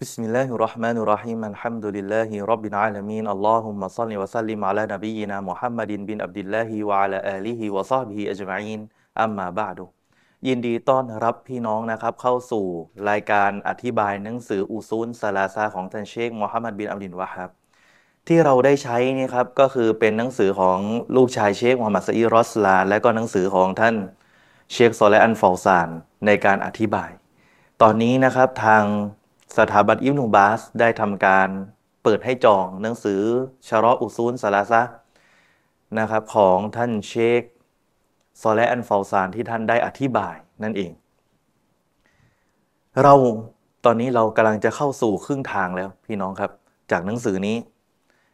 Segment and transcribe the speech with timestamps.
[0.00, 6.16] بسم الله الرحمن الرحيم الحمد لله رب العالمين اللهم صل وسلم على نبينا محمد بن
[6.24, 8.80] عبد الله وعلى آله وصحبه أجمعين
[9.24, 9.78] أما بعد
[10.48, 12.66] ยินดีต้อนรับพี่น้องนะครับ เข้าสู่
[13.10, 17.50] รายการอธิบายหนังสืออุซูลซาลาซาของท่านเชคมูฮัมหมัดบินอับดินวะครับ
[18.28, 20.78] ที่เราได้ใช้นี่ครับก็คือเป็นหนังสือของ
[21.16, 23.94] ลูกชายเชคมูฮัมหมัดซอีรอสลา และก็หนังสือของท่าน
[24.72, 25.88] เชคซอลและอันฟอลซาน
[26.26, 27.10] ในการอธิบาย
[27.82, 28.84] ตอนนี้นะครับทาง
[29.57, 31.49] สถาบันอิบนุบาสได้ทำการ
[32.03, 33.21] เปิดให้จองหนังสือ
[33.67, 34.81] ชารออุซูลซาลาซะ
[35.99, 37.41] นะครับของท่านเชค
[38.41, 40.91] ซอและอันฟาซานที่ท่านได้อธิบายนั่นเอง
[43.03, 43.13] เรา
[43.85, 46.51] ตอนนี้เรากำลังจะเข้าสู่ครึ่งทางแล้วพี่น้องครับ
[46.91, 47.57] จากหนังสือนี้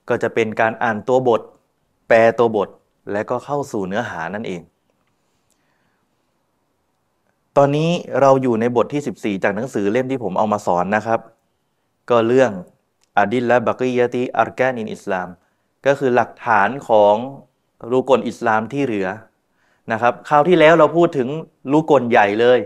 [0.09, 1.41] ก็จะเป็นการอ่านตัวบท
[2.07, 2.69] แปลตัวบท
[3.11, 4.61] และก็เข้าสู่เนื้อหานั่นเอง
[7.57, 7.91] ตอนนี้
[8.21, 11.19] เราอยู่ในบทที่ 14 จากหนังสือเล่มที่ผมเอามาสอนนะครับ
[12.09, 12.51] ก็เรื่อง
[13.17, 15.27] อดิลและบักียติอาร์แกนินอิสลาม
[15.85, 17.15] ก็คือหลักฐานของ
[17.91, 19.07] รูกลอิสลามที่เหลือ
[19.91, 21.29] นะครับคราวที่แล้วเราพูดถึง
[21.71, 22.59] รูกลใหญ่เลย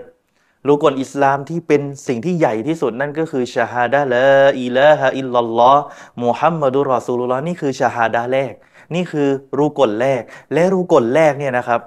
[0.67, 4.29] รูกลอิสลามที่เป็นสิ่งที่ใหญ่ที่สุดนั่นก็คือชาฮาดะละ
[4.61, 5.83] อิละฮะอิลลัลลอฮ์
[6.23, 8.53] มุฮัมมัดุรอซูลุลลอฮ์นี่คือชาฮาดะแรก
[8.95, 9.27] นี่คือ
[9.59, 10.21] รูกลแรก
[10.53, 11.81] และรูกลแรกเนี่ยนะครับ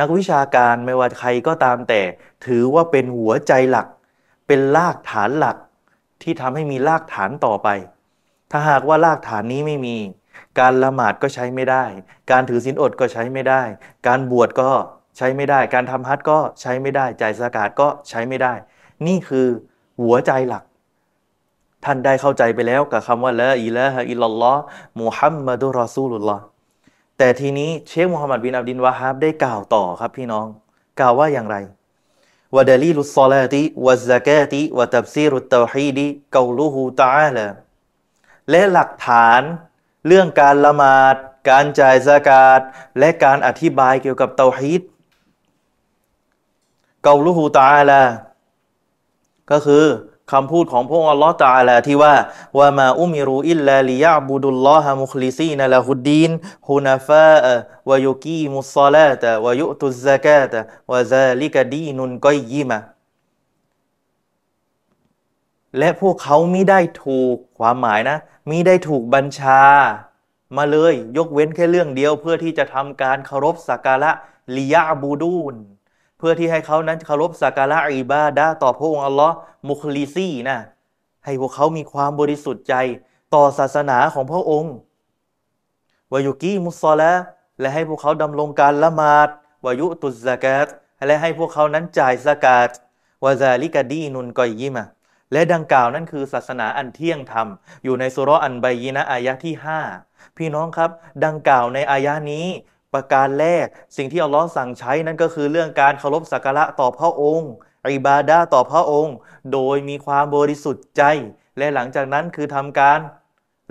[0.00, 2.00] นักวิชาการไม่ว่าใครก็ตามแต่
[2.46, 3.86] ถือว่าเป็นหัวใจหลัก
[4.46, 5.56] เป็นรากฐานหลัก
[6.22, 7.68] ที่ทำให้มีรากฐานต่อไป
[8.50, 9.96] ถ้าหากว่ารากฐานนี้ไม่มี
[10.60, 11.84] การละหมาดก็ใช้ไม่ได้
[12.30, 13.62] การถือศีลอดก็ใช้ไม่ได้
[14.06, 14.70] การบวชก็
[15.16, 18.52] ใช้ไม่ได้ การทำฮัทก็ใช้ไม่ได้จ่ายสกาดก็ใช้ไม่ได้
[19.06, 19.46] นี่คือ
[20.00, 20.64] หัวใจหลัก
[21.84, 24.62] ท่านได้เข้าใจไปแล้วกับคำว่าละอิละฮะอิลลัลลอฮ์
[25.00, 26.44] มุฮัมมัดุรอซูลุลลอฮ์
[27.18, 30.46] แต่ทีนี้เชคมูฮัมหมัดบินอับดินวาฮับได้กล่าวต่อครับพี่น้อง
[31.00, 31.56] กล่าวว่าอย่างไร
[32.54, 36.06] วะดลีลุสซอลาติวะซะกาติวะตับซีรุตเตาฮีดี
[36.36, 37.46] กาลูฮูตาอาลา
[38.50, 39.42] และหลักฐาน
[40.06, 41.16] เรื่องการละหมาด
[41.50, 42.60] การจ่ายสกาด
[42.98, 44.82] และการอธิบายเกี่ยวกับเตาฮีด
[47.06, 48.02] กาลูฮูตาอาลา
[49.50, 49.84] ก็คือ
[50.32, 52.14] คำพูดของพระองค์อัลลอฮ์ตาลาที่ว่า
[52.58, 56.30] ว่ามาอุมิรูอิลลาลิยาบุดุลลอฮะมุคลิซีนละฮุดดีน
[56.68, 57.54] ฮุนาฟาะ
[57.88, 60.60] วะยุกีมุสซาลาตะวะยุตุซะกาตะ
[60.92, 62.78] วะซาลิกดีนุนกอยยิมะ
[65.78, 68.16] และพวกเขามิได้ถูกความหมายนะ
[68.50, 69.62] มิได้ถูกบัญชา
[70.56, 74.10] มาเลยยกเว้นแค่เรื่องเดียวเพื่อที่จะทำการเคารพสักการะ
[74.56, 75.54] ลิยาบูดูน
[76.26, 79.36] พื่อที่ให้เขานั้นเคารพสักการะอิบาดะต่อพระองค์อัลลอฮ์
[79.68, 80.58] มุคลิซีนะ
[81.24, 82.74] ให้พวกเขามีความบริสุทธิ์ใจ
[83.34, 84.74] ต่อศาสนาของพระองค์
[86.12, 87.12] วายุกีมุสซอละ
[87.60, 89.28] และให้พวกเขาดำรงการละหมาด
[89.64, 90.66] วายุตุสกาต
[91.06, 92.70] และให้พวกเขานั้นจ่ายสกาต
[93.24, 94.84] วาซาลิกาดีนุนกอยยิมะ
[95.32, 97.48] และดังกล่าวนั้นคือศาสนาอันเที่ยงธรรม
[97.84, 99.54] อยู่ในสุรอันบยีนะอายะที่
[99.96, 100.90] 5 พี่น้องครับ
[101.24, 102.46] ดังกล่าวในอายะนี้
[102.94, 103.66] ประการแรก
[103.96, 107.50] สิ่งที่อัลลอฮ์สั่งใช้นั่นก็คือเรื่องการเคารพสักการะต่อพระองค์
[107.86, 109.14] อิบาดาต่อพระองค์
[109.52, 111.02] โดยมีความบริสุทธิ์ใจ
[111.58, 112.98] และหลังจากนั้นคือทำการ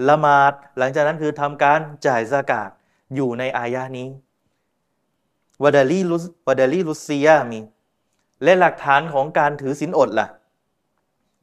[0.09, 2.69] ละหมาด หลังจากนั้นคือทำการจ่ายสกาด
[3.15, 4.07] อยู่ในอายะนี้
[5.63, 7.59] วดาลีลุสวดาลีลุซียามี
[8.43, 10.27] และหลักฐานของการถือศีลอดล่ะ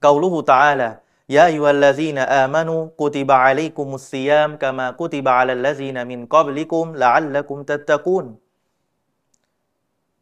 [0.03, 6.86] قوله تعالى يا أيها الذين آمنوا كتب عليكم الصيام كما كتب على الذين من قبلكم
[6.86, 8.27] لعلكم تتقون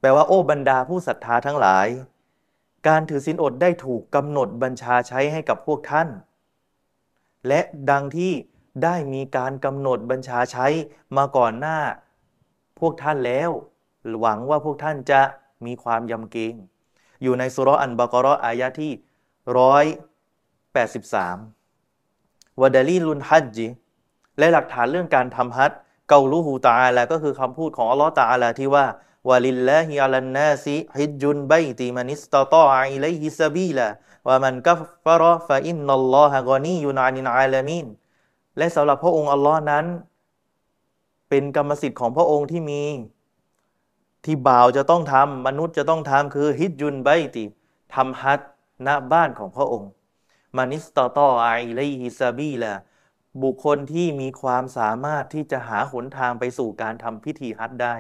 [0.01, 1.89] แปลว่าโอ้บรรดาผู้ศรัทธาทั้งหลาย
[2.87, 6.09] การถือศีลอดได้ถูกกำหนดบัญชาใช้ให้กับพวกท่าน
[7.49, 7.61] และ
[7.91, 8.33] ดังที่
[8.83, 10.67] ได้มีการกำหนดบัญชาใช้
[11.17, 11.79] มาก่อนหน้า
[12.79, 13.51] พวกท่านแล้ว
[14.21, 15.21] หวังว่าพวกท่านจะ
[15.67, 16.55] มีความยำเกรง
[17.23, 18.93] อยู่ในซูเราะฮ์อัลบะกอเราะฮ์อายะฮ์ที่
[19.59, 19.85] ร้อย
[20.79, 23.67] 83 ودليل الحج
[24.39, 25.73] และหลักฐานเรื่องการทำฮัจ
[26.09, 28.87] ญ์ قوله تعالى ก็คือคำพูดของอัลลอฮ์ตาลาที่ว่า
[29.29, 37.27] ولله على الناس حج البيت من استطاع إليه سبيلا ومن كفر فإن الله غني عن
[37.37, 37.87] العالمين
[38.59, 39.85] และสำหรับพระองค์อัลลอฮ์นั้น
[41.29, 42.83] เป็นกรรมสิทธิ์ของพระองค์ที่มี
[44.25, 47.45] ที่บ่าวจะต้องทำมนุษย์จะต้องทำคือحج البيت
[47.95, 48.41] ทำฮัจ
[48.87, 49.91] ณบ้านของพระองค์
[50.59, 52.75] من استطاع إليه سبيلا
[53.43, 57.95] บุคคลที่มีความสามารถที่จะหาหนทางไปสู่การทำพิธีฮัตได้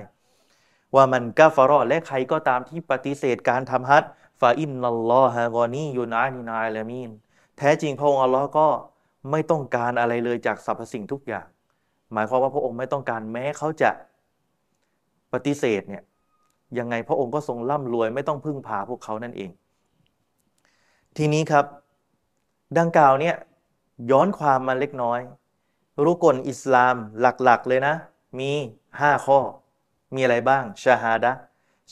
[0.94, 4.04] ว่ามันกาฟารอและใครก็ตามที่ปฏิเสธการทำฮัต
[4.40, 7.10] ฟาอินนัลลอฮะกอนียูนานินาลามีน
[7.58, 8.68] แท้จริงพระองค์อัลลอฮ์ก็
[9.30, 11.46] ไม่ต้องการอะไรเลยจากสรรพสิ่งทุกอย่าง
[12.12, 13.90] หมายความว่าพระองค์ไม่ต้องการแม้เขาจะ
[15.32, 16.02] ปฏิเสธเนี่ย
[16.78, 19.50] ยังไงพระองค์ก็ทรงร่ำรวยไม่ต้องพึ่งพาพวกเขานั่นเอง
[21.16, 21.64] ทีนี้ครับ
[22.76, 23.36] ดังกล่าวเนี่ย
[24.10, 25.20] ย้อนความมาเล็กน้อย
[26.04, 27.94] รุกลอิสลามหลักๆเลยนะ
[28.38, 28.50] มี
[29.00, 29.40] ห้าข้อ
[30.14, 31.32] มีอะไรบ้างชาฮาดะ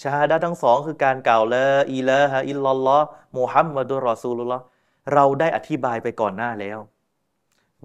[0.01, 3.07] ชาฮาดะทั้งสองคือการกล่าวละอิละฮะอิลลัลลอฮ์
[3.39, 4.65] มุฮัมมัดุลรอซูลุลลอฮ์
[5.15, 6.79] เราได้อธิบายไปก่อนหน้าแล้ว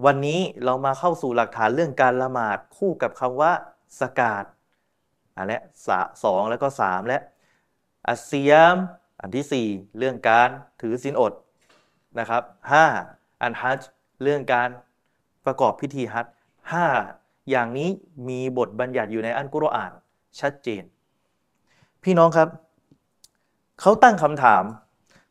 [0.04, 3.52] วันนี้เรามาเข้าสู่หลักฐานเรื่องการละหมาดคู่กับคำว่า
[4.00, 4.44] สกาด
[5.36, 5.60] อันและ
[6.24, 7.18] สองแล้วก็สามและ
[8.08, 8.76] อัสซียม
[9.20, 9.68] อันที่สี่
[9.98, 10.48] เรื่องการ
[10.80, 11.32] ถือศีลอด
[12.18, 12.42] นะครับ
[12.72, 12.86] ห้า
[13.42, 13.80] อันฮัจ
[14.22, 14.68] เรื่องการ
[15.44, 16.26] ประกอบพิธีฮัจ
[16.72, 16.86] ห้า
[17.50, 17.90] อย่างนี้
[18.28, 19.92] มีบทบัญญัติอยู่ในอันกุรอาน
[20.40, 20.82] ชัดเจน
[22.02, 22.48] พี่น้องครับ
[23.80, 24.64] เขาตั้งคำถาม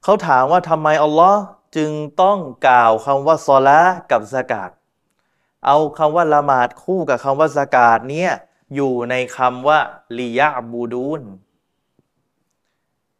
[0.03, 1.41] เขาถามว่าทำไมอัลลอฮ์
[1.77, 1.91] จึง
[2.21, 2.37] ต้อง
[2.67, 3.81] กล่าวคำว่าซอละ
[4.11, 4.71] กับสกาด
[5.65, 8.31] เอาคำว่าละหมาดคู่กับคำว่าสกาดเนี้ย
[8.75, 9.79] อยู่ในคำว่า
[10.17, 11.21] ลิยาบูดูน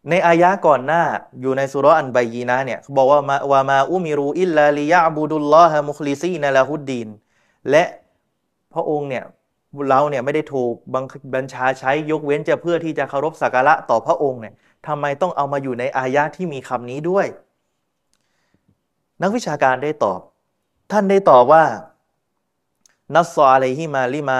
[0.09, 1.03] ในอายะก่อนหน้า
[1.41, 7.07] อยู่ในสุรอันบายีนะเนี่ยเขาบอกว่ามาว่ามาอุมิรูอิลลาลิยาบูดุลลอฮะมุคลิซีนละฮุดดีน
[7.69, 7.83] และ
[8.73, 9.23] พระองค์เนี่ย
[9.89, 10.73] เราเนี่ยไม่ได้ถูก
[11.35, 14.53] บัญชาใช้ยกเว้นจะเพื่อที่จะเคารพสักการะต่อพระองค์เนี่ย
[14.87, 17.27] ทำไมต้องเอามาอยู่ในอายะที่มีคำนี้ด้วย
[19.21, 20.19] นักวิชาการได้ตอบ
[20.91, 21.63] ท่านได้ตอบว่า
[23.15, 24.39] นัสซออะไรฮิมาลิมา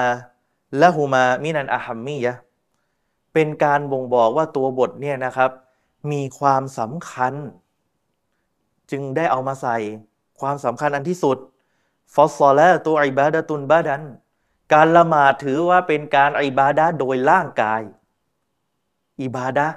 [0.82, 2.34] ละหูมามินันอาฮัมมียะ
[3.34, 5.52] เป็นการบ่งบอกว่าตัวบทเนี่ยนะครับ
[6.12, 7.34] มีความสำคัญ
[8.92, 9.78] จึงได้เอามาใส่
[10.40, 11.38] ความสำคัญอันที่สุด
[12.14, 14.04] ฟอสซอและตัวอิบาดะตุนบาดัน
[14.74, 17.82] การละหมาดถือว่าเป็นการอิบาดะโดยร่างกาย
[19.22, 19.68] อิบาดะ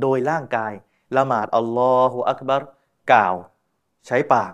[0.00, 0.72] โดยร่างกาย
[1.16, 2.62] ละหมาดอัลลอฮฺอักบัร
[3.12, 3.34] กล่าว
[4.06, 4.52] ใช้ปาก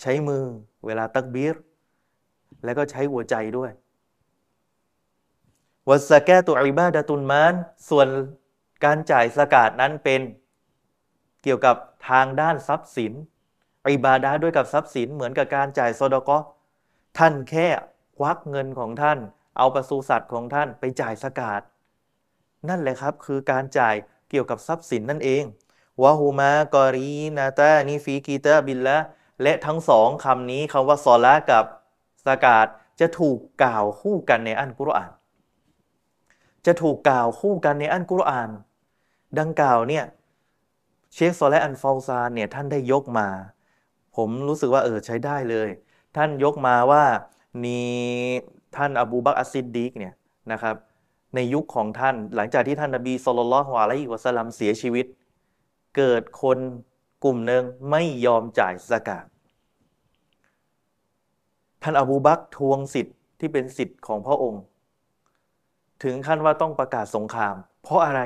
[0.00, 0.44] ใช้มือ
[0.86, 1.56] เวลาตักบีร
[2.64, 3.70] แล้วก็ใช้หัวใจด้วย
[5.90, 7.54] วัสแกตุอิบาดะตุนมาน
[7.88, 8.08] ส่วน
[8.84, 10.20] การจ่ายสกาดนั้นเป็น
[11.42, 11.76] เกี่ยวกับ
[12.08, 13.12] ทางด้านทรัพย์สิน
[13.86, 16.38] อิบาดาด้วยกับทรัพย์สินเหมือนกับการจ่ายโซดกอ
[17.18, 17.68] ท่านแค่
[18.18, 19.18] ควักเงินของท่าน
[19.58, 21.60] เอาประสูสัตว์ของท่านไปจ่ายสกาด
[22.68, 23.94] นั่นแหละครับคือการจ่าย
[24.30, 25.44] เกี่ยวกับทรัพย์สินนั่นเอง
[26.02, 28.98] วะฮูมากอรีนาตานีฟีกีตาบิลละ
[29.42, 31.64] และทั้งสองคำนี้คำว่าซอละกับ
[32.26, 32.66] สกาด
[33.00, 35.12] จะถูกกล่าวคู่กันในอันกุรอาน
[36.66, 38.50] จะถูกกล่าวคู่กันในอันกุรอาน
[39.38, 40.04] ดังกล่าวเนี่ย
[41.14, 43.28] เชคโซและอันฟาซานเนี่ยท่านได้ยกมา
[44.16, 45.68] ผมรู้สึกว่าเออใช้ได้เลย
[46.16, 47.04] ท่านยกมาว่า
[47.64, 47.86] นี่
[48.76, 50.14] ท่านอบูบักอัสซิดดีกเนี่ย
[50.52, 50.76] นะครับ
[51.34, 55.06] ในยุคของท่านหลังจากที่ท่านนบีสุลต่านละฮ์อะลัยฮิวะสัลัมเสียชีวิต
[55.96, 56.58] เกิดคน
[57.24, 59.24] กลุ่มหนึ่งไม่ยอมจ่ายสกาด
[61.82, 64.62] ท่านอบูบักทวงสิทธิ์ที่เป็นสิทธิ์ของพระองค์
[66.02, 68.20] ถึงขั้นว่าต้องประกาศสงคราม เพราะอะไร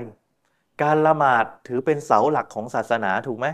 [0.82, 3.46] การละหมาดถือเป็นเสาหลักของศาสนาถูกไหม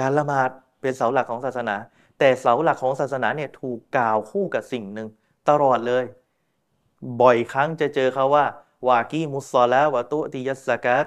[0.00, 0.50] การละหมาด
[0.80, 1.76] เป็นเสาหลักของศาสนา
[2.18, 5.08] แต่เสาหลักของศาสนาเนี่ยถูกกล่าวคู่กับสิ่งหนึ่ง
[5.48, 6.04] ตลอดเลย
[7.20, 8.44] บ่อยครั้งจะเจอเขาว่า
[8.88, 11.06] วากีมุสซอละวะตุติยัสกาต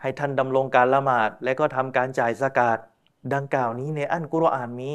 [0.00, 2.78] ให้ท่านดำรงการละหมาดและก็ทำการจ่ายสกาด
[3.34, 4.92] ดังกล่าวนี้ในอัลกุรอานมี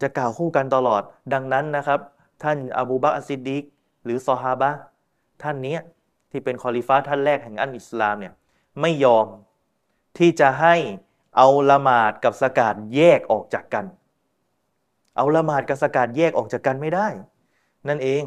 [0.00, 1.02] จะกล่าวคู่กันตลอด
[1.32, 2.00] ดังนั้นนะครับ
[2.42, 3.64] ท่านอบูบักอซิดดิก
[4.04, 4.70] หรือซอฮาบะ
[5.42, 5.76] ท่านนี้
[6.30, 8.34] ที่เป็นคอลิฟ้าท่านแรกแห่งอัลอิสลามเนี่ย
[8.80, 9.26] ไม่ยอม
[10.18, 10.74] ที่จะให้
[11.36, 13.86] เอาละหมาดกับสกาดแยกออกจากกัน
[15.16, 17.06] เอาละหมาดกับสกาดแยกออกจากกันไม่ได้
[17.88, 18.24] นั่นเอง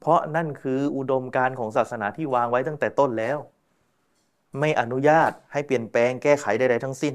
[0.00, 3.38] เพราะนั่นคืออุดมการของศาสนาที่วางไว้ตั้งแต่ต้นแล้ว
[4.60, 7.14] ไม่อนุญาตให้เปลี่ยนแปลงแก้ไขใดๆทั้งสิ้น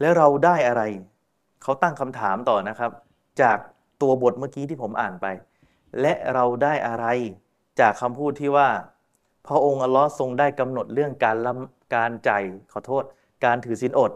[0.00, 0.82] แล้วเราได้อะไร
[1.62, 2.90] เขาตั้งคำถามต่อนะครับ
[3.42, 3.58] จาก
[4.02, 5.26] ตัวบทเมื่อกี้ที่ผมอ่านไป
[6.00, 7.06] และเราได้อะไร
[7.80, 8.68] จากคำพูดที่ว่า
[9.46, 11.52] พระองค์อัลลอฮ์ทรงได้กำหนดเรื่องการละ
[11.94, 12.30] การใจ
[12.72, 13.04] ขอโทษ
[13.44, 14.12] การถือศีลอด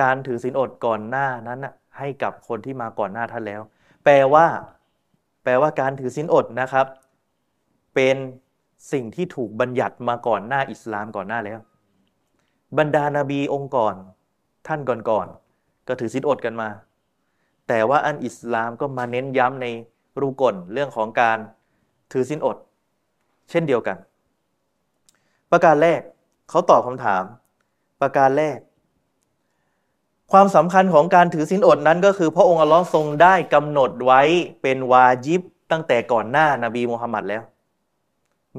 [0.00, 1.60] การถือศีลอดก่อนหน้านั้น
[1.98, 3.60] ให้กับคนที่มาก่อนหน้าท่านแล้ว
[4.04, 4.46] แปลว่า
[5.44, 6.86] แปลว่าการถือศีลอดนะครับ
[7.94, 8.16] เป็น
[8.92, 11.58] สิ่งที่ถูกบัญญัติมาก่อนหน้าอิสลามก่อนหน้าแล้ว
[12.78, 13.94] บรรดานาบีองค์ก่อน
[14.66, 16.68] ท่านก่อนๆก็ถือศีลอดกันมา
[17.68, 19.66] แต่ว่าอันอิสลามก็มาเน้นย้ำใน
[20.20, 21.38] รูกลเรื่องของการ
[22.12, 22.56] ถือศีลอด
[23.50, 23.96] เช่นเดียวกัน
[25.50, 26.00] ประการแรก
[26.50, 27.22] เขาตอบคำถาม
[28.00, 28.58] ประการแรก
[30.32, 34.22] ความสำคัญของการถือศีลอดนั้นก็คือ พระองค์อัลลอฮ์ทรงได้กำหนดไว้
[34.62, 35.40] เป็นวาจิบ
[35.70, 37.42] ตั้งแต่ก่อนหน้านาบีมุฮัมมัดแล้ว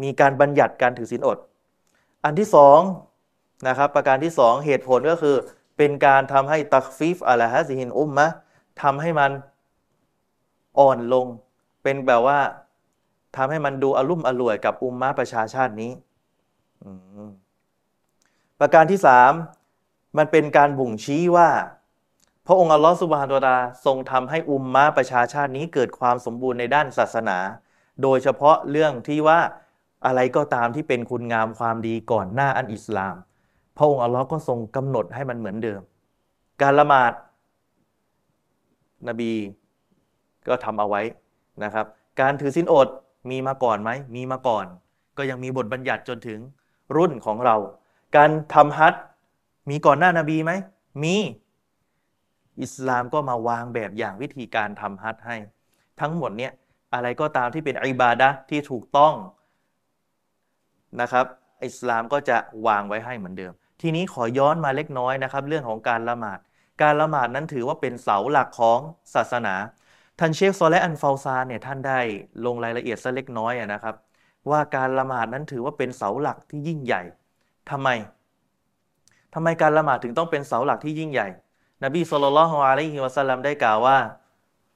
[0.02, 1.38] มีการบัญญัติการถือศีลอด
[2.24, 2.80] อันที่สอง
[3.68, 5.36] นะครับประการที่สองเหตุผลก็คือ
[5.78, 8.28] เป็นการทำให้ตักฟีฟอะลาฮะซิฮินอุมมะ
[8.82, 9.32] ทำให้มัน
[10.80, 11.28] อ่อนลง
[11.84, 12.40] เป็นแบบว่า
[13.36, 15.92] ทำให้มันดูอารมุ่มอร่วยกับอุมมะประชาชาตินี้
[18.60, 19.32] ประการที่สาม
[20.18, 21.50] มันเป็นการบ่งชี้ว่า
[22.48, 27.38] พระองค์อัลลอฮฺสุบฮานตะลาทรงทำให้อุมมะประชาชาตินี้เกิดความสมบูรณ์ในด้านศาสนา
[28.04, 29.40] โดยเฉพาะเรื่องที่ว่า
[30.06, 33.16] อะไรก็ตามที่เป็นคุณงามความดีก่อนหน้าอันอิสลาม
[33.78, 35.82] พระองค์อัลลอฮ์ก็ทรงกำหนดให้มันเหมือนเดิม
[36.62, 37.14] การละหมาด
[39.08, 39.32] นบี
[40.48, 41.02] ก็ทำเอาไว้
[41.64, 41.86] นะครับ
[42.22, 42.88] การถือศีลอด
[43.30, 44.66] มีมาก่อนไหม มีมาก่อน
[45.18, 46.40] ก็ยังมีบทบัญญัติจนถึง
[46.96, 47.56] รุ่นของเรา
[48.16, 48.94] การทำฮัจ
[49.70, 50.52] มีก่อนหน้านาบีไหม
[51.04, 51.16] มี
[52.62, 55.36] อิสลามก็มาวางแบบอย่างวิธีการทำฮัจให้
[56.02, 56.52] ทั้งหมดเนี้ย
[56.94, 59.14] อะไรก็ตามที่เป็นอิบาดะที่ถูกต้อง
[61.02, 61.26] นะครับ
[61.66, 62.38] อิสลามก็จะ
[62.68, 63.54] วางไว้ให้เหมือนเดิม
[63.84, 66.40] ทีนี้ขอย้อนมาเล็กน้อยนะครับ เรื่องของการละหมาด
[66.82, 68.80] การละหมาดนั้นถือว่าเป็นเสาหลักของ
[69.14, 69.56] ศาสนา
[70.20, 72.00] ท่านเชคโซเลอันฟาซานเนี่ยท่านได้
[72.46, 73.96] ลงรายละเอียดสักเล็กน้อยนะครับ
[74.50, 77.02] ว่าการละหมาดนั้นถือว่าเป็นเสาหลักที่ยิ่งใหญ่
[77.70, 77.90] ทำไม
[79.34, 81.28] ทำไมการละหมาดถึงต้องเป็นเสาหลักที่ยิ่งใหญ่
[81.84, 83.98] นบีสุลต่านละฮ์อะลัยฮิวะสัลลัมได้กล่าวว่า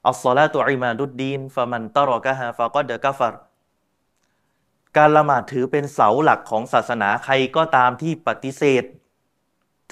[0.09, 3.33] อัลลอฮฺตุอิมาดุดดีนฟะมันตรอกะฮะฟะกอดกะฟัร
[4.97, 8.83] การละหมาดถือเป็นเสาหลักของศาสนาใครก็ตามที่ปฏิเสธ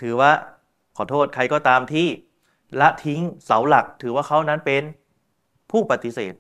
[0.02, 0.32] ถือว่า
[0.98, 2.08] ขอโทษใครก็ตามที่
[2.80, 4.84] ละทิ้งเสาหลัก ถือว่าเขานั้นเป็น
[5.72, 6.34] ผู้ปฏิเสธ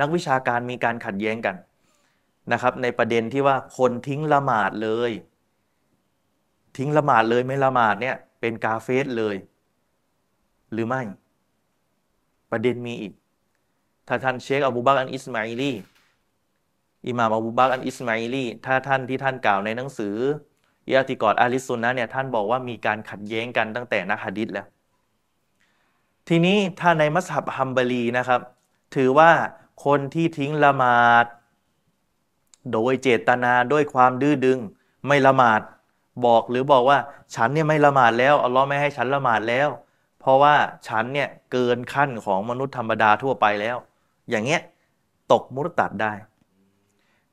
[0.00, 1.56] นักวิชาการมีการขัดแย้งกัน
[2.52, 5.12] นะครับ ในประเด็นที่ว่าคนทิ้งละหมาดเลย
[6.76, 9.36] ทิ้งละหมาดเลยไม่ละหมาดเนี่ยเป็นกาเฟสเลย
[10.72, 11.02] หรือไม่
[12.50, 13.12] ประเด็นมีอีก
[14.08, 15.72] ถ้าท่านเชคอบูบักอันอิสมาอิลี
[17.06, 20.16] อิหม่ามอบูบักอันอิสมาอิลีถ้าท่านที่ท่านกล่าวในหนังสือ
[20.92, 24.66] ยาติกอดอาลิสุนนะเนี่ยท่านบอกว่ามีการขัดแย้งกันตั้งแต่นักฮะดิษแล้ว
[26.28, 28.40] ทีนี้ถ้าในมัสฮับฮัมบารีนะครับ
[28.96, 29.30] ถือว่า
[29.84, 31.26] คนที่ทิ้งละหมาด
[32.72, 34.58] โดยเจตนาด้วยความดื้อดึง
[35.06, 35.60] ไม่ละหมาด
[36.26, 36.98] บอกหรือบอกว่า
[37.34, 39.68] ฉันเนี่ยไม่ละหมาดแล้วอัลลอฮ์ไม่ให้ฉันละหมาดแล้ว
[40.20, 40.54] เพราะว่า
[40.88, 43.76] ฉันเนี่ยเกินขั้นของมนุษย์ธรรมดาทั่วไปแล้ว
[44.30, 44.60] อย่างเงี้ย
[45.32, 46.12] ตกมุตตัดได้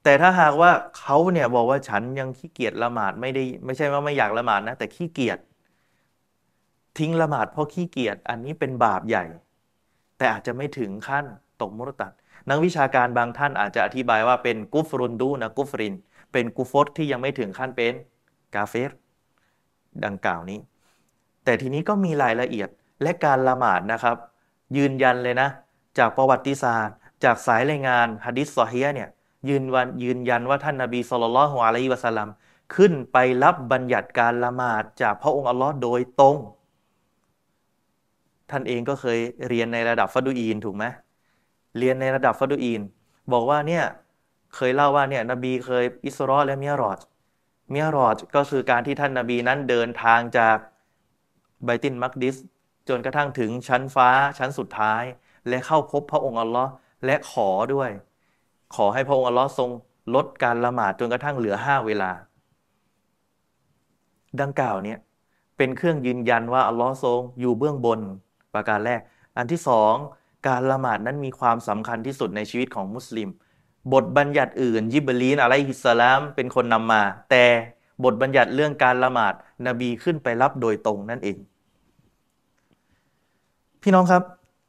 [0.07, 5.39] แต่ถ้าหากว่าเขาเนี่ยบอกว่าฉันยังขี้เกียจละหมาดไม่ได้ ไม่ใช่ว่าไม่อยากละหมาดนะ แต่ขี้เกียจ
[6.99, 9.25] ทิ้งละหมาดเพราะขี้เกียจอันนี้เป็นบาปใหญ่
[10.17, 11.25] แต่อาจจะไม่ถึงขั้น
[11.61, 12.11] ตกมุรตัด
[12.49, 15.95] นักวิชาการบางท่านอาจจะอธิบายว่าเป็นกุฟรุนดูนะกุฟริน
[16.33, 17.93] เป็นกุฟตที่ยังไม่ถึงขั้นเป็น
[18.55, 18.91] กาเฟร
[20.05, 20.59] ดังกล่าวนี้
[21.43, 22.69] แต่ทีนี้ก็มีรายละเอียด
[23.01, 24.17] และการละหมาดนะครับ
[24.77, 25.49] ยืนยันเลยนะ
[25.97, 29.09] จากประวัติศาสตร์ จากสายรายงานฮะดิษซอฮีเนี่ย
[29.50, 32.29] ยืนวันยืนยันว่าท่านนาบีสุลต่านของอะลัยฮิวะสัลลัม
[32.75, 36.38] ขึ้นไปรับบัญญัติการละหมาดจากพระองค์อัลลอฮ์โดยตรง
[38.50, 40.86] ท่านเองก็เคยเรียนในระดับฟัดูอีนถูกไหม
[41.79, 42.82] เรียนในระดับฟัดูอีน
[43.34, 43.84] บอกว่าเนี่ย
[44.56, 47.00] เคยเล่าว่าเนี่ยนบีเคยอิสรอและเมียรอด
[47.72, 50.58] เมียรอดก็คือการที่ท่านนาบีนั้นเดินทางจาก
[51.65, 52.36] ไบตินมักดิส
[52.89, 55.03] จนกระทั่งถึงชั้นฟ้าชั้นสุดท้าย
[55.48, 56.72] และเข้าพบพระองค์อัลลอฮ์
[57.06, 57.89] และขอด้วย
[58.75, 59.69] ขอให้พระองค์อัลลอฮ์ทรง
[60.15, 62.12] ลดการละหมาดจนกระทั่งเหลือห้าเวลา
[64.41, 64.97] ดังกล่าวเนี่ย
[65.57, 68.00] เป็นเครื่องยืนยันว่าอัลลอฮ์ทรงอยู่เบื้องบน
[68.53, 69.01] ประการแรก
[69.38, 69.93] อันที่สอง
[70.47, 73.29] การละหมาดนั้นมีความสำคัญที่สุดในชีวิตของมุสลิม
[73.93, 77.45] บทบัญญัติอื่น ยิบลีนอะลัยฮิสลามเป็นคนนำมา แต่
[78.03, 79.33] บทบัญญัติเรื่องการละหมาด
[79.67, 81.38] นบีขึ้นไปรับโดยตรงนั่นเอง
[83.81, 84.24] พี่น้องครับ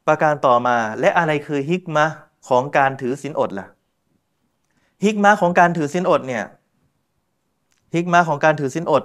[0.07, 2.05] ประการต่อมาและอะไรคือฮิกมะ
[2.49, 3.67] ของการถือศีลอดล่ะ
[5.03, 6.43] ฮิกมะของการถือศีลอดเนี่ย
[7.93, 9.03] ฮิกมะของการถือศีลอด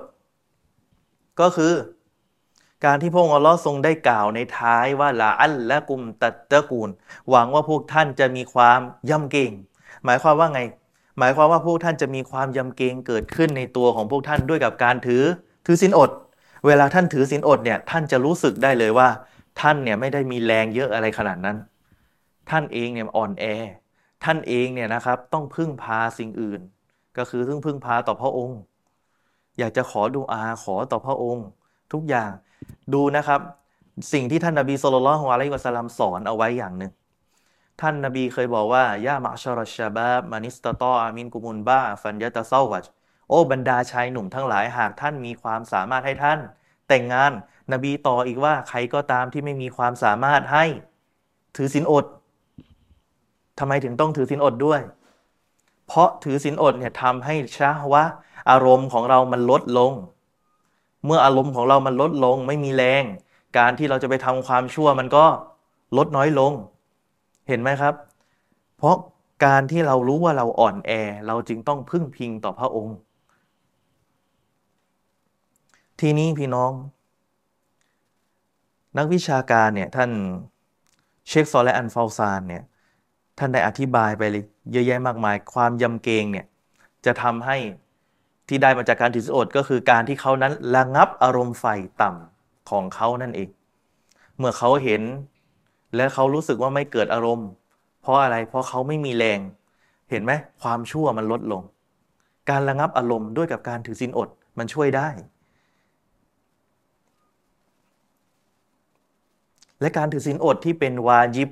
[1.40, 1.72] ก็คือ
[2.84, 6.88] การที่พระองค์อัลลอฮ์ทรงได้กล่าวในท้ายว่าละอัลละกุมตัตตะกูล
[7.30, 9.50] หวังว่าพวกท่านจะมีความยำเกรง
[10.04, 10.60] หมายความว่าไง
[11.18, 15.22] หมายความว่าพวกท่านจะมีความยำเกรงเกิดขึ้นในตัวของพวกท่านด้วยกับการถือ
[15.66, 16.10] ถือศีลอด
[16.66, 19.08] เวลาท่านถือศีลอดเนี่ยท่านจะรู้สึกได้เลยว่า
[19.60, 21.56] ท่านเนี่ยไม่ได้มีแรงเยอะอะไรขนาดนั้น
[22.50, 23.44] ท่านเองเนี่ยอ่อนแอ
[24.25, 26.61] ท่านเองเนี่ยนะครับต้องพึ่งพาสิ่งอื่น
[27.16, 28.59] ก็คือพึ่งพึ่งพาต่อพระองค์
[29.59, 31.47] อยากจะขอดูอาขอต่อพระองค์
[31.93, 32.31] ทุกอย่าง
[32.95, 33.40] ดูนะครับ
[34.12, 36.93] สิ่งที่ท่านนาบีสุลต่านของอะลัยฮิวะสลัมสอนเอาไว้อย่างหนึ่ง
[37.81, 42.85] ท่านนาบีเคยบอกว่ายามัชรัชบาบมานิสตตออามินกุมุนบ้าฟันยะตะเซาวัจ
[43.28, 46.38] โอ้บรรดาชายหนุ่มทั้งหลายหากท่านมีความสามารถให้ท่าน
[46.88, 47.33] แต่งงาน
[47.73, 50.64] นบีต่ออีกว่าใครก็ตามที่ไม่มีความสามารถให้
[51.57, 52.04] ถือศีลอด
[53.58, 54.80] ทำไมถึงต้องถือศีลอดด้วย
[55.87, 58.04] เพราะถือศีลอดเนี่ยทำให้ชะวะ
[58.50, 59.92] อารมณ์ของเรามันลดลง
[61.04, 63.04] เมื่ออารมณ์ของเรามันลดลง ไม่มีแรง
[63.58, 65.25] การที่เราจะไปทำความชั่วมันก็
[65.96, 66.52] ลดน้อยลง
[67.49, 67.94] เห็นไหมครับ
[68.76, 68.96] เพราะ
[69.44, 70.90] การที่เรารู้ว่าเราอ่อนแอ
[71.26, 72.96] เราจึงต้องพึ่งพิงต่อพระองค์
[76.00, 76.73] ทีนี้พี่น้อง
[78.99, 80.11] นักวิชาการเนี่ยท่าน
[81.28, 82.62] เชคซอและอันฟาวซานเนี่ย
[83.38, 86.46] ท่านได้อธิบายไปเลยเยอะแยะมากมาย ความยำเกรงเนี่ย
[87.06, 87.56] จะทำให้
[88.48, 91.64] ที่ได้มาจากการถือสินอดก็คือการที่เขานั้นระงับอารมณ์ไฟ
[92.02, 93.48] ต่ำของเขานั่นเอง
[94.38, 95.02] เมื่อเขาเห็น
[95.96, 97.48] และเขารู้สึกว่าไม่เกิดอารมณ์
[98.00, 99.40] เพราะอะไรเพราะเขาไม่มีแรง
[100.10, 101.62] เห็นไหมความชั่วมันลดลง
[102.50, 105.08] การระงับอารมณ์ด้วยกับการถือศีลอดมันช่วยได้
[109.80, 111.48] และการถือศีลอดที่เป็นวาจิบ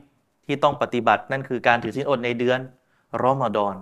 [0.47, 2.59] ที่ต้องปฏิบัตินั่นคือการถือศีลอดในเดือน
[3.23, 3.75] รอมฎอน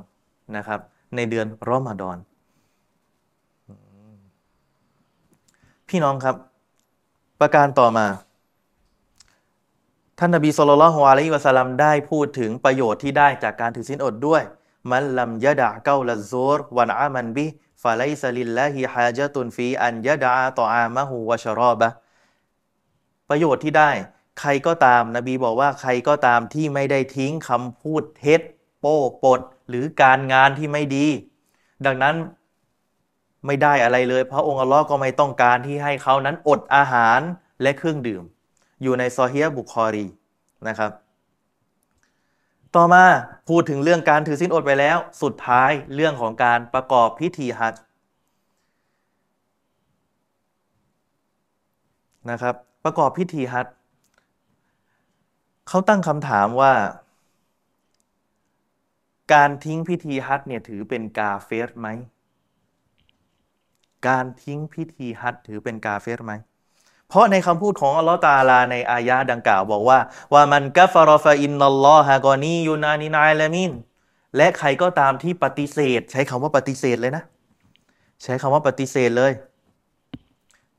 [0.56, 0.80] นะครับ
[1.16, 2.16] ในเดือนรอมฎอน
[5.88, 6.36] พี่น้องครับ
[7.40, 8.06] ประการต่อมา
[10.18, 14.42] ท่านนบีสุลต่านฮวาลัยวะสลัมได้พูดถึงประโยชน์ที่ได้จากการถือศีลอดด้วย
[14.90, 17.46] มันลัมยะดะเกาละซูรวันอามันบิ
[17.82, 21.88] ฟาไลซลิลลาฮิฮาจตุนฟีอันยะดะต่ออามะฮูวะชรอบะ
[23.28, 23.90] ประโยชน์ที่ได้
[24.40, 28.40] ใครก็ตามนบีบอกว่าใครก็ตามที่ไม่ได้ทิ้งคำพูดเท็จ
[28.80, 31.06] โป้ปด หรือการงานที่ไม่ดี
[31.86, 32.14] ดังนั้น
[33.46, 37.20] ไม่ได้อะไรเลย พระองค์อัลลอฮ์ก็ไม่ต้องการที่ให้เขานั้นอดอาหาร
[37.62, 38.22] และเครื่องดื่ม
[38.82, 40.06] อยู่ในซอฮีบุคอรี
[40.68, 40.90] นะครับ
[42.76, 43.04] ต่อมา
[43.48, 47.74] พูดถึงเรื่องการถือศีลอดไปแล้ว สุดท้ายเรื่องของการประกอบพิธีฮัจ
[52.30, 53.66] นะครับ ประกอบพิธีฮัจ
[55.72, 56.74] เขาตั้งคำถามว่า
[59.34, 61.88] การทิ้งพิธีฮัจเนี่ยถือเป็นกาเฟรไหม
[64.08, 66.32] การทิ้งพิธีฮัจถือเป็นกาเฟรไหม
[67.08, 69.98] เพราะในคำพูดของอัลลอฮฺตาลาในอายะดังกล่าวบอกว่า
[70.32, 73.72] ومن كفر فإن الله غني عن العالمين
[74.36, 77.24] และใครก็ตามที่ปฏิเสธ ใช้คำว่าปฏิเสธเลยนะ
[78.22, 79.32] ใช้คำว่าปฏิเสธเลย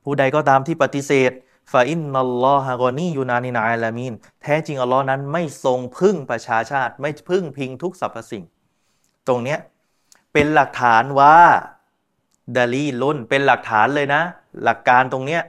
[0.03, 1.31] ผู้ใดก็ตามที่ปฏิเสธ
[1.71, 8.43] ฟาอินนัลลอฮะกอนียูนานินายละมินแท้จริงอัลลอฮ์นั้นไม่ทรงพึ่งประชาชาติ ไม่พึ่งพิงทุกสรรพสิ่ง
[9.27, 9.59] ตรงเนี้ย
[10.33, 11.37] เป็นหลักฐานว่า
[12.57, 14.21] ดาลีลุนเป็นหลักฐานเลยนะ
[14.63, 15.41] หลักการตรงเนี้ย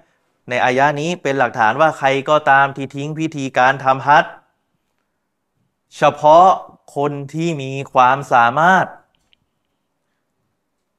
[0.49, 4.25] ในอายะนี้เป็นหลักฐานว่าใครก็ตามที่ทิ้งพิธีการทำฮัจ
[5.97, 6.49] เฉพาะ
[6.97, 8.87] คนที่มีความสามารถ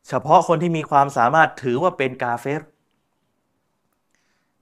[0.07, 2.61] เฉพาะคนที่มีความสามารถถือว่าเป็นกาเฟส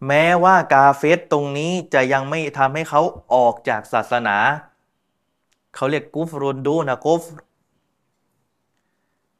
[0.07, 3.01] แม้ว่ากาเฟสตรงนี้จะยังไม่ทำให้เขา
[3.33, 4.37] ออกจากศาสนา
[5.75, 7.23] เขาเรียกกุฟรุนดูนะกุฟ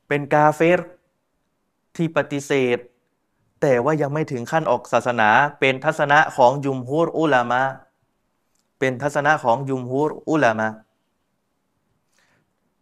[0.08, 0.80] เป็นกาเฟส
[1.96, 2.78] ที่ปฏิเสธ
[3.62, 7.62] แต่ว่ายังไม่ถึงขั้นออกศาสนา เป็นทัศนะของยุมฮูรอุลามะ
[8.80, 10.68] เป็นทัศนะของยุมฮูรอุลามะ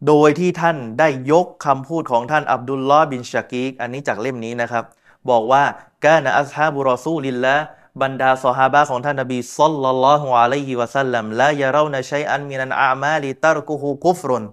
[0.07, 4.85] โดยที่ท่านได้ยกคำพูดของท่านอับดุลลอฮ์บินชากีกอันนี้จากเล่มนี้นะครับ
[5.29, 5.63] บอกว่า
[6.05, 7.55] กานะอัลฮาบุรอซูลิลละ
[8.01, 14.43] บรรดาสฮาบะของท่านนบีสัลลัลลอฮุอะลัยฮิวะสัลลัมละยาเรานะชัยอันมินันอามาลิตารกุฮูกุฟรุน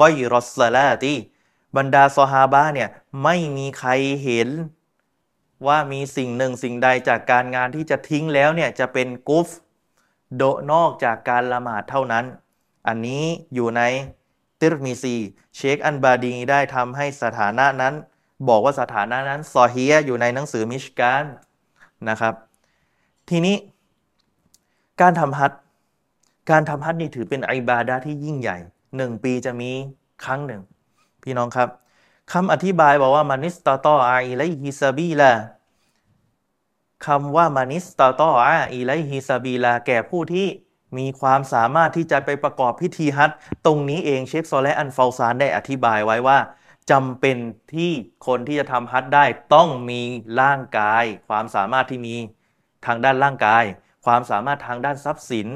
[0.00, 1.14] กอยรอสลาตี
[1.76, 2.88] บรรดาซอฮาบะเนี่ย
[3.22, 3.90] ไม่มีใคร
[4.24, 4.48] เห็น
[5.66, 9.48] ว่ามีสิ่งหนึ่งสิ่งใดจากการงานที่จะทิ้งแล้วเนี่ยจะเป็นกุฟ
[10.36, 10.42] ใด
[10.72, 12.24] นอกจากการละหมาดเท่านั้น
[12.86, 13.82] อันนี้อยู่ใน
[14.60, 15.16] ติรมีซี
[15.56, 17.94] เชคอัลบานีได้ทำให้สถานะนั้น
[18.48, 21.24] บอกว่าสถานะนั้นซอเฮียะห์อยู่ในหนังสือมิชกาต
[22.08, 22.34] นะครับ
[23.28, 23.56] ทีนี้
[25.00, 25.52] การทำฮัจ
[26.50, 28.56] การทำฮัจนี่ถือเป็นอิบาดาที่ยิ่งใหญ่
[28.96, 29.70] หนึ่งปีจะมี
[30.24, 30.60] ครั้งหนึ่ง
[31.22, 31.68] พี่น้องครับ
[32.32, 35.32] คำอธิบายบอกว่าمن استطاع إليه سبيلا
[37.06, 40.46] คำว่ามานิสตาตออาอิไลฮิซาบีลาแก่ผู้ที่
[40.98, 43.30] มีความสามารถที่จะไปประกอบพิธีฮัจ
[43.66, 46.38] ตรงนี้เองเชคโซและอันฟาซานได้อธิบายไว้ว่า
[46.90, 47.36] จำเป็น
[47.74, 47.90] ที่
[48.26, 50.02] คนที่จะทำฮัจได้ต้องมี
[50.40, 52.14] ร่างกาย ความสามารถที่มี
[52.86, 53.64] ทางด้านร่างกาย
[54.06, 55.48] ความสามารถทางด้านทรัพย์สิน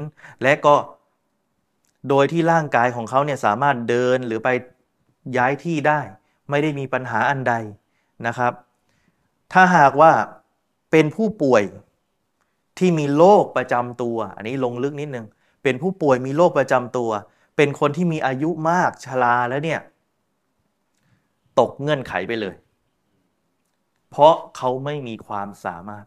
[0.43, 0.75] และก็
[2.09, 4.49] โดยที่ร่างกายของเขาเนี่ยสามารถเดินหรือไป
[5.37, 5.99] ย้ายที่ได้
[6.49, 7.53] ไม่ได้มีปัญหาอันใด
[8.27, 8.53] นะครับ
[9.53, 10.11] ถ้าหากว่า
[10.91, 11.63] เป็นผู้ป่วย
[12.77, 15.25] ที่มีโรคประจำตัว อันนี้ลงลึกนิดนึง
[15.63, 17.09] เป็นผู้ป่วยมีโรคประจำตัว
[17.57, 19.79] เป็นคนที่มีอายุมากชราแล้วเนี่ย
[21.59, 22.55] ตกเงื่อนไขไปเลย
[24.09, 26.05] เพราะเขาไม่มีความสามารถ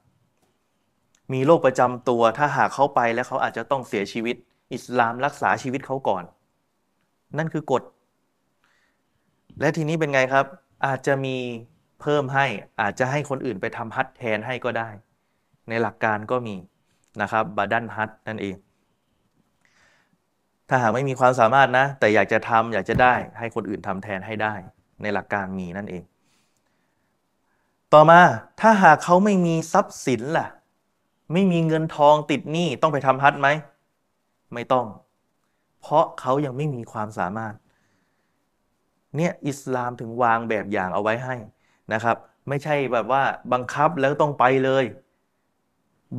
[1.33, 4.37] มีโรคประจำตัวถ้าหากเขาไปแล้วเขาอาจจะต้องเสียชีวิต
[4.73, 6.25] อิสลามรักษาชีวิตเขาก่อน
[7.39, 7.83] นั่นคือกฎ
[9.61, 10.47] และทีนี้เป็นไงครับ
[10.87, 11.37] อาจจะมี
[12.01, 12.47] เพิ่มให้
[12.81, 14.89] อาจจะให้คนอื่นไปทำฮัตแทนให้ก็ได้
[15.69, 16.57] ในหลักการก็มี
[17.23, 18.57] นะครับบาดันฮัตนั่นเอง
[20.69, 24.55] ถ้าหากไม่มีความสามารถนะ แต่อยากจะทำอยากจะได้ให้คนอื่นทำแทนให้ได้
[25.03, 26.03] ในหลักการมีนั่นเอง
[27.93, 28.21] ต่อมา
[28.61, 30.47] ถ้าหากเขาไม่มีทรัพย์สินล่ะ
[31.33, 33.49] ไม่มีเงินทองติดหนี้ต้องไปทำฮัทไหม
[34.55, 34.87] ไม่ต้อง
[35.81, 37.55] เพราะเขายังไม่มีความสามารถ
[39.17, 41.37] เนี่ยอิสลามถึงวางแบบอย่างเอาไว้ให้
[41.93, 42.17] นะครับ
[42.49, 44.85] ไม่ใช่แบบว่าบังคับแล้วต้องไปเลย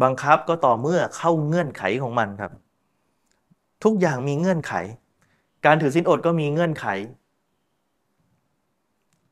[0.03, 2.51] บังคับก็ต่อเมื่อเข้าเงื่อนไขของมันครับ
[3.83, 4.73] ทุกอย่างมีเงื่อนไข
[5.65, 6.87] การถือศีลอดก็มีเงื่อนไข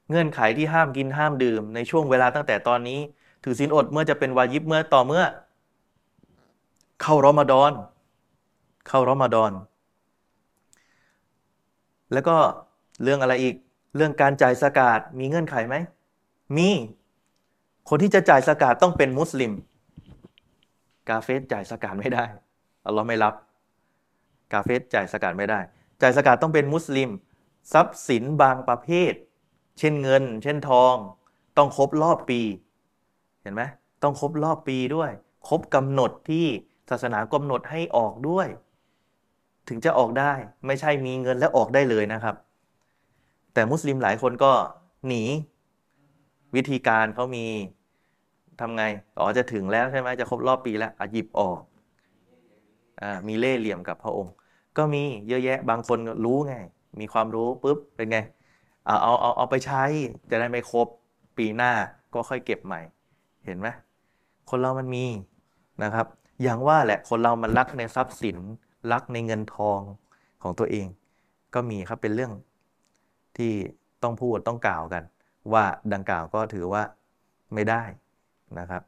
[0.09, 2.99] เงื่อนไขที่ห้ามกินห้ามดื่ม ในช่วงเวลาตั้งแต่ตอนนี้
[3.43, 5.23] ถือศีลอดเมื่อจะเป็นวายิบเมื่อต่อเมื่อ
[7.01, 7.71] เข้ารอมฎอน
[8.87, 9.51] เข้ารอมฎอน
[12.13, 12.35] แล้วก็
[13.03, 13.55] เรื่องอะไรอีก
[13.95, 15.75] เรื่องการจ่ายสกาดมีเงื่อนไขไหม
[16.57, 16.69] มี
[17.89, 19.51] คนที่จะจ่ายสกาดต้องเป็นมุสลิม
[21.09, 22.25] กาเฟสจ่ายสกาดไม่ได้
[22.85, 23.33] อัลลอฮ์ไม่รับ
[24.53, 25.59] กาเฟสจ่ายสกัดไม่ได้
[26.01, 27.09] จ่ายสกัดต้องเป็นมุสลิม
[27.73, 29.13] ทรัพย์สินบางประเภท
[29.79, 30.95] เช่นเงิน เช่นทอง
[31.57, 32.41] ต้องครบรอบปี
[33.41, 33.63] เห็นไหม
[34.03, 35.11] ต้องครบรอบปีด้วย
[35.47, 36.45] ครบกำหนดที่
[36.89, 38.47] ศาสนากำหนดให้ออกด้วย
[39.67, 40.33] ถึงจะออกได้
[40.65, 42.35] ไม่ใช่มีเงินแล้วออกได้เลยนะครับ
[43.53, 44.51] แต่มุสลิมหลายคนก็
[45.07, 45.23] หนี
[46.55, 47.45] วิธีการเขามี
[48.59, 48.83] ทำไง
[49.19, 51.59] อ๋อ จะถึงแล้วใช่ไหม จะครบรอบปีแล้วอหยิบออก
[53.01, 54.33] อมีเล่เหลี่ยมกับพระองค์
[54.77, 56.55] ก็มีเยอะแยะ บางคนรู้ไง
[56.99, 58.17] มีความรู้ปุ๊บ เป็นไง
[58.85, 59.83] เอาเอาเอาเอาไปใช้
[60.29, 60.87] จะได้ไม่ครบ
[61.37, 61.71] ปีหน้า
[62.13, 62.81] ก็ค่อยเก็บใหม่
[63.45, 63.67] เห็นไหม
[64.49, 65.05] คนเรามันมี
[65.83, 66.07] นะครับ
[66.41, 68.37] อย่างว่าแหละคนเรามันรักในทรัพย์สิน
[68.91, 69.79] รักในเงินทอง
[70.43, 70.87] ของตัวเอง
[71.53, 72.33] ก็มีครับเป็นเรื่อง
[73.37, 73.53] ที่
[74.03, 75.03] ต้องพูดต้องกล่าวกัน
[75.53, 76.83] ว่าดังกล่าวก็ถือว่า
[77.53, 77.83] ไม่ได้
[78.59, 78.81] นะครับ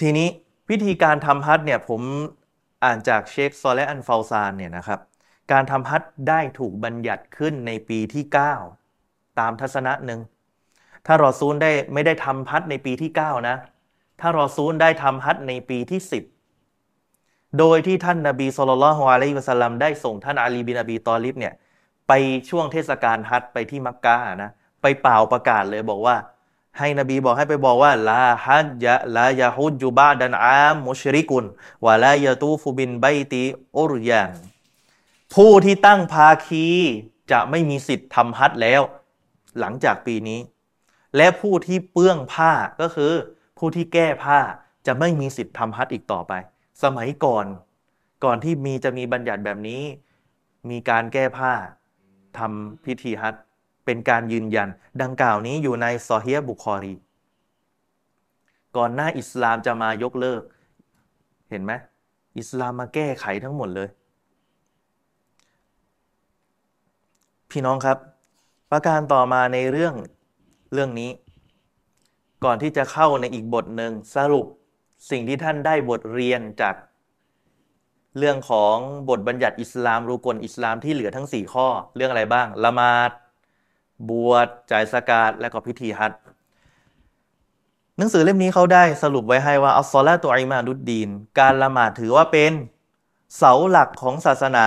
[0.00, 0.28] ทีนี้
[0.70, 2.00] วิธีการทำฮัทเนี่ยผม
[2.84, 5.00] อ่านจากเชคซอเลอันฟาซานเนี่ยนะครับ
[5.52, 8.24] การทำฮัทได้ถูกบัญญัติขึ้นในปีที่
[8.82, 10.20] 9 ตามทัศนะหนึ่ง
[11.06, 13.56] ถ้ารอซูลได้ไม่ได้ทำฮัทในปีที่ 9 นะ
[14.20, 16.00] ถ้ารอซูลได้ทำฮัทในปีที่
[16.76, 21.54] 10 โดยที่ท่านนาบีสุลต่านฮวาลัยวะสัลลัมได้ส่งท่านอาลีบินอบีตอลิบเนี่ย
[22.08, 22.12] ไป
[22.50, 24.50] ช่วงเทศกาลฮัทไปที่มักกะนะ
[24.82, 26.16] ไปเป่าประกาศเลยบอกว่า
[26.78, 31.44] ให้นบีบอกให้ไปบอกว่าลาฮัจยะลายาฮุจูบาดันอามมุชริกุน
[31.86, 33.42] วะลายาตูฟูบินไบติ
[33.76, 34.30] อุรยาน
[35.34, 36.66] ผู้ที่ตั้งภาคี
[37.30, 38.82] จะไม่มีสิทธิ์ทำฮัจแล้ว
[39.60, 40.40] หลังจากปีนี้
[41.16, 43.12] และผู้ที่เปื้องผ้าก็คือ
[43.58, 44.38] ผู้ที่แก้ผ้า
[44.86, 46.32] จะไม่มีสิทธิ์ทำฮัจอีกต่อไป
[46.82, 47.46] สมัยก่อน
[48.24, 49.82] ก่อนที่มีจะมีบัญญัติแบบนี้
[50.70, 51.52] มีการแก้ผ้า
[52.38, 53.34] ทำพิธีฮัจ
[53.84, 54.68] เป็นการยืนยัน
[55.02, 56.94] ดังกล่าวนี้อยู่ในซอเฮียบุคอรี
[58.76, 60.42] ก่อนหน้าอิสลามจะมายกเลิก
[61.50, 61.72] เห็นไหม
[62.38, 63.88] อิสลามมาแก้ไขทั้งหมดเลย
[67.50, 67.98] พี่น้องครับ
[68.70, 69.94] ประการต่อมาในเรื่อง
[70.72, 71.10] เรื่องนี้
[72.44, 74.46] ก่อนที่จะเข้าในอีกบทหนึ่งสรุป
[75.10, 76.74] สิ่งที่ท่านได้บทเรียนจาก
[78.18, 78.76] เรื่องของ
[79.08, 83.10] บทบัญญัติอิสลามรูกลอิสลามที่เหลือทั้ง 4 ข้อ เรื่องอะไรบ้าง ละมาด
[84.08, 86.12] บวชจ่ายสกาดและก็พิธีฮัจ
[87.98, 91.08] หนังสือเล่มนี้เขาได้สรุปไว้ให้ว่าอัลซอลาตัวอิมาดุดดีน
[91.38, 92.52] การละหมาดถือว่าเป็น
[93.36, 94.66] เสาหลักของศาสนา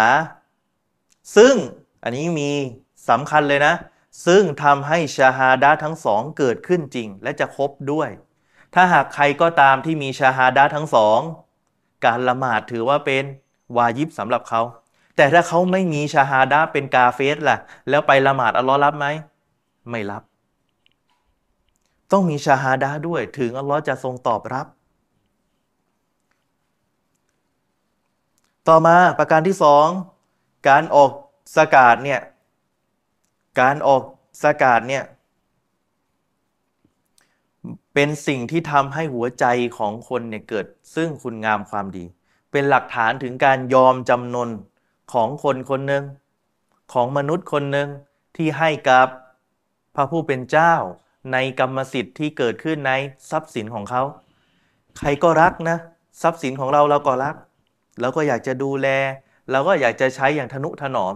[1.38, 1.56] ซึ่ง
[2.04, 2.52] อันนี้มี
[3.10, 3.74] สำคัญเลยนะ
[4.26, 8.10] ซึ่งทำให้ชาฮาดาทั้งสองเกิดขึ้นจริง และจะครบด้วย
[8.74, 11.20] ถ้าหากใครก็ตามที่มีชาฮาดาทั้งสอง
[12.06, 13.24] การละหมาดถือว่าเป็น
[13.78, 14.62] วายิบสำหรับเขา
[15.16, 17.58] แต่ถ้าเขาไม่มีชาฮาดะเป็นกาเฟสล่ะ
[17.90, 19.06] แล้วไปละหมาดอัลลอฮ์รับไหม
[19.90, 20.24] ไม่รับ
[22.12, 24.68] ต้องมีชาฮาดะด้วย ถึงอัลลอฮ์จะทรงตอบรับ
[28.68, 29.88] ต่อมาประการที่สอง
[30.70, 31.12] การออก
[31.56, 32.22] สกาดเนี่ย
[33.60, 34.02] การออก
[34.44, 35.04] สกาดเนี่ย
[37.94, 39.46] เป็นสิ่งที่ทำให้หัวใจ
[39.78, 42.06] ของคนเนี่ยเกิด ซึ่งคุณงามความดี
[42.52, 44.50] เป็นหลักฐานถึงการยอมจำนน
[45.14, 46.04] ของคนคนหนึ่ง
[46.94, 47.90] ของมนุษย์คนหนึ่ง
[48.38, 49.08] ที่ให้กับ
[49.96, 50.74] พระผู้เป็นเจ้า
[51.34, 52.92] ในกรรมสิทธิ์ที่เกิดขึ้นใน
[53.30, 54.02] ทรัพย์สินของเขา
[54.98, 55.78] ใครก็รักนะ
[56.22, 57.36] ทรัพย์สินของเราเราก็รัก
[58.02, 58.88] เราก็อยากจะดูแล
[59.52, 61.16] เราก็อยากจะใช้อย่างทนุถนอม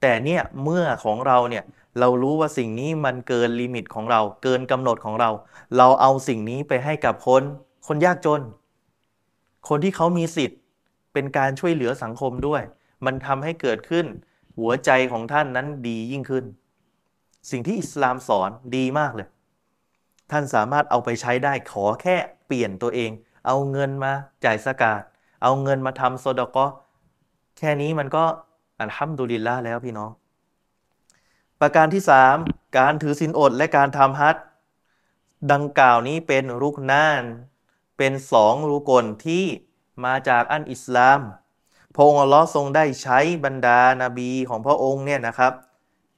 [0.00, 1.64] แต่เนี่ยเมื่อของเราเนี่ย
[2.00, 5.30] เรารู้ว่าสิ่งนี้มันเกินลิมิตของเรา เกินกำหนดของเรา
[5.76, 7.42] เราเอาสิ่งนี้ไปให้กับคน
[7.86, 8.42] คนยากจน
[9.68, 10.60] คนที่เขามีสิทธิ์
[11.12, 12.62] เป็นการช่วยเหลือสังคมด้วย
[13.04, 14.06] มันทำให้เกิดขึ้น
[14.58, 16.44] หัวใจของท่านนั้นดียิ่งขึ้น
[17.50, 19.28] สิ่งที่อิสลามสอนดีมากเลย
[20.30, 23.10] ท่านสามารถเอาไปใช้ได้ขอแค่เปลี่ยนตัวเอง
[23.46, 24.12] เอาเงินมา
[24.44, 25.00] จ่ายสกาด
[25.42, 26.66] เอาเงินมาทำโซดกอ
[27.58, 28.24] แค่นี้มันก็
[28.80, 30.10] อัลฮัมดุลิลละแล้วพี่น้อง
[31.60, 32.36] ประการที่สาม
[32.78, 34.36] การถือศีลอดและการทำฮัจ
[35.52, 37.22] ดังกล่าวนี้เป็นรุกนาน
[37.98, 39.44] เป็นสองรุกลที่
[40.04, 41.20] มาจากอันอิสลาม
[41.94, 45.52] พระองค์อัลลอฮ์ทรงได้ใช้บรรดานาบีของพระองค์เนี่ยนะครับ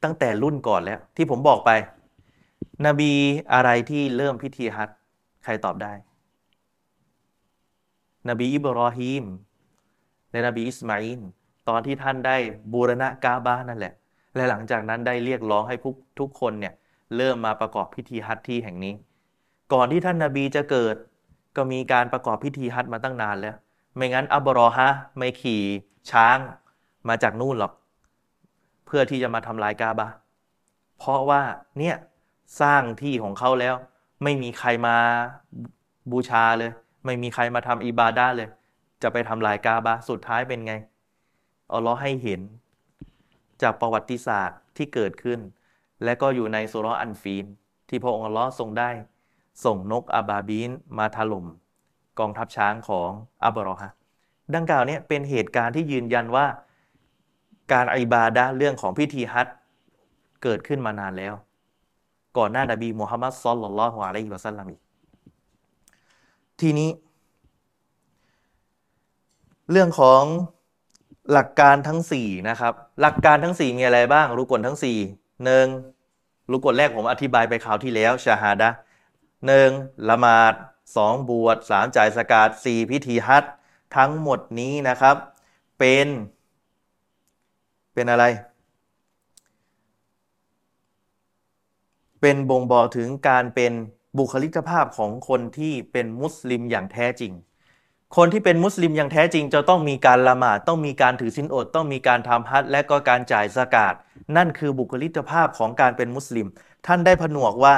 [0.02, 1.70] ตั้งแต่รุ่นก่อนแล้วที่ผมบอกไป
[2.86, 3.12] นบี
[3.52, 4.90] อะไรที่เริ่มพิธีฮัจ
[5.44, 5.92] ใครตอบได้
[8.28, 9.24] นบีอิบรอฮีม
[10.30, 11.20] และนบีอิสมาอิน
[11.68, 12.36] ตอนที่ท่านได้
[12.72, 13.92] บูรณะกาบานั่นแหละ
[14.34, 16.74] และหลังจากนั้นได้เรียกร้องให้ทุกทุกคนเนี่ย
[17.16, 18.94] เริ่มมาประกอบพิธีฮัจญ์ที่แห่งนี้
[19.72, 20.96] ก่อนที่ท่านนาบีจะเกิด
[21.56, 23.56] ก็มีการประกอบพิธีฮัจญ์มาตั้งนานแล้ว
[23.96, 25.62] ไม่งั้นอับรอฮะไม่ขี่
[26.10, 26.38] ช้าง
[27.08, 27.72] มาจากนู่นหรอก
[28.86, 30.08] เพื่อที่จะมาทำลายกาบา
[30.98, 31.42] เพราะว่า
[31.78, 31.96] เนี่ย
[32.60, 33.74] สร้างที่ของเขาแล้ว
[34.22, 34.96] ไม่มีใครมา
[36.10, 36.70] บูชาเลย
[37.06, 38.48] ไม่มีใครมาทำอิบาดาเลย
[39.02, 40.74] จะไปทำลายกาบาสุดท้ายเป็นไง
[41.72, 42.40] อัลลอฮ์ให้เห็น
[43.62, 45.40] จากประวัติศาสตร์ที่เกิดขึ้น
[46.04, 47.44] และก็อยู่ในสุรอันฟีน
[47.88, 48.90] ที่พระองค์อัลลอฮ์ทรงได้
[49.64, 51.46] ส่งนกอาบาบีนมาถล่ม
[52.18, 53.10] กองทัพช้างของ
[53.44, 53.90] อับรอฮะ
[54.54, 56.46] ดังกล่าวเนี้เป็นเหตุการณ์ที่ยืนยันว่า
[57.72, 59.48] การอิบาดะเรื่องของพิธีฮัจ
[60.42, 61.34] เกิดขึ้นมานานแล้ว
[62.38, 64.80] ก่อนหน้านบีมุฮัมมัดซอลลัลลอฮุอะลัยฮิวะสัลลัมอีก
[66.60, 66.90] ทีนี้
[69.70, 70.22] เรื่องของ
[71.32, 75.66] หลักการทั้ง 4 นะครับ หลักการทั้ง 4 มีอะไรบ้างรุกลทั้ง4หนึ่ง
[76.50, 78.70] รุกลแรกผมอธิบายไปคราวที่แล้วชาฮาดะ
[79.46, 79.70] หนึ่ง
[80.08, 80.54] ละหมาด
[80.96, 83.52] สองบวชสามจ่ายสกาดสี่พิธีฮัจญ์
[83.96, 85.16] ทั้งหมดนี้นะครับ
[85.78, 86.06] เป็น
[87.94, 88.24] เป็นอะไร
[92.20, 93.72] เป็นบ่งบอกถึงการเป็น
[94.18, 97.32] บุคลิกภาพของคนที่เป็นมุสลิมอย่างแท้จริง
[98.16, 103.94] คนที่เป็นมุสลิมอย่างแท้จริงจะต้องมีการละหมาดต้องมีการถือศีลอด ต้องมีการทำฮัจและก็การจ่ายสกาด
[104.36, 106.46] นั่นคือบุคลิกภาพของการเป็นมุสลิม
[106.86, 107.76] ท่านได้ผนวกว่า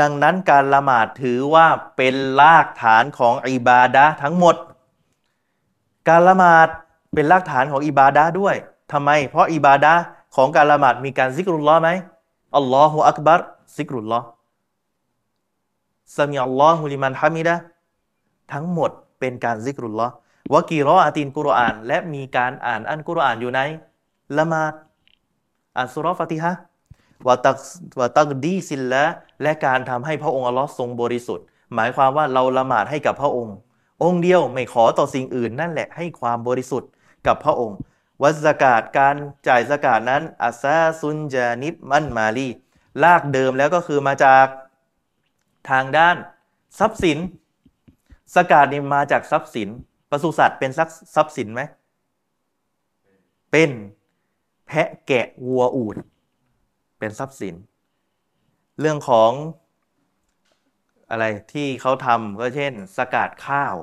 [0.00, 4.56] ดังนั้นการละหมาดถือว่าเป็นรากฐานของอิบาดะทั้งหมด
[6.08, 6.68] การละหมาด
[7.14, 8.54] เป็นรากฐานของอิบาดะด้วย
[8.92, 9.92] ทำไม เพราะอิบาดะ
[10.36, 11.88] ของการละหมาดมีการซิกรุลลอไหม
[12.56, 13.40] อัลลอฮฺอักบัร
[13.76, 14.26] ซิกรุลลอฮ์
[16.16, 17.54] สมีอัลลอฮฺลิมันฮามิดะ
[18.52, 20.12] ทั้งหมด เป็นการซิกรุลลอฮ์
[20.52, 23.60] وقراءة القرآن และมีการอ่านอัลกุรอานอยู่ใน
[24.36, 24.74] ละหมาด
[25.76, 26.52] อ่านสูเราะฟาติฮะ
[27.26, 27.58] وتق
[28.00, 29.04] وتقديس الله
[29.42, 33.56] และการทำให้พระองค์อัลลอฮ์ทรงบริสุทธิ์ หมายความว่าเราละหมาดให้กับพระองค์
[34.02, 36.90] องค์เดียวไม่ขอต่อสิ่งอื่นนั่นแหละให้ความบริสุทธิ์
[37.26, 37.78] กับพระองค์
[38.22, 39.16] วัสกาดการ
[39.48, 42.48] จ่ายสกาดนั้นอัซาซุนจานิบมันมาลี
[43.02, 44.46] ลากเดิมแล้วก็คือมาจาก
[45.70, 46.16] ทางด้าน
[46.78, 47.18] ทรัพย์สิน
[48.34, 49.68] สกาดนี่มาจากทรัพย์สิน
[50.10, 50.80] ปศุสัตว์เป็นท
[51.16, 51.62] รัพย์สินไหม
[53.50, 53.70] เป็น
[54.66, 55.96] แพะแกะวัวอูด
[56.98, 57.54] เป็นทรัพย์สิน
[58.80, 59.30] เรื่องของ
[61.10, 63.74] อะไรที่เขาทำก็เช่น สกาดข้าว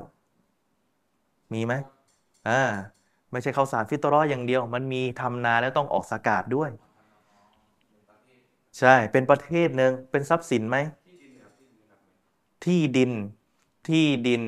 [1.53, 1.73] มีไหม
[2.47, 2.61] อ่า
[3.31, 6.69] ไม่ใช่ข้าวสารฟิตรออย่างเดียว มันมีทำนาแล้วต้องออกสกาดด้วย
[8.79, 10.77] ใช่เป็นประเทศหนึ่งเป็นทรัพย์สินไหม
[12.65, 13.11] ที่ดิน
[13.87, 14.43] ที่ดิน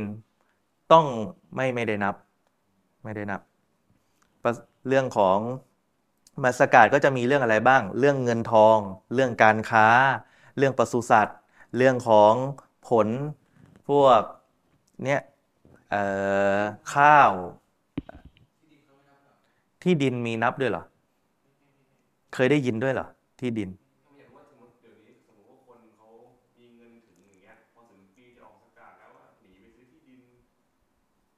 [0.91, 1.05] ต้อง
[1.55, 2.15] ไม่ไม่ได้นับ
[3.03, 3.41] ไม่ได้นับ
[4.87, 5.37] เรื่องของ
[6.43, 8.77] มาสกาดก็จะมีเรื่องอะไรบ้าง เรื่องเงินทอง
[9.13, 9.87] เรื่องการค้า
[10.57, 11.37] เรื่องปศุสัตว์
[11.77, 12.33] เรื่องของ
[12.89, 13.07] ผล
[13.87, 14.21] พวก
[15.03, 15.21] เนี้ย
[16.93, 17.31] ข้าว
[19.83, 20.83] ที่ดินมีนับด้วยเหรอ
[22.33, 23.07] เคยได้ยินด้วยเหรอ
[23.39, 23.69] ที่ดิน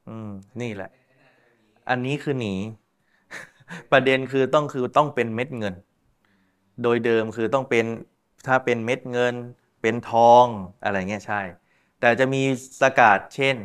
[0.09, 0.29] อืม
[0.61, 0.89] นี่แหละ
[1.89, 2.53] อันนี้คือหนี
[3.91, 5.73] ประเด็นคือต้องคือต้องเป็นเม็ดเงิน
[6.83, 7.85] โดยเดิมคือต้องเป็น
[8.47, 9.35] ถ้าเป็นเม็ดเงิน
[9.81, 10.47] เป็นทอง
[10.83, 11.41] อะไรเงี้ยใช่
[11.99, 12.41] แต่จะมี
[12.81, 13.55] สกาดเช่น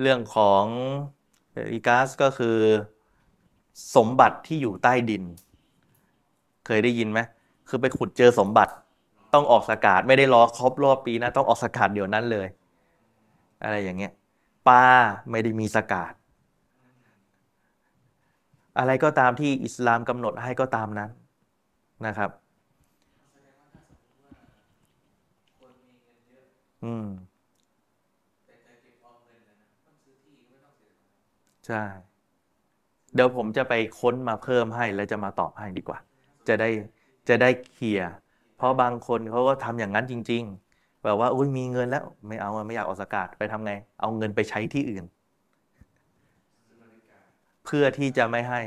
[0.00, 0.66] เรื่องของ
[1.72, 2.58] อีกาสก็คือ
[3.94, 5.22] สมบัติที่อยู่ใต้ดิน
[6.66, 7.20] เคยได้ยินไหม
[7.68, 8.72] คือไปขุดเจอสมบัติ
[9.34, 12.46] ต้องออกสกาดไม่ได้รอครบรอบปีนะ ต้องออกสกาดเดี๋ยวนั้นเลย
[13.62, 14.12] อะไรอย่างเงี้ย
[14.66, 14.84] ปลา
[15.30, 16.12] ไม่ได้มีสกาด
[18.78, 21.10] อะไรก็ตามที่อิสลามกำหนดให้ก็ตามนั้น
[22.06, 22.30] นะครับ
[26.82, 27.04] อืม
[31.64, 31.82] ใช่
[33.14, 35.98] เดี๋ยวผมจะไปค้นมาเพิ่มให้แล้วจะมาตอบให้ดีกว่า
[36.48, 36.68] จะได้
[37.28, 38.10] จะได้เคลียร์
[38.56, 40.65] เพราะบางคนเขาก็ทำอย่างนั้นจริง ๆ
[41.06, 45.04] แบบว่าอุ้ยมีเงินแล้ว ไม่เอาไม่อยากออกสกาดไปทำไง เอาเงินไปใช้ที่อื่น
[47.64, 48.60] เพื่อที่จะไม่ให้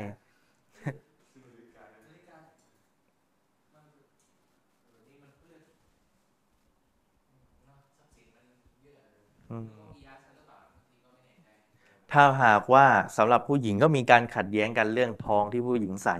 [12.12, 16.16] ถ้าหากว่าสำหรับผู้หญิงก็มีการขัดแย้งกันเรื่องทองที่ผู้หญิงใส่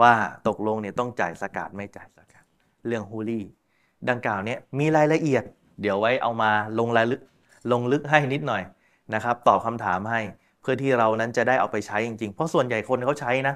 [0.00, 0.12] ว่า
[0.48, 2.44] ตกลงเนี่ยต้องจ่ายสกาดไม่จ่ายสกาด
[2.86, 3.46] เรื่องฮูลี่
[4.10, 5.44] ดังกล่าวเนี่ยมีรายละเอียด
[5.80, 7.20] เดี๋ยวไว้เอามาลงรายลึก
[7.72, 8.62] ลงลึกให้นิดหน่อย
[9.14, 10.20] นะครับ ตอบคำถามให้
[10.60, 13.54] เพื่อที่เรานั้นจะได้เอาไปใช้จริงๆ เพราะส่วนใหญ่คนเขาใช้นะ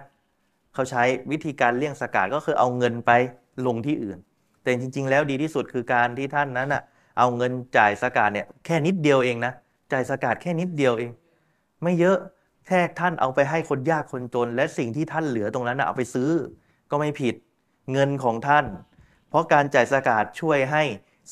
[0.74, 3.10] เขาใช้วิธีการเลี่ยงสกาดก็คือเอาเงินไป
[3.66, 4.18] ลงที่อื่น
[4.62, 6.82] แต่จริง ๆ แล้วดีที่สุดคือการที่ท่านนั้นอะ
[7.18, 9.52] เอาเงินจ่ายสกาดเนี่ยแค่นิดเดียวเองนะ
[9.92, 11.10] จ่ายสกาดแค่นิดเดียวเอง
[11.82, 12.18] ไม่เยอะ
[12.66, 16.30] แค่ท่านเอาไปให้คนยากคนจน และสิ่งที่ท่านเหลือตรงนั้นเอาไปซื้อ
[16.90, 17.34] ก็ไม่ผิด
[17.92, 18.64] เงินของท่าน
[19.28, 20.82] เพราะการจ่ายสกาดช่วยให้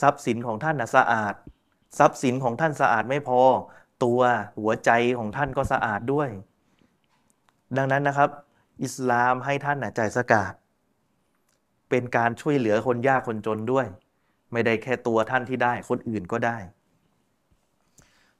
[0.01, 1.35] ทรัพย์สินของท่านนะสะอาด
[1.99, 3.41] ทรัพย์สินของท่านสะอาดไม่พอ
[4.05, 4.21] ตัว
[4.59, 6.29] หัวใจของท่านก็สะอาดด้วย
[7.77, 8.31] ดังนั้นนะครับ
[8.83, 10.53] อิสลามให้ท่านนะจ่ายสกาด
[11.91, 13.87] เป็นการช่วยเหลือคนยากคนจนด้วย
[14.53, 16.57] ไม่ได้แค่ตัวท่านที่ได้ คนอื่นก็ได้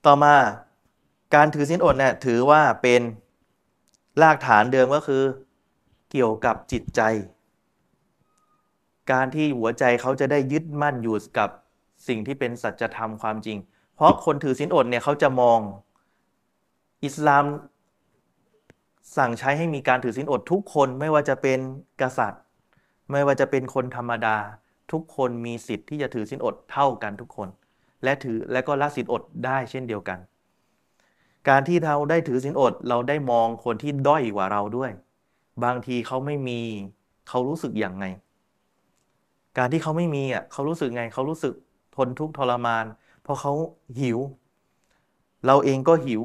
[0.05, 0.35] ต่อมา
[1.35, 3.03] การถือศีลอดเนี่ยถือว่าเป็น
[4.23, 5.23] รากฐานเดิมก็คือ
[6.11, 7.01] เกี่ยวกับจิตใจ
[9.13, 11.49] การที่หัวใจเขาจะได้ยึดมั่นอยู่กับ
[12.09, 13.59] สิ่งที่เป็นสัจธรรมความจริง
[13.97, 15.59] เพราะคนถือศีลอดเนี่ยเขาจะมอง
[17.05, 17.45] อิสลาม
[19.17, 21.59] สั่งใช้ให้มีการถือศีลอดทุกคนไม่ว่าจะเป็น
[22.01, 22.43] กษัตริย์
[23.13, 24.37] ไม่ว่าจะเป็นคนธรรมดา
[24.93, 27.49] ทุกคนมีสิทธิ์ที่จะถือศีลอดเท่ากันทุกคน
[28.05, 30.19] และถือและก็ละศีลอดได้เช่นเดียวกัน
[31.49, 34.91] การที่เราได้ถือศีลอดเราได้มองคนที่ด้อยกว่าเราด้วย
[35.65, 36.61] บางทีเขาไม่มี
[37.29, 38.05] เขารู้สึกอย่างไง
[39.59, 41.55] การที่เขาไม่มีอะเขารู้สึกไงเขารู้สึก
[41.97, 42.85] ทนทุกข์ทรมาน
[43.23, 43.53] เพราะเขา
[44.01, 44.19] หิว
[45.47, 46.23] เราเองก็หิว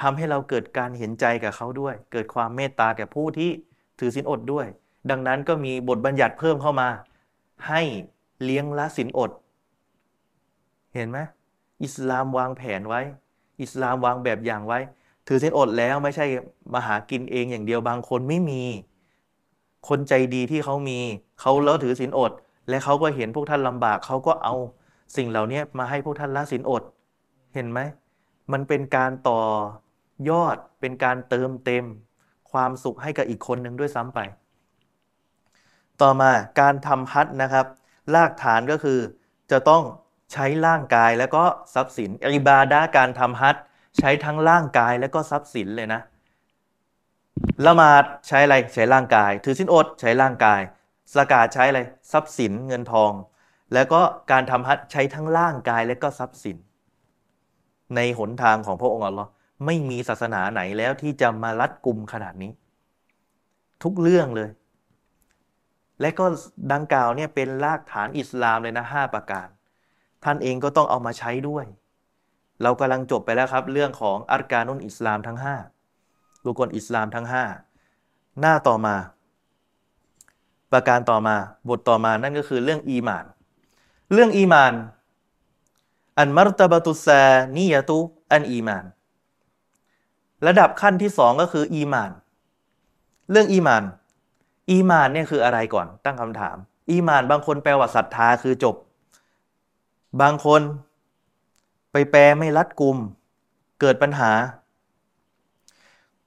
[0.00, 3.50] ทำให้เราเกิดการเห็นใจกับเขาด้วย เกิดความเมตตาแก่ผู้ที่
[3.98, 4.66] ถือศีลอดด้วย
[5.10, 6.88] ดังนั้นก็มีบทบัญญัติเพิ่มเข้ามา
[7.68, 7.82] ให้
[8.44, 9.30] เลี้ยงละศีลอด
[10.94, 11.18] เห็นไหม
[11.82, 13.00] อิสลามวางแผนไว้
[13.62, 14.78] อิสลามวางแบบอย่างไว้
[15.26, 16.26] ถือเส้นอดแล้วไม่ใช่
[16.74, 18.62] มาหากินเองอย่างเดียวบางคนไม่มี
[19.88, 20.98] คนใจดีที่เขามี
[21.40, 22.32] เขาแล้วถือศีลอด
[22.68, 24.54] และเขาก็เห็นพวกท่านลำบากเขาก็เอา
[25.16, 26.82] สิ่งเหล่านี้มาให้พวกท่านละศีลอด
[27.54, 27.80] เห็นไหม
[28.52, 29.40] มันเป็นการต่อ
[30.30, 31.84] ยอดเป็นการเติมเต็ม
[32.50, 34.20] ความสุขให้กับอีกคนหนึ่งด้วยซ้ำไป
[36.02, 37.66] ต่อมาการทำฮัทนะครับ
[38.14, 38.98] รากฐานก็คือ
[39.50, 39.82] จะต้อง
[40.32, 41.44] ใช้ร่างกายแล้วก็
[41.74, 43.56] ทรัพย์สินอิบาดาการทำฮัท
[43.98, 46.00] ใช้ทั้งร่างกายแล้วก็ทรัพย์สินเลยนะ
[47.66, 50.60] ละหมาดใช้อะไรใช้ร่างกาย ถือสินอดใช้ร่างกาย
[51.14, 51.80] สกาดใช้อะไร
[52.12, 53.12] ทรัพย์สินเงินทอง
[53.74, 56.56] แล้วก็การทำฮัทใช้ทั้งร่างกายและก็ทรัพย์สิน
[57.96, 59.30] ในหนทางของพระองค์อัลลอฮ์
[59.66, 62.52] ไม่มีศาสนาไหนแล้วที่จะมารัดกุมขนาดนี้
[63.82, 64.50] ทุกเรื่องเลย
[66.00, 66.26] และก็
[66.72, 69.48] ดังกล่าวเนี่ยเป็นรากฐานอิสลามเลยนะห้าประการ
[70.24, 71.64] ท่านเองก็ต้องเอามาใช้ด้วย
[72.62, 75.75] เรากำลังจบไปแล้วครับ เรื่องของอัรการนุนอิสลามทั้ง5
[76.46, 77.26] รุกลอิสลามทั้ง
[77.82, 78.96] 5 หน้าต่อมา
[80.72, 81.36] ประการต่อมา
[81.68, 83.24] บทต่อมานั่นก็คือเรื่องอีมาน
[84.12, 84.74] เรื่องอีมาน
[86.18, 87.22] อันมารตบตุซา
[87.56, 87.98] นียตุ
[88.32, 88.84] อันอีมาน
[90.46, 92.10] ระดับขั้นที่สองก็คืออีมาน
[93.30, 93.84] เรื่องอีมาน
[94.70, 96.56] อีมานเนี่ยคืออะไรก่อนตั้งคำถาม
[96.90, 98.76] อีมานบางคนแปลว่าศรัทธาคือจบ
[100.20, 100.62] บางคน
[101.92, 102.96] ไปแปลไม่รัดกุม
[103.80, 104.30] เกิดปัญหา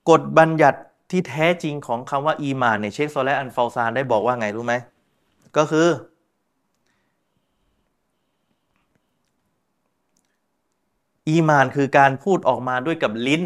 [0.10, 0.80] กฎบัญญัติ
[1.12, 4.74] ที่แท้จริงของคำว่าอีมานเนี่ยเชคซอและฮ์อัลเฟาซานได้บอกว่าไงรู้ไหม
[5.58, 5.88] ก็คือ
[11.30, 13.44] อีมานคือการพูดออกมาด้วยกับลิ้น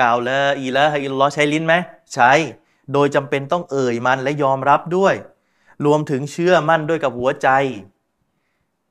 [0.00, 1.74] กล่าวلا إله إلا الله ใช้ลิ้นไหม
[2.14, 2.32] ใช้
[2.92, 5.14] โดยจำเป็นต้องเอ่ยมันและยอมรับด้วย
[5.86, 7.48] รวมถึงเชื่อมั่นด้วยกับหัวใจ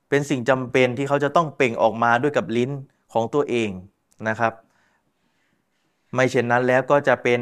[0.10, 2.72] เป็นสิ่งจำเป็นที่เขาจะต้องเปล่งออกมาด้วยกับลิ้น
[3.14, 3.70] ของตัวเอง
[4.28, 4.54] นะครับ
[6.14, 7.40] ไม่เช่นนั้นแล้วก็จะเป็น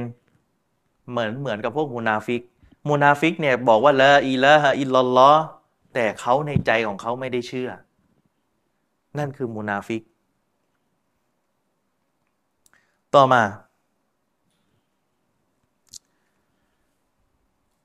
[1.10, 2.41] เหมือนเหมือนกับพวกมูนาฟิก
[2.88, 5.32] มูนาฟิกเนี่ยบอกว่าلا إله إلا الله
[5.93, 7.70] แต่เขาในใจของเขาไม่ได้เชื่อ
[9.18, 10.02] นั่นคือมูนาฟิก
[13.16, 13.43] ต่อมา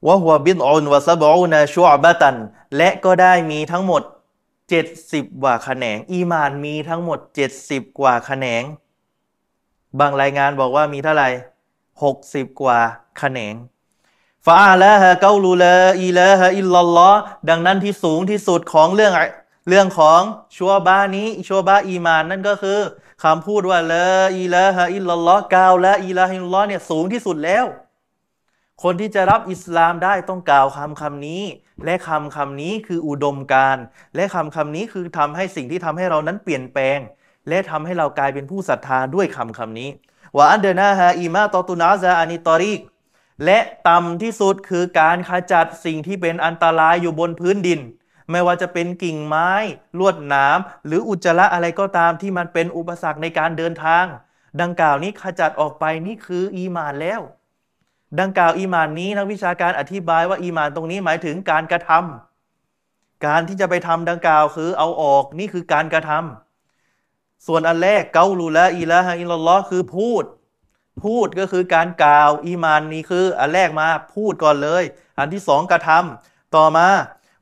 [0.06, 2.36] وهو بضع وسبعون شعبة
[2.76, 4.02] และก็ได้มีทั้งหมด
[4.72, 7.18] 70 กว่าแขนง อีมานมีทั้งหมด
[7.58, 8.62] 70 กว่าแขนง
[10.00, 11.28] บางรายงานบอกว่ามีเท่าไหร่
[11.94, 12.78] 60กว่า
[13.18, 13.54] แขนง
[14.46, 17.18] ฟาละฮะเกาลูลาอีละฮะอิลลัลลอฮ์
[17.48, 19.12] ดังนั้นที่สูงที่สุดของเรื่อง
[19.68, 20.20] เรื่องของ
[20.56, 22.80] ชัวบ้านี้ชัวบ้าอีมานนั่นก็คือ
[23.24, 27.64] คำพูดว่าละอีละฮะอิลลัลลอฮ์กาวละอีละฮิลลอฮ์เนี่ยสูงที่สุดแล้ว
[28.82, 31.42] คนที่จะรับอิสลามได้ต้องกล่าวคำคำนี้
[31.84, 33.76] และคำคำนี้คืออุดมการ
[34.14, 36.98] และคำคำนี้คือทำให้สิ่งที่ทำให้เรานั้นเปลี่ยนแปลง
[37.48, 39.90] และทำให้เรากลายเป็นผู้ศรัทธาด้วยคำคำนี้
[40.36, 42.80] وأدناها إماطة الأذى عن الطريق
[43.44, 47.80] และต่ำที่สุดคือการขจัดสิ่งที่เป็นอันตรายอยู่บนพื้นดิน
[48.30, 49.50] ไม่ว่าจะเป็นกิ่งไม้
[49.98, 54.04] ลวดหนามหรืออุจจาระอะไรก็ตามที่มันเป็นอุปสรรคในการเดินทาง
[54.60, 57.20] ดังกล่าวนี้ขจัดออกไปนี่คืออีมานแล้ว
[58.20, 66.43] ดังกล่าวอีมานนี้นักวิชาการอธิบายว่าอีมานตรงนี้หมายถึงการกระทำการที่จะไปทำดังกล่าวคือเอาออกนี่คือการกระทำ
[67.46, 70.24] ส่วนอันแรกเกาลูละอีละฮะอิลลอคือพูด
[71.04, 74.84] พูดก็คือการกล่าวอีมานนี้คือ อันแรกมาพูดก่อนเลย
[75.18, 76.88] อันที่สองกระทำต่อมา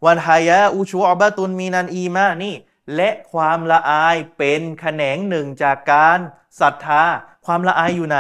[0.06, 2.54] วันฮายะอูชูอบะตุนมีนันอีมานี่
[2.96, 6.18] และความละอายเป็นแขนงหนึ่งจากการ
[6.60, 7.02] ศรัทธา
[7.46, 8.18] ความละอายอยู่ไหน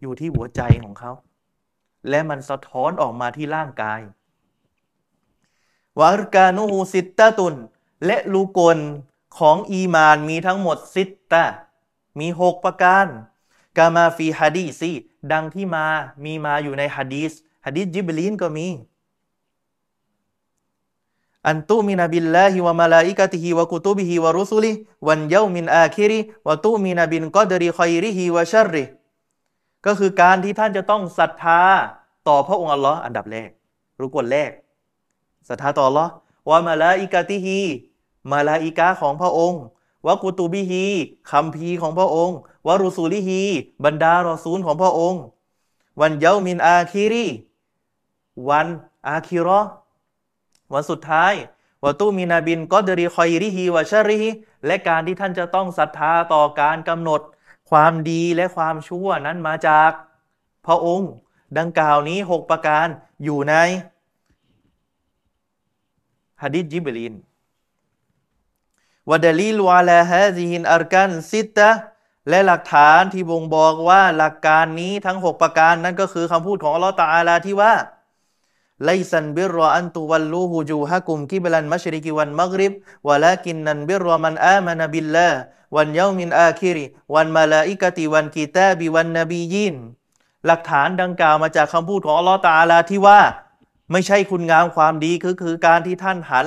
[0.00, 1.12] อยู่ที่หัวใจของเขา
[2.08, 4.00] และมันสะท้อนออกมาที่ร่างกาย
[6.00, 7.54] وأركانه ستة
[8.06, 8.78] และรุก่น
[9.38, 11.44] ของอีมานมีทั้งหมดستة
[12.18, 13.06] มีหกประการ
[13.78, 14.92] كما في الحديث
[15.32, 15.86] ดังที่มา
[16.24, 17.32] มีมาอยู่ในฮะดีส
[17.66, 18.68] ฮะดีสจิบลีนก็มี
[21.48, 28.84] أن تؤمن بالله وملائكته وكتبه ورسله واليوم الآخر وتؤمن بالقدر خيره وشره
[29.86, 31.62] ก็คือการที่ท่านจะต้องศรัทธา
[32.28, 33.50] ต่อพระองค์อัลลอฮ์อันดับแรก
[34.00, 34.50] รุกลแรก
[35.48, 36.10] ศรัทธาต่ออัลลอฮ์
[36.50, 37.58] วะมาลาอิกะติฮิ
[38.30, 39.62] มาลาอิกะของพระองค์
[40.06, 40.84] วะกุตูบิฮี
[41.30, 43.42] คำพีของพระองค์วะรุสูลิฮี
[43.84, 45.22] บรรดารอซูลของพระองค์
[46.00, 47.26] วันเยามินอาคิรี
[48.48, 48.68] วัน
[49.08, 49.60] อาคิรอ
[50.72, 51.32] วันสุดท้าย
[51.84, 54.30] วะตูมินาบินกอดรีคอยริฮีวะชาริฮี
[54.66, 57.20] และการที่ท่านจะต้องศรัทธาต่อการกำหนด
[57.70, 59.90] ความดีและความชั่วนั้นมาจาก
[60.66, 61.10] พระองค์
[61.58, 62.86] ดังกล่าวนี้หกประการ
[63.24, 63.54] อยู่ใน
[66.42, 67.14] ฮะดิษจิบรีล
[69.10, 71.70] والدليل على هذه الأركان الستة
[72.28, 77.74] และหลักฐานที่บ่งบอกว่าหลักการนี้ทั้ง 6 ประการนั้นก็คือคำพูดของอัลลอฮฺตาอาลาที่ว่า
[78.84, 82.72] ليس البر أن تولوا وجوهكم قبل المشرق والمغرب
[83.08, 89.76] ولكن البر من آمن بالله واليوم الآخر والملائكة والكتاب والنبيين
[90.46, 93.20] หลักฐานดังกล่าวมาจากคำพูดของอัลลอฮฺตาอาลาที่ว่า
[93.92, 96.46] ไม่ใช่คุณงามความดีคือคือการที่ท่านหัน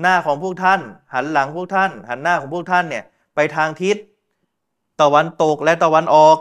[0.00, 0.80] หน้าของพวกท่าน
[1.14, 3.96] หันหลังพวกท่าน หันหน้าของพวกท่านเนี่ยไปทางทิศ
[5.00, 6.36] ตะวันตกและตะวันออก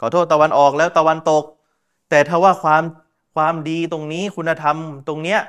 [0.00, 1.44] ขอโทษตะวันออกแล้วตะวันตก
[2.10, 2.82] แต่ถ้าว่าความ
[3.34, 4.76] ความดีตรงนี้คุณธรรม
[5.08, 5.40] ตรงเนี้ย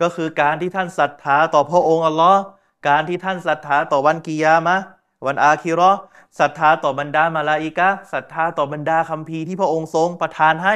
[0.00, 2.40] ก็คือการที่ท่านศรัทธาต่อพระองค์อัลลอฮ์
[2.88, 4.76] การที่ท่านศรัทธาต่อวันกิยามะ
[5.26, 5.90] วันอาคิรอ
[6.38, 10.74] ศรัทธาต่อบรรดามาลาอิกะศรัทธาต่อบรรดาคัมภีร์ที่พระองค์ทรงประทานให้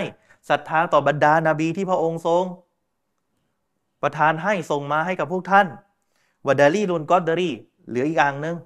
[0.50, 2.44] ศรัทธาต่อบรรดานาบีที่พระองค์ทรง
[4.02, 5.66] ประทานให้ส่งมาให้กับพวกท่าน
[6.46, 7.50] วดาลีลุนกอดดารี
[7.88, 8.56] เหลืออีกอย่างหนึ่ง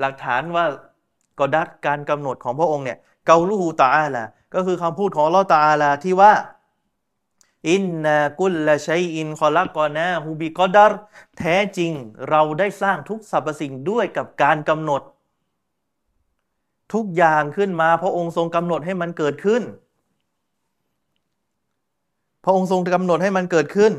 [0.00, 0.64] หลักฐานว่า
[1.38, 6.32] กอดัดการกำหนดของพระองค์เนี่ยเกาลูฮูตาอาลาก็คือคำพูดของลอตาอาลาที่ว่า
[7.68, 10.92] อินนากุลละชัยอินคอลักกอนาฮูบิกอดัร
[11.38, 11.92] แท้จริง
[12.28, 15.02] เราได้สร้างทุกสรรพสิ่งด้วยกับการกำหนด
[16.94, 19.62] ทุกอย่างขึ้นมาพระองค์ทรงกำหนดให้มันเกิดขึ้น
[22.44, 23.92] พระองค์ทรงกำหนดให้มันเกิดขึ้น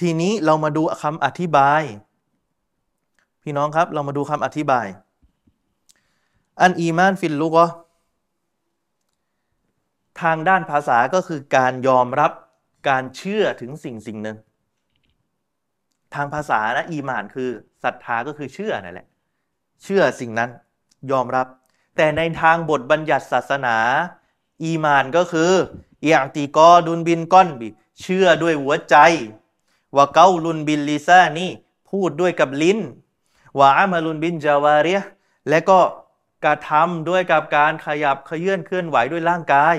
[0.00, 1.82] ทีนี้เรามาดูคำอธิบาย
[3.42, 4.86] พี่น้องครับ เรามาดูคำอธิบาย
[6.60, 7.56] الإيمان في اللغة
[10.22, 12.32] ทางด้านภาษาก็คือการยอมรับ
[12.88, 14.36] การเชื่อถึงสิ่งสิ่งหนึ่ง
[16.14, 17.50] ทางภาษานะอีมานคือ
[17.84, 19.06] ศรัทธาก็คือเชื่อนั่นแหละ
[19.82, 20.50] เชื่อสิ่งนั้น
[21.10, 21.46] ยอมรับ
[21.96, 23.76] แต่ในทางบทบัญญัติศาสนา
[24.62, 25.52] อีมานก็คือ
[26.00, 27.68] اعتقاد بالقلب
[28.00, 28.96] เชื่อด้วยหัวใจ
[29.96, 31.50] وقول باللسان
[31.90, 32.78] พูดด้วยกับลิ้น
[33.58, 35.00] วาอามาลุนบินจาวาเรีย
[35.48, 35.80] และก็
[36.44, 39.76] กระทำด้วยกับการขยับขยื่นเคลื่อนไหวด้วยร่างกาย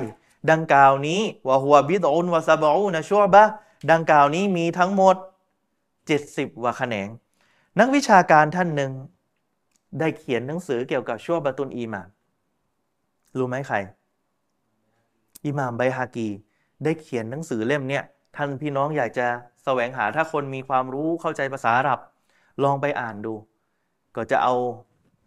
[0.52, 3.44] ดังกล่าวนี้วะฮัวบิดอุนวะซาบอูนะชัวบะ
[3.92, 5.16] ดังกล่าวนี้มีทั้งหมด
[5.90, 7.10] 70ว่าแขนง
[7.80, 8.92] นักวิชาการท่านหนึ่ง
[10.00, 12.08] ได้เขียนหนังสือเกี่ยวกับชั่วบะตุนอีมาน
[13.38, 13.78] รู้ไหมใคร
[15.46, 16.30] อิหม่ามไบฮากี
[16.84, 18.04] ได้เขียนหนังสือเล่มเนี้ย
[18.36, 19.28] ท่านพี่น้องอยากจะ
[19.64, 22.00] แสวงหาถ้าคนมีความรู้เข้าใจภาษาอาหรับ
[22.64, 23.34] ลองไปอ่านดู
[24.16, 24.54] ก็จะเอา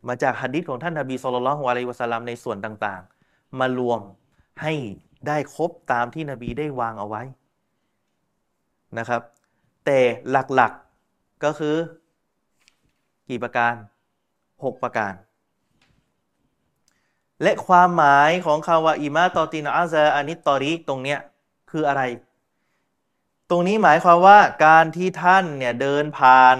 [0.08, 4.00] มาจากฮะดิษของท่านนบีสุลต่านละฮ์อะลัยวะสัลลัมในส่วนต่างๆ มารวม
[4.62, 4.74] ให้
[5.26, 7.22] ได้ครบตามที่นบีได้วางเอาไว้
[8.98, 9.22] นะครับ
[9.84, 11.76] แต่หลักๆก็คือ
[13.28, 13.74] กี่ประการ
[14.24, 15.14] 6 ประการ
[17.42, 21.20] และความหมายของคาว่าอิมาตอตินอาซาอานิตอริตรงเนี้ย
[21.70, 22.02] คืออะไร
[23.50, 26.56] ตรงนี้หมายความว่าการที่ท่านเนี่ยเดินผ่าน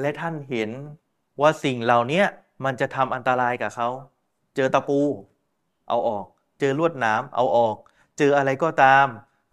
[0.00, 0.70] และท่านเห็น
[1.40, 2.22] ว่าสิ่งเหล่านี้
[2.64, 3.88] มันจะทำอันตรายกับเขา
[4.56, 5.00] เจอตะปู
[5.88, 6.26] เอาออก
[6.60, 7.76] เจอลวดหนามเอาออก
[8.18, 9.06] เจออะไรก็ตาม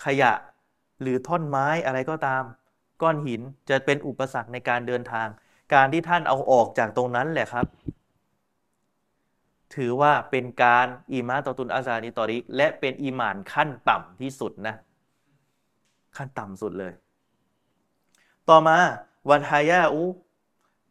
[0.05, 0.33] ขยะ
[1.01, 2.43] หรือท่อนไม้อะไรก็ตาม
[3.01, 5.27] ก้อนหินจะเป็นอุปสรรคในการเดินทาง
[5.73, 7.65] การที่ท่านเอาออกจากตรงนั้นแหละครับ
[9.75, 14.75] ถือว่าเป็นการอีมาตอตุนอาซานิตอริก และเป็นอีหมานขั้นต่ำที่สุดนะ
[16.17, 16.93] ขั้นต่ำสุดเลย
[18.49, 18.77] ต่อมา
[19.29, 20.01] วันฮายาอู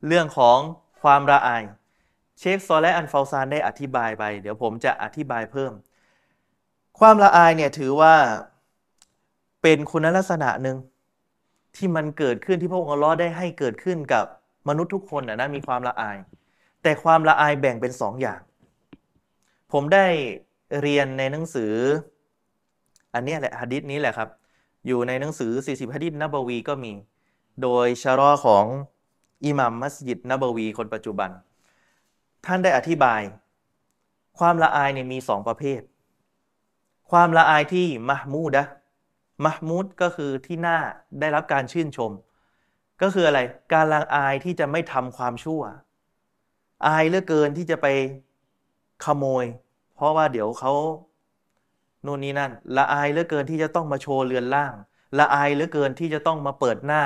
[0.07, 0.59] เรื่องของ
[1.03, 1.63] ความละอาย
[2.39, 5.73] เชคซอและอันฟาซานได้อธิบายไป เดี๋ยวผมจะอธิบายเพิ่ม
[6.99, 8.15] ความละอายเนี่ยถือว่า
[9.63, 10.77] เป็นคุณลักษณะหนึ่ง
[11.77, 14.25] ที่มันเกิดขึ้นที่พระองค์ลอได้ให้เกิดขึ้นกับ
[14.69, 16.17] มนุษย์ทุกคนนะมีความละอาย
[16.83, 18.41] แต่ความละอายแบ่งเป็นสองอย่าง
[19.73, 20.07] ผมได้
[20.81, 21.75] เรียนในหนังสือ
[23.15, 24.29] อันนี้แหละฮะดิษนี้แหละครับ
[24.87, 26.93] อยู่ในหนังสือ 40ฮะดิษนบวีก็มี
[27.63, 28.65] โดยชารอของ
[29.45, 31.31] อิหมัมมัสยิดนบวีคนปัจจุบัน
[32.47, 33.23] ท่านได้อธิบาย
[34.39, 35.81] ความละอายเนี่ยมีสองประเภท
[37.11, 38.65] ความละอายที่มะมูดะ
[39.45, 40.79] มะมูดก็คือที่หน่า
[41.21, 42.13] ได้รับการชื่นชม
[43.03, 43.41] ก็คืออะไร
[43.73, 45.63] การละอายที่จะไม่ทำความชั่ว
[46.87, 47.87] อายเหลือเกินที่จะไป
[49.05, 49.45] ขโมย
[49.95, 50.73] เพราะว่าเดี๋ยวเขา
[52.03, 54.73] โน่นนี่นั่น ละอายเหลือเกินที่จะต้องมาโชว์เรือนล่าง
[55.19, 57.03] ละอายเหลือเกินที่จะต้องมาเปิดหน้า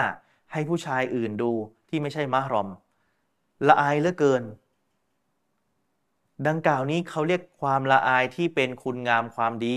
[0.53, 1.53] ให้ผู้ชายอื่นดู
[1.89, 2.69] ที่ไม่ใช่มารอม
[3.69, 4.43] ละอายเหลือเกิน
[6.49, 9.75] ดังกล่าวนี้เขาเรียกความละอายที่เป็นคุณงามความดี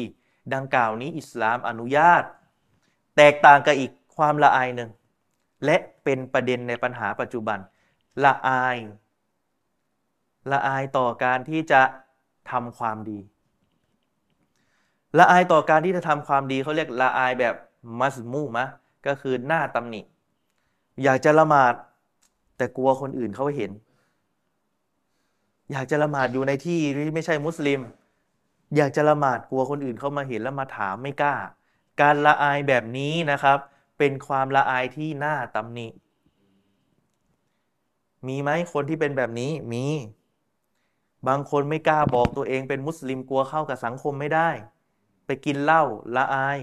[0.53, 2.23] ดังกล่าวนี้อิสลามอนุญาต
[3.17, 4.89] แตกต่างกับอีกความละอายหนึ่ง
[5.65, 7.59] และเป็นประเด็นในปัญหาปัจจุบัน
[8.23, 8.77] ละอาย
[10.51, 11.81] ละอายต่อการที่จะ
[12.51, 13.19] ทำความดี
[15.17, 17.55] ละอายต่อการที่จะทำความดีเขาเรียกละอายแบบ
[17.99, 18.67] มัสมูมะ
[19.07, 20.01] ก็คือหน้าตำหนิ
[21.03, 21.73] อยากจะละหมาด
[22.59, 23.71] แต่กลัวคนอื่นเขาเห็น
[25.71, 27.81] อยากจะละหมาดอยู่ในที่ที่ไม่ใช่มุสลิม
[28.75, 31.35] อยากจะละหมาดกลัวคนอื่นเขามาเห็นแล้วมาถามไม่กล้า
[32.01, 33.57] การละอายแบบนี้นะครับ
[33.97, 35.87] เป็นความละอายที่น่าตำหนิ
[38.27, 39.85] มีไหมคนที่เป็นแบบนี้มี
[41.27, 44.49] บางคนไม่กล้าบอกตัวเองเป็นมุสลิมกลัวเข้ากับสังคมไม่ได้
[45.25, 45.83] ไปกินเหล้า
[46.15, 46.59] ละอาย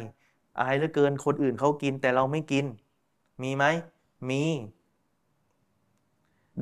[0.60, 2.64] อายเหลือเกินคนอื่นเขากินแต่เราไม่กิน
[3.42, 3.64] มีไหม
[4.30, 4.42] มี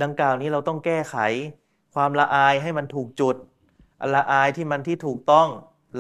[0.03, 1.17] ดังกล่าวนี้เราต้องแก้ไข
[1.95, 3.37] ความละอายให้มันถูกจุด
[4.15, 5.49] ละอายที่มันที่ถูกต้อง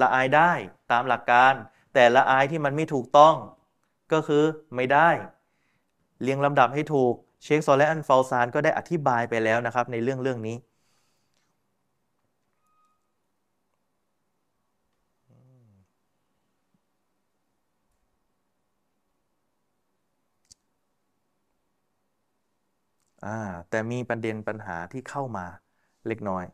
[0.01, 0.53] ละอายได้
[0.91, 1.53] ตามหลักการ
[1.95, 3.35] แต่ละอายที่มันไม่ถูกต้อง
[4.13, 5.09] ก็คือไม่ได้
[6.23, 10.57] เรียงลำดับให้ถูก เชคซอและอันฟาซานก็ได้อธิบายไปแล้วนะครับในเรื่องเรื่องนี้
[23.27, 23.39] อ่า
[23.71, 25.47] แต่มีประเด็นปัญหาที่เข้ามา
[26.07, 26.45] เล็กน้อย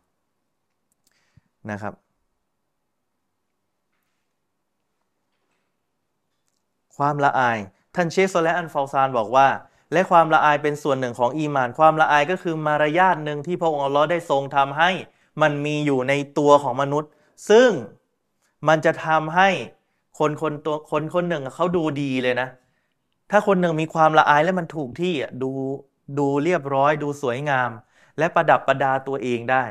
[1.71, 1.93] นะครับ
[6.97, 7.57] ความละอาย
[7.95, 9.47] ท่านเชคโซและอันฟาซานบอกว่า
[9.93, 14.89] และความละอายเป็นส่วนหนึ่งของอีมาน ความละอายก็คือมารยาทหนึ่งที่พระองค์อัลลอฮ์ได้ทรงทำให้
[15.41, 17.09] มันมีอยู่ในตัวของมนุษย์
[17.49, 17.69] ซึ่ง
[18.67, 19.49] มันจะทำให้
[20.19, 22.47] คนคนตัวคนคนหนึ่งเขาดูดีเลยนะ
[23.31, 25.13] ถ้าคนหนึ่งมีความละอายและมันถูกที่
[25.43, 25.51] ดู
[26.17, 27.71] ดูเรียบร้อยดูสวยงาม
[28.17, 29.63] และประดับประดาตัวเองได้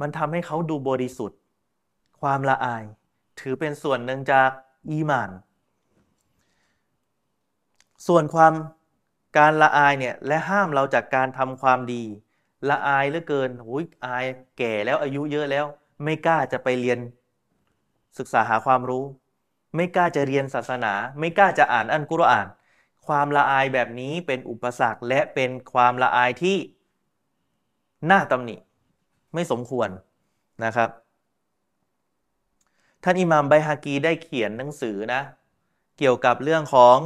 [0.00, 1.38] มันทำให้เขาดูบริสุทธิ์
[2.20, 2.84] ความละอาย
[3.40, 4.50] ถือเป็นส่วนหนึ่งจาก
[4.90, 5.30] อีมาน
[8.06, 8.52] ส่วนความ
[9.38, 12.02] การละอายเนี่ยและห้ามเราจากการทำความดี
[12.68, 14.24] ละอายเหลือเกินโอ้ยอาย
[14.58, 15.66] แก่แล้วอายุเยอะแล้ว
[16.04, 16.98] ไม่กล้าจะไปเรียน
[18.18, 19.04] ศึกษาหาความรู้
[19.76, 22.46] ไม่กล้าจะเรียนศาสนา ไม่กล้าจะอ่านอันกุรอาน
[23.10, 26.56] ความละอายแบบนี้เป็นอุปสรรคและเป็นความละอายที่
[28.10, 28.56] น่าตำหนิ
[29.34, 29.88] ไม่สมควร
[30.64, 30.90] นะครับ
[33.02, 35.20] ท่านอิหม่ามไบฮากีได้เขียนหนังสือนะ
[35.98, 36.98] เกี่ยวกับเรื่องของ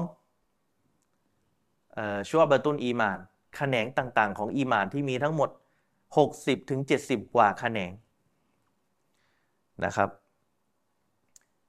[2.28, 3.18] ชั่วบรตุนอีมาน
[3.56, 5.50] แขนงต่างๆ ของอีมานที่มีทั้งหมด
[6.08, 6.80] 60-70ถึง
[7.34, 7.92] กว่าแขนง
[9.84, 10.08] นะครับ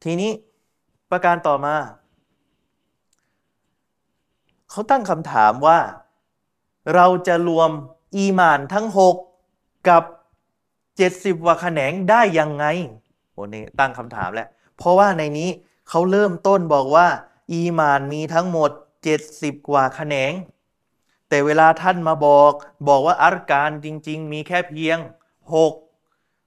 [0.03, 0.31] ทีนี้
[1.11, 1.75] ประการต่อมา
[4.69, 5.79] เขาตั้งคำถามว่า
[6.93, 7.71] เราจะรวม
[8.15, 9.15] อีมานทั้งหก
[9.89, 10.03] กับ
[10.97, 12.65] เจ็ดสิบว่าแขนงได้ยังไง
[13.33, 14.47] โอ้นี่ตั้งคำถามแล้ว
[14.77, 15.49] เพราะว่าในนี้
[15.89, 17.07] เขาเริ่มต้นบอกว่า
[17.51, 18.71] อีมานมีทั้งหมด
[19.03, 20.31] เจ็ดสิบกว่าแขนง
[21.29, 22.51] แต่เวลาท่านมาบอก
[22.87, 24.97] บอกว่าอารการจริง ๆ มีแค่เพียง
[25.53, 25.73] หก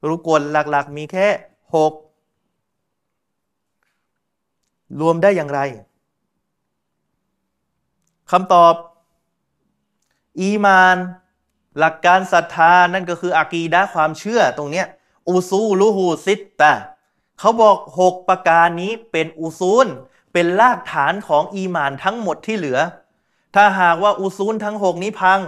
[0.08, 1.26] รุกลหลักๆ มีแค่
[1.74, 1.92] หก
[5.00, 5.60] รวมได้อย่างไร
[8.30, 8.74] คำตอบ
[10.40, 10.96] อีมาน
[11.78, 14.86] หลักการศรัทธานั่นก็คืออากีดะความเชื่อตรงเนี้ย
[15.28, 16.72] อุซูลูฮูซิตตะ
[17.38, 19.86] เขาบอกหกประการนี้เป็นอุซูล
[20.32, 22.78] เป็นรากฐานของอีมานทั้งหมดที่เหลือ
[23.54, 25.40] ถ้าหากว่าอุซูลทั้งหกนี้พัง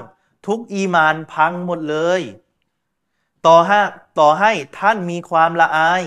[0.46, 2.22] ทุกอีมานพังหมดเลย
[3.46, 3.80] ต่อให้
[4.18, 6.02] ต่อให้ท่านมีความละอาย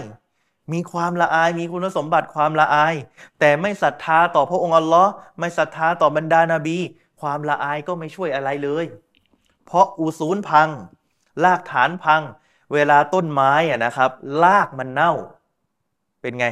[0.74, 2.95] มีความละอายมีคุณสมบัติความละอาย
[3.39, 6.78] แต่ไม่ศรัทธาต่อพระองค์อัลลอฮ์ไม่ศรัทธาต่อบรรดานาบี
[7.21, 8.86] ความละอายก็ไม่ช่วยอะไรเลย
[9.65, 10.69] เพราะอุซูลพัง
[11.43, 12.21] รากฐานพัง
[12.74, 14.11] เวลาต้นไม้อะนะครับ
[14.43, 15.13] รากมันเน่า
[16.21, 16.45] เป็นไง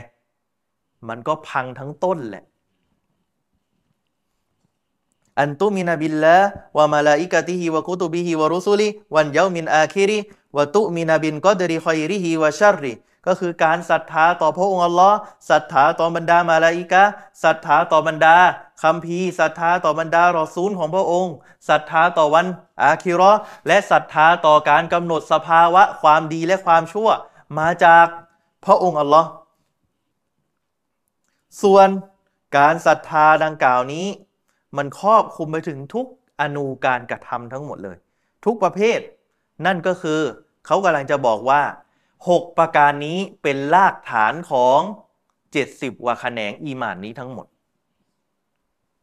[1.07, 2.43] มันก็พังทั้งต้นแหละ
[5.39, 12.93] أن تؤمن بالله وملائكته وكتبه ورسله واليوم الآخر وتؤمن بالقدر خيره وشره
[13.28, 15.17] ก็คือการศรัทธาต่อพระองค์อัลลอฮ์
[15.49, 17.03] ศรัทธาต่อบรรดามาลาอิกะ
[17.43, 18.36] ศรัทธาต่อบรรดา
[18.84, 21.34] คัมภีร์ศรัทธาต่อบรรดารอซูลของพระองค์
[21.69, 22.45] ศรัทธาต่อวัน
[22.84, 23.32] อาคิรอ
[23.67, 27.09] และศรัทธาต่อการกำหนดสภาวะความดีและความชั่ว
[27.59, 28.05] มาจาก
[28.65, 29.30] พระองค์อัลลอฮ์
[31.61, 31.88] ส่วน
[32.57, 34.07] การศรัทธาดังกล่าวนี้
[34.78, 36.05] มันครอบคลุมไปถึงทุก
[36.41, 37.97] อนูการกระทำทั้งหมดเลย
[38.45, 38.99] ทุกประเภท
[39.65, 40.19] นั่นก็คือ
[40.65, 41.61] เขากำลังจะบอกว่า
[42.30, 44.80] 6 ประการนี้เป็นรากฐานของ
[45.43, 47.47] 70ว่าแขนงอีมานนี้ทั้งหมด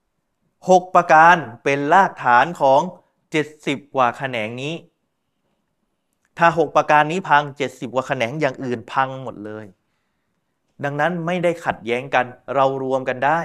[0.08, 2.80] 6 ประการเป็นรากฐานของ
[3.36, 4.74] 70 กว่าแขนงนี้
[6.38, 9.66] ถ้า 6 ประการนี้พัง 70 กว่าแขนงอย่างอื่นพังหมดเลย
[10.84, 13.40] ดังนั้นไม่ได้ขัดแย้งกันเรารวมกันได้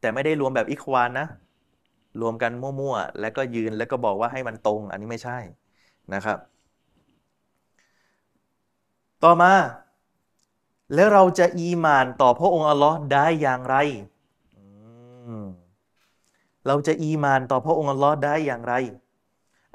[0.00, 1.26] แต่ไม่ได้รวมแบบอิควานนะ
[2.20, 5.38] รวมกันมั่วๆ แล้วก็ยืนแล้วก็บอกว่าให้มันตรง อันนี้ไม่ใช่
[6.14, 6.38] นะครับ
[9.24, 9.52] ต่อมา
[10.94, 13.76] แล้วเราจะอีมานต่อพระองค์อัลลอฮ์ได้อย่างไร
[16.66, 18.74] เราจะอีมานต่อพระองค์อัลลอฮ์ได้อย่างไร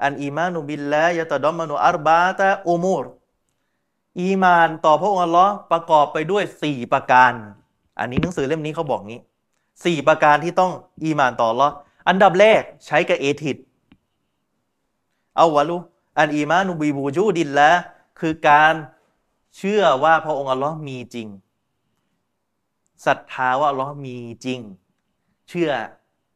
[0.02, 3.04] อันอีมานุบิลละยะตะดอมมานุอัรบาตะอุมูร
[4.20, 7.32] อีมานต่อพระองค์อัลลอฮ์ประกอบไปด้วยสี่ประการ
[7.98, 9.20] อันนี้หนังสือเล่มนี้เขาบอกงี้
[9.84, 10.72] สี่ประการที่ต้อง
[11.04, 11.72] อีมานต่ออัลลอฮ์
[12.08, 13.56] อันดับแรกใช้กับเอทิด
[15.36, 15.76] เอาวะลู
[16.18, 17.70] อันอีมานุบีบูจูดินละ
[18.20, 18.74] คือการ
[19.56, 21.28] เชื่อว่าพระองค์อัลลอฮ์มีจริง
[23.06, 24.60] ศรัทธาว่าอัลลอฮ์มีจริง
[25.48, 25.70] เชื่อ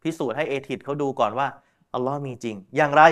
[0.02, 1.48] พิสูจน์ให้เอทิดเขาดูก่อนว่า
[1.94, 3.02] อัลลอฮ์มีจริง อย่างไร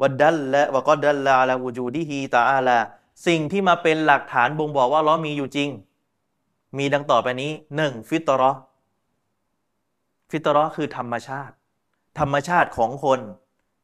[0.00, 2.78] วัดดัลและวก็ดัลลาลาวูจูดีฮีตาอาลา
[3.26, 5.68] สิ่งที่มาเป็นหลักฐานบ่งบอกว่าล้อมีอยู่จริง
[6.78, 8.52] มีดังต่อไปนี้หนึ่งฟิตรอ
[10.30, 11.54] ฟิตรอคือธรรมชาติ
[12.18, 13.20] ธรรมชาติของคน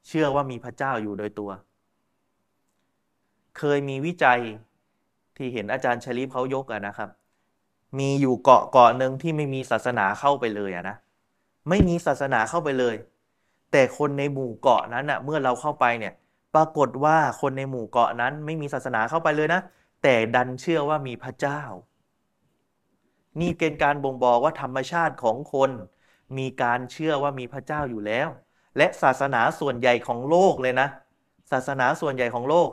[0.09, 1.51] เชื่อว่ามีพระเจ้าอยู่โดยตัว
[3.61, 4.41] เคยมีวิจัย
[5.37, 7.11] ที่เห็นอาจารย์ชลีฟเขายกอะนะครับ
[7.99, 10.97] มีอยู่เกาะเกาะหนึ่งที่ไม่มีศาสนาเข้าไปเลยอะนะ
[11.69, 12.95] ไม่มีศาสนาเข้าไปเลย
[13.73, 16.13] แต่คนในหมู่เกาะนั้นอะเมื่อเราเข้าไปเนี่ย
[16.55, 19.61] ปรากฏว่าคนในหมู่เกาะนั้น ไม่มีศาสนาเข้าไปเลยนะ
[20.03, 21.61] แต่ดันเชื่อว่ามีพระเจ้า
[23.41, 25.71] นี่เป็นการบ่งบอกว่าธรรมชาติของคน
[26.39, 28.29] มีการเชื่อว่ามีพระเจ้าอยู่แล้ว
[28.77, 30.89] และศาสนาส่วนใหญ่ของโลกเลยนะ
[31.53, 32.69] ศาสนาส่วนใหญ่ของโลก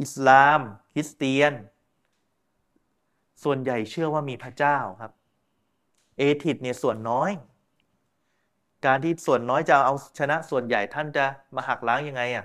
[0.00, 0.60] อิสลาม
[0.92, 1.52] คริสเตียน
[3.42, 5.12] ส่วนใหญ่เชื่อว่ามีพระเจ้าครับ
[6.18, 7.30] เอทิดเนี่ยส่วนน้อย
[8.86, 11.24] การที่ส่วนน้อยจะเอาชนะส่วนใหญ่ท่านจะ
[11.54, 12.44] มาหักล้างยังไงอะ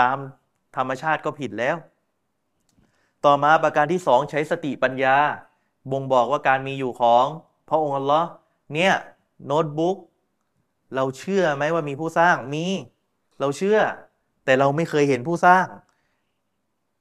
[0.00, 0.16] ตาม
[0.76, 1.76] ธรรมชาติก็ผิดแล้ว
[3.24, 5.16] ต่อมาประการที่สองใช้สติปัญญา
[5.90, 7.24] บ่งบอกว่าการมีอยู่ของ
[7.68, 8.28] พระองค์อัลลอฮ์
[8.74, 8.94] เนี่ย
[9.46, 9.96] โน้ตบุ๊ก
[10.94, 12.64] เราเชื่อไหมว่ามีผู้สร้างมี
[13.40, 13.78] เราเชื่อ
[14.44, 15.64] แต่เราไม่เคยเห็นผู้สร้าง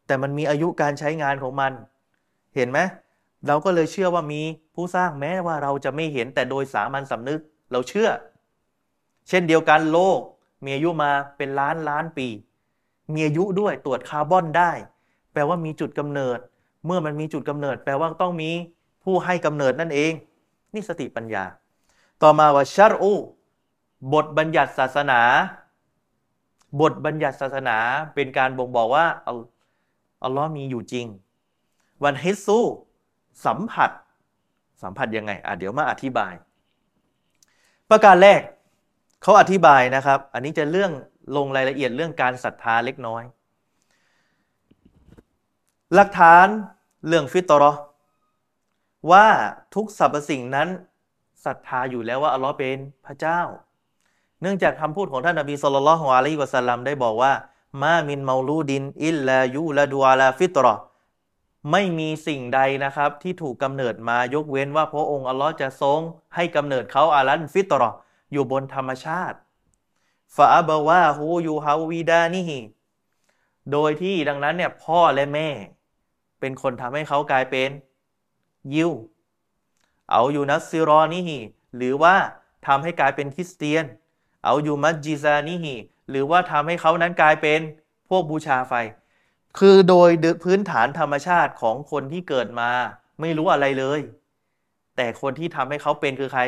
[0.08, 1.72] แต่มันมีอายุการใช้งานของมัน
[2.56, 2.80] เห็นไหม
[3.48, 4.42] เราก็เลยเชื่อว่ามี
[4.76, 7.42] ผู้สร้างแม้ว่าเราจะไม่เห็นแต่โดยสามัญสำนึก
[7.72, 8.10] เราเชื่อ
[9.30, 10.20] เช่นเดียวกันโลก
[10.66, 12.28] มีอายุมาเป็นล้านล้านปี
[13.14, 14.72] มีอายุด้วยตรวจคาร์บอนได้
[15.34, 16.40] แปลว่ามีจุดกำเนิด
[16.86, 18.52] เมื่อมันมีจุดกำเนิด แปลว่าต้องมี
[19.04, 20.12] ผู้ให้กำเนิดนั่นเอง
[20.74, 21.44] นี่สติปัญญา
[22.22, 23.14] ต่อมาว่าชารอู
[24.14, 25.22] บทบัญญัติศาสนา
[26.82, 27.78] บทบัญญัติศาสนา
[28.16, 29.06] เป็นการบ่งบอกว่า
[30.24, 31.08] อัลลอฮ์มีอยู่จริง
[32.04, 32.60] วันฮิซู
[33.46, 33.92] สัมผัส
[34.84, 36.34] สัมผัสยังไงอะเดี๋ยวมาอธิบาย
[37.90, 38.42] ประการแรก
[39.24, 40.92] เขาอธิบายนะครับ อันนี้จะเรื่อง
[41.36, 43.24] ลงรายละเอียดเรื่องการศรัทธาเล็กน้อย
[45.96, 46.48] หลักฐาน
[47.08, 47.72] เรื่องฟิตรอ
[49.12, 49.28] ว่า
[49.76, 50.68] ทุกสรรพสิ่งนั้น
[51.46, 53.42] ศรัทธาอยู่แล้วว่าอัลลอฮ์เป็นพระเจ้า
[54.42, 57.32] เนื่องจากคำพูดของท่านนบีสุลต่านของอะลัยวะสัลลัมได้บอกว่า
[57.82, 60.76] มามินเมาลูดิน อิลลายูลาดูอาลาฟิตรอ
[61.72, 66.00] ไม่มีสิ่งใดนะครับที่ถูกกำเนิดมายกเว้นว่าพระองค์อัลลอฮ์จะทรง
[66.36, 67.90] ให้กำเนิดเขาعلى الفطرة
[68.32, 69.38] อยู่บนธรรมชาติ
[70.36, 72.60] فأبواه يهودانه
[73.72, 75.50] โดยที่ดังนั้นเนี่ยพ่อและแม่
[76.40, 77.70] เป็นคนทำให้เขากลายเป็น
[78.74, 78.92] ยิว
[80.12, 81.40] أو ينصرانه
[81.76, 82.16] หรือว่า
[82.68, 83.86] ทำให้กลายเป็นคริสเตียน
[84.46, 85.76] أو يمجسانه
[86.10, 87.60] หรือว่าทำให้เขานั้นกลายเป็น
[88.10, 88.74] พวกบูชาไฟ
[89.60, 90.10] คือโดย
[90.44, 92.70] พื้นฐานธรรมชาติของคนที่เกิดมา
[93.22, 94.00] ไม่รู้อะไรเลย
[94.96, 96.42] แต่คนที่ทำให้เขาเป็นคือใคร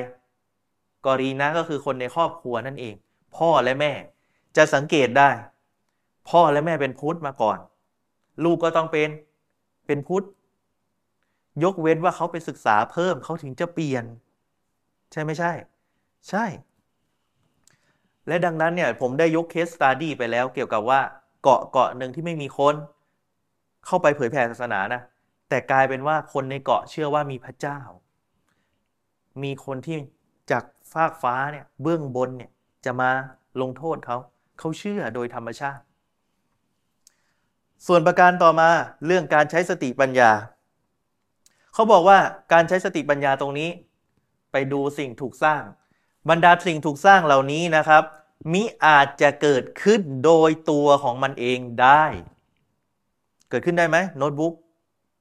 [1.05, 2.95] กอรีนะก็คือคนในครอบครัวนั่นเอง
[3.37, 3.91] พ่อและแม่
[4.57, 5.29] จะสังเกตได้
[6.29, 7.57] พ่อและแม่เป็นพุทธมาก่อน
[8.43, 9.09] ลูกก็ต้องเป็น
[9.87, 10.25] เป็นพุทธ
[11.63, 14.03] ยกเว้นว่าเขาไปศึกษาเพิ่มเขาถึงจะเปลี่ยน
[15.11, 15.51] ใช่ไม่ใช่
[16.29, 16.45] ใช่
[18.29, 21.01] และดังนั้นเนี่ยผมได้ยกเคสสตาดี้ไปแล้ว เกี่ยวกับว่า
[21.43, 22.75] เกาะเกาะหนึ่งที่ไม่มีคน
[23.85, 25.01] เข้าไปเผยแผ่ศาสนานะ
[25.49, 27.79] แต่กลายเป็นว่าคนในเกาะเชื่อว่ามีพระเจ้า
[29.43, 29.97] มีคนที่
[30.51, 30.63] จาก
[30.93, 32.51] ฟากฟ้าเนี่ยเบื้องบนเนี่ย
[32.85, 33.11] จะมา
[33.61, 34.17] ลงโทษเขา
[34.59, 35.83] เขาเชื่อโดยธรรมชาติ
[37.87, 38.69] ส่วนประการต่อมา
[39.05, 40.31] เรื่องการใช้สติปัญญา
[41.73, 42.19] เขาบอกว่า
[42.53, 43.69] การใช้สติปัญญาตรงนี้
[44.51, 45.61] ไปดูสิ่งถูกสร้าง
[46.29, 48.03] บรรดาสิ่งถูกสร้างเหล่านี้นะครับ
[48.51, 52.03] มิอาจจะเกิดขึ้นโดยตัวของมันเองได้
[53.49, 54.53] เกิดขึ้นได้ไหมโน้ตบุ๊ก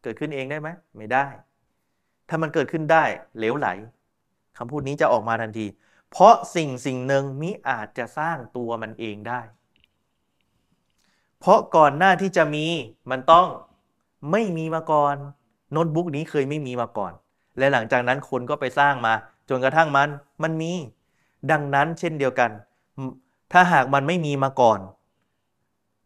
[0.03, 1.27] เกิดขึ้นเองได้ไหมไม่ได้
[2.29, 3.05] ถ้ามันเกิดขึ้นได้
[3.39, 3.69] เหลวไหล
[4.59, 5.67] คำพูดนี้จะออกมาทันที
[6.11, 9.41] เพราะสิ่งสิ่งหนึ่งมิอาจจะสร้างตัวมันเองได้
[11.41, 12.67] เพราะก่อนหน้าที่จะมี
[13.11, 13.47] มันต้อง
[14.31, 15.17] ไม่มีมาก่อน
[15.73, 17.13] โน้ตบุ๊กนี้เคยไม่มีมาก่อน
[17.59, 19.15] และหลังจากนั้นคนก็ไปสร้างมา
[19.49, 20.09] จนกระทั่งมัน
[20.43, 20.73] มันมี
[21.51, 22.51] ดังนั้นเช่นเดียวกัน
[23.53, 24.81] ถ้าหากมันไม่มีมาก่อน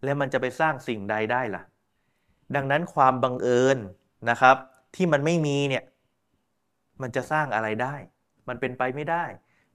[0.04, 1.62] แล้วมันจะไปสร้างสิ่งใดได้ล่ะ
[2.54, 3.78] ดังนั้นความบังเอิญ
[4.30, 4.56] นะครับ
[4.94, 5.84] ที่มันไม่มีเนี่ย
[7.02, 7.94] มันจะสร้างอะไรได้
[8.48, 9.24] มันเป็นไปไม่ได้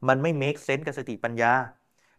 [0.07, 1.53] มันไม่ make sense กับสติปัญญา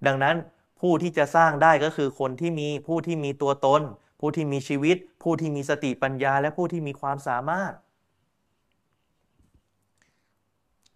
[0.07, 0.36] ดังนั้น
[0.80, 3.82] ผู้ที่จะสร้างได้ก็คือคนที่มีผู้ที่มีตัวตน
[4.20, 7.72] ผู้ที่มีชีวิต ผู้ที่มีสติปัญญา และผู้ที่มีความสามารถ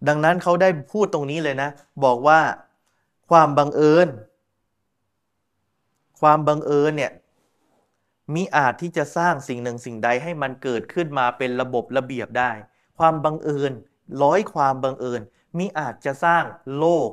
[0.08, 1.70] ดังนั้นเขาได้พูดตรงนี้เลยนะ
[2.04, 2.40] บอกว่า
[3.32, 4.08] ความบังเอิญ
[6.20, 7.12] ความบังเอิญเนี่ย
[8.34, 12.50] มีอาจที่จะสร้างสิ่งหนึ่งสิ่งใดให้มันเกิดขึ้นมาเป็นระบบระเบียบได้
[12.98, 13.72] ความบังเอิญ
[14.22, 15.20] ร้อยความบังเอิญ
[15.58, 16.44] มีอาจจะสร้าง
[16.78, 17.10] โลก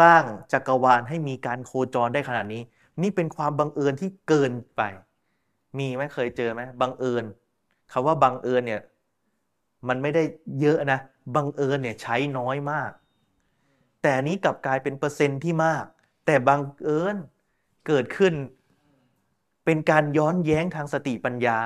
[0.00, 0.22] สร้าง
[0.52, 2.62] จักรวาลให้มีการโคจรได้ขนาดนี้
[3.02, 4.82] นี่เป็นความบังเอิญที่เกินไป
[5.78, 7.24] มีไหมเคยเจอไหมบังเอิญ
[7.92, 8.82] คาว่าบังเอิญเนี่ย
[9.88, 10.22] มันไม่ได้
[10.60, 10.98] เยอะนะ
[11.34, 12.90] บังเอิญเนี่ยใช้น้อยมาก
[14.02, 15.84] แต่นี้กลับกลายเป็นเปอร์เซ็นต์ที่มาก
[16.26, 17.16] แต่บังเอิญ
[17.86, 18.34] เกิดขึ้น
[19.64, 21.58] เป็นการย้อนแย้งทางสติปัญญา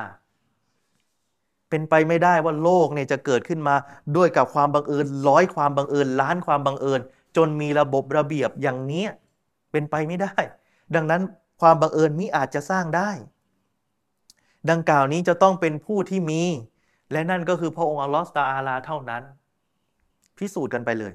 [1.70, 3.74] เป็นไปไม่ได้ว่าโลกเนี่ยจะเกิดขึ้นมา
[4.16, 7.00] ด้วยกับความบังเอิญร้อยความบังเอิญล้านความบังเอิญ
[7.36, 9.06] จนมีระบบระเบียบอย่างนี้
[9.72, 10.34] เป็นไปไม่ได้
[10.94, 11.22] ดังนั้น
[11.60, 13.10] ความบังเอิญมิอาจจะสร้างได้
[14.70, 16.42] ดังกล่าวนี้จะต้องเป็นผู้ที่มี
[17.12, 19.22] และนั่นก็คือพระองค์อัลลอฮฺตาอาลาเท่านั้น
[20.38, 21.12] พิสูจน์กันไปเลย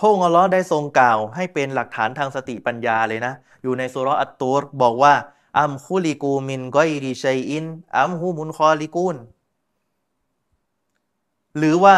[0.00, 5.14] พระองค์อัลลอฮ์ได้ทรงกล่าวให้เป็นหลักฐานทางสติปัญญาเลยนะ อยู่ในสุรอัตตูรบอกว่า
[5.58, 7.64] อัมคุลิกูมินกอยริชัยอิน
[7.98, 9.16] อัมฮูมุนคอลิกูน
[11.58, 11.96] หรือว่า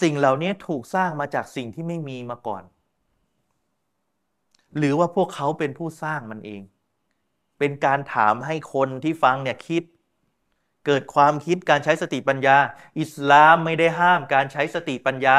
[0.00, 2.62] สิ่งเหล่านี้ถูกสร้างมาจากสิ่งที่ไม่มีมาก่อน
[4.76, 6.62] หรือว่าพวกเขาเป็นผู้สร้างมันเอง
[7.58, 9.82] เป็นการถามให้คนที่ฟังเนี่ยคิด
[10.86, 12.56] เกิดความคิดการใช้สติปัญญา
[13.00, 15.38] อิสลามไม่ได้ห้ามการใช้สติปัญญา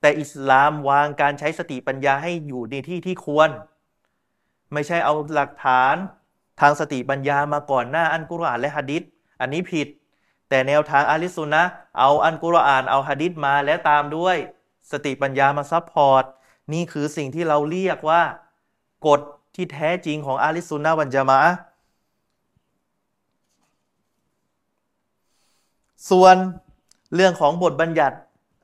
[0.00, 3.50] แต่อิสลามวางการใช้สติปัญญาให้อยู่ในที่ที่ควร
[4.72, 5.94] ไม่ใช่เอาหลักฐาน
[6.60, 9.02] ทางสติปัญญามาก่อนหน้าอันกุรอานและฮะดิษ
[9.40, 9.88] อันนี้ผิด
[10.48, 11.62] แต่แนวทางอาลิสุนนะ
[11.98, 14.36] เอาอันกุรอานเอาฮะดิษมาและตามด้วย
[14.90, 16.24] สติปัญญามา support
[16.72, 18.22] นี่คือสิ่งที่เราเรียกว่า
[19.06, 19.20] กฎ
[19.54, 21.40] ที่แท้จริงของأهل السنة والجماعة
[26.10, 26.36] ส่วน
[27.14, 28.16] เรื่องของบทบัญญัติ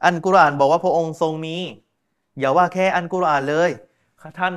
[0.04, 1.56] อันกุรอานบอกว่าพระองค์ทรงมี
[2.38, 3.70] อย่าว่าแค่อันกุรอานเลย
[4.38, 4.54] ท่าน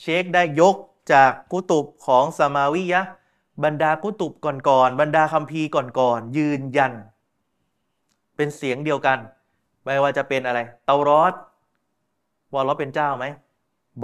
[0.00, 0.76] เชคได้ยก
[1.12, 3.02] จากكتب ของ سماوية
[3.64, 6.92] บรรดา كتب ก่อนๆบรรดาคัมภีร์ก่อนๆยืนยัน
[8.36, 9.18] เป็นเสียงเดียวกัน
[9.84, 11.32] ไม่ว่าจะเป็นอะไร เตารอด
[12.52, 13.24] ว่าเราเป็นเจ้าไหม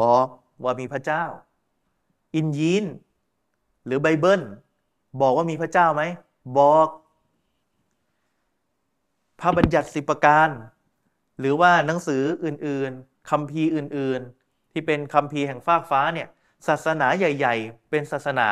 [0.01, 0.27] บอก
[0.63, 1.25] ว่ามีพระเจ้า
[2.35, 2.85] อินยีน
[3.87, 4.43] หรือไบเบิล
[5.21, 6.03] บอกว่ามีพระเจ้าไหม
[6.59, 6.89] บอก
[9.45, 10.49] ระบัญญัติสิบประการ
[11.41, 16.29] หรือว่าหนังสืออื่นๆคำพีอื่นๆ ที่เป็นคำพีแห่งฟากฟ้าเนี่ย
[16.69, 18.49] ศาสนาใหญ่ ๆ เป็นศาสนา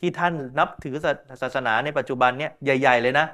[0.00, 0.96] ที่ท่านนับถือ
[1.42, 3.26] ศาสนาในปัจจุบันเนี่ยใหญ่ ๆ เลยนะ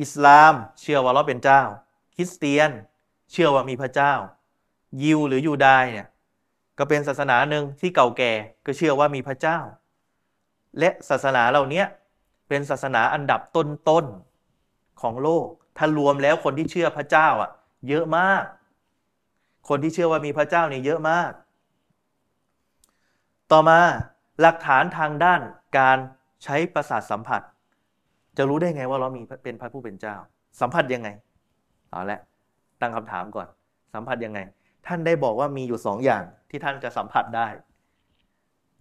[0.00, 1.62] อิสลามเชื่อว่าเราเป็นเจ้า
[2.16, 2.70] คริสเตียน
[3.32, 4.12] เชื่อว่ามีพระเจ้า
[5.02, 6.06] ยิวหรือยูดายเนี่ย
[6.78, 8.32] ก็เป็นศาสนาหนึ่งที่เก่าแก่
[8.66, 9.58] ก็เชื่อว่ามีพระเจ้า
[10.78, 11.84] และศาสนาเหล่านี้
[12.48, 15.46] เป็นศาสนาอันดับต้นๆของโลก
[15.82, 17.50] ถ้ารวมแล้วคนที่เชื่อพระเจ้าอะ
[17.88, 18.44] เยอะมาก
[19.68, 21.30] คนที่เชื่อว่ามีพระเจ้านี่เยอะมาก
[23.52, 23.80] ต่อมา
[24.40, 25.40] หลักฐานทางด้าน
[25.78, 25.98] การ
[26.44, 27.42] ใช้ประสาทสัมผัส
[28.36, 30.14] จะรู้ได้ไงว่าเรามีเป็นพระผู้เป็นเจ้า
[30.60, 31.08] สัมผัสยังไง
[31.90, 32.20] เอาละ
[32.80, 33.48] ตั้งคำถามก่อน
[33.94, 34.40] สัมผัสยังไง
[34.86, 37.46] ท่านได้บอกว่ามีอยู่สองอย่างที่ท่านจะสัมผัสได้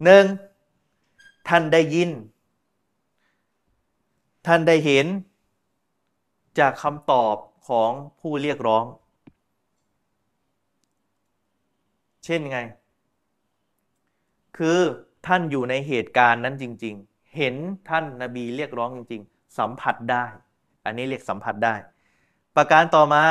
[0.03, 0.25] หนึ่ง
[1.49, 2.09] ท่านได้ยิน
[4.47, 5.05] ท่านได้เห็น
[6.59, 7.35] จากคำตอบ
[7.67, 8.85] ของผู้เรียกร้อง
[12.25, 12.59] เช่นไง
[14.57, 14.79] คือ
[15.27, 17.55] ท่านอยู่ในเหตุการณ์นั้นจริง ๆ เห็น
[17.89, 20.25] ท่านนาบีเรียกร้องจริง ๆ สัมผัสได้
[20.85, 21.75] อันนี้เรียกสัมผัสได้
[22.55, 23.23] ประการต่อมา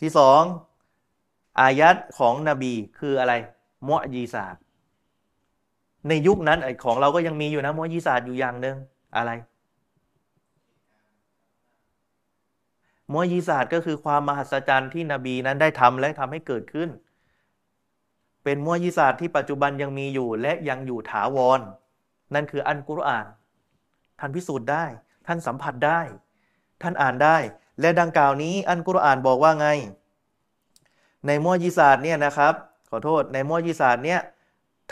[0.00, 0.42] ที่สอง
[1.60, 3.34] อายัดของนบีคืออะไร
[3.88, 4.62] มอยีศาสตร์
[6.08, 8.76] ในยุคนั้นของเราก็ยังมีอยู่นะมอยีศาสตร์อยู่อย่างหนึ่ง
[9.16, 9.30] อะไร
[13.12, 16.88] มอยีศาสตร์ก็คือความมหัศจรรย์ที่นบีนั้นได้ทำและทำให้เกิดขึ้น
[18.44, 21.60] เป็นมอยีศาสตร์ที่ปัจจุบันยังมีอยู่และยังอยู่ถาวร
[22.34, 23.26] นั่นคืออันกุรอาน
[24.20, 24.84] ท่านพิสูจน์ได้
[25.26, 26.00] ท่านสัมผัสได้
[26.82, 27.36] ท่านอ่านได้
[27.80, 29.68] และดังกล่าวนี้อันกุรอานบอกว่าไง
[31.26, 32.54] ในมอญิศาสตร์เนี่ยนะครับ
[32.90, 34.20] ขอโทษในมอญิศาสตร์เนี่ย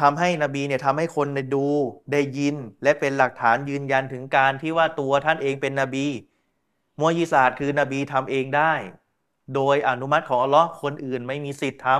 [0.01, 1.67] ทำให้นบีเนี่ยทำให้คนได้ดู
[2.13, 6.07] ได้ยิน และเป็นหลักฐานยืนยันถึงการที่ว่าตัวท่านเองเป็นนบี
[7.01, 8.73] มอญิศาสตร์คือนบีทำเองได้
[9.55, 11.99] โดยอนุมัติของอัลลอฮ์คนอื่นไม่มีสิทธิ์ทำ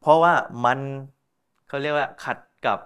[0.00, 0.78] เพราะว่ามัน
[1.68, 2.78] เขาเรียกว่าขัดกับ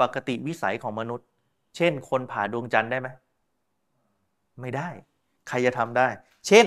[0.00, 1.28] ปกติวิสัยของมนุษย์
[1.76, 3.08] เช่น คนผ่าดวงจันทร์ได้ไหม
[4.60, 4.88] ไม่ได้
[5.48, 6.08] ใครจะทำได้
[6.46, 6.66] เช่น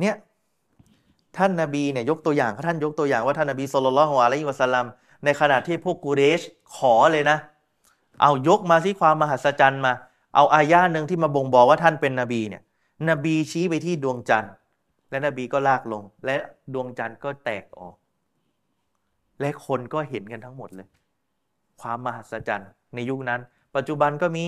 [0.00, 0.14] เนี่ย
[1.36, 4.86] ท่านนาบีเนี่ยยกตัวอย่างท่านยกตัวอย่างว่าท่านนาบีสุลต่านละอะลัยฮิวะสัลลัม
[5.24, 6.40] ในขณะที่พวกกูเรช
[6.76, 7.38] ขอเลยนะ
[8.20, 9.92] เอายกมาที่ความมหัศจรรย์มา
[10.34, 12.62] เอาอายาหนึ่งที่มาบ่งบอกว่าท่านเป็นนบีเนี่ย
[13.08, 14.52] นบีชี้ไปที่ดวงจันทร์
[15.10, 16.36] และนบีก็ลากลง และ
[16.74, 17.94] ดวงจันทร์ก็แตกออก
[19.40, 20.88] และคนก็เห็นกันทั้งหมดเลย
[21.80, 23.40] ความมหัศจรรย์ในยุคนั้น
[23.76, 24.44] ปัจจุบันก็มี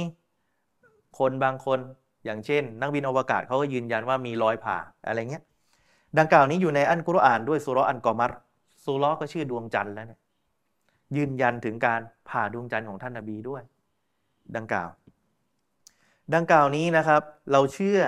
[1.18, 1.78] คนบางคน
[2.24, 5.44] อย่างเช่น นักบินอวกาศเขาก็ยืนยันว่ามีรอยผ่าอะไรเงี้ย
[6.18, 8.32] ดังกล่าวนี้อยู่ในอันกุรอานด้วยสุรอันกอมัร
[8.84, 10.20] สุรก็ชื่อดวงจันทร์แล้วเนี่ย
[11.16, 13.62] ยืนยันถึงการผ่าดวงจันทร์ของท่านนาบีด้วย
[14.56, 14.90] ดังกล่าว
[16.34, 18.00] ดังกล่าวนี้นะครับ เราเชื่อ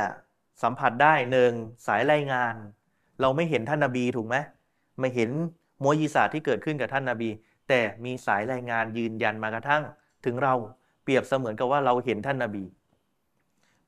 [0.63, 1.53] สัมผัสได้หนึ่ง
[1.87, 2.55] สายรายงาน
[3.21, 4.37] เราไม่เห็นท่านนาบีถูกไหม
[5.01, 5.31] ไม่เห็น
[5.83, 7.31] มวยีศาสตร์ที่เกิดขึ้นกับท่านนาบี
[7.69, 9.83] แต่มีสายรายงานยืนยันมากระทั่ง
[10.25, 10.55] ถึงเรา
[11.03, 12.65] เปรียบเสมือนกับว่าเราเห็นท่านนาบี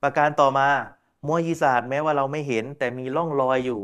[0.02, 0.68] ประการต่อมา
[1.28, 3.80] มวยยีศาสตร์แม้ว่าเราไม่เห็น แต่มีร่องรอยอยู่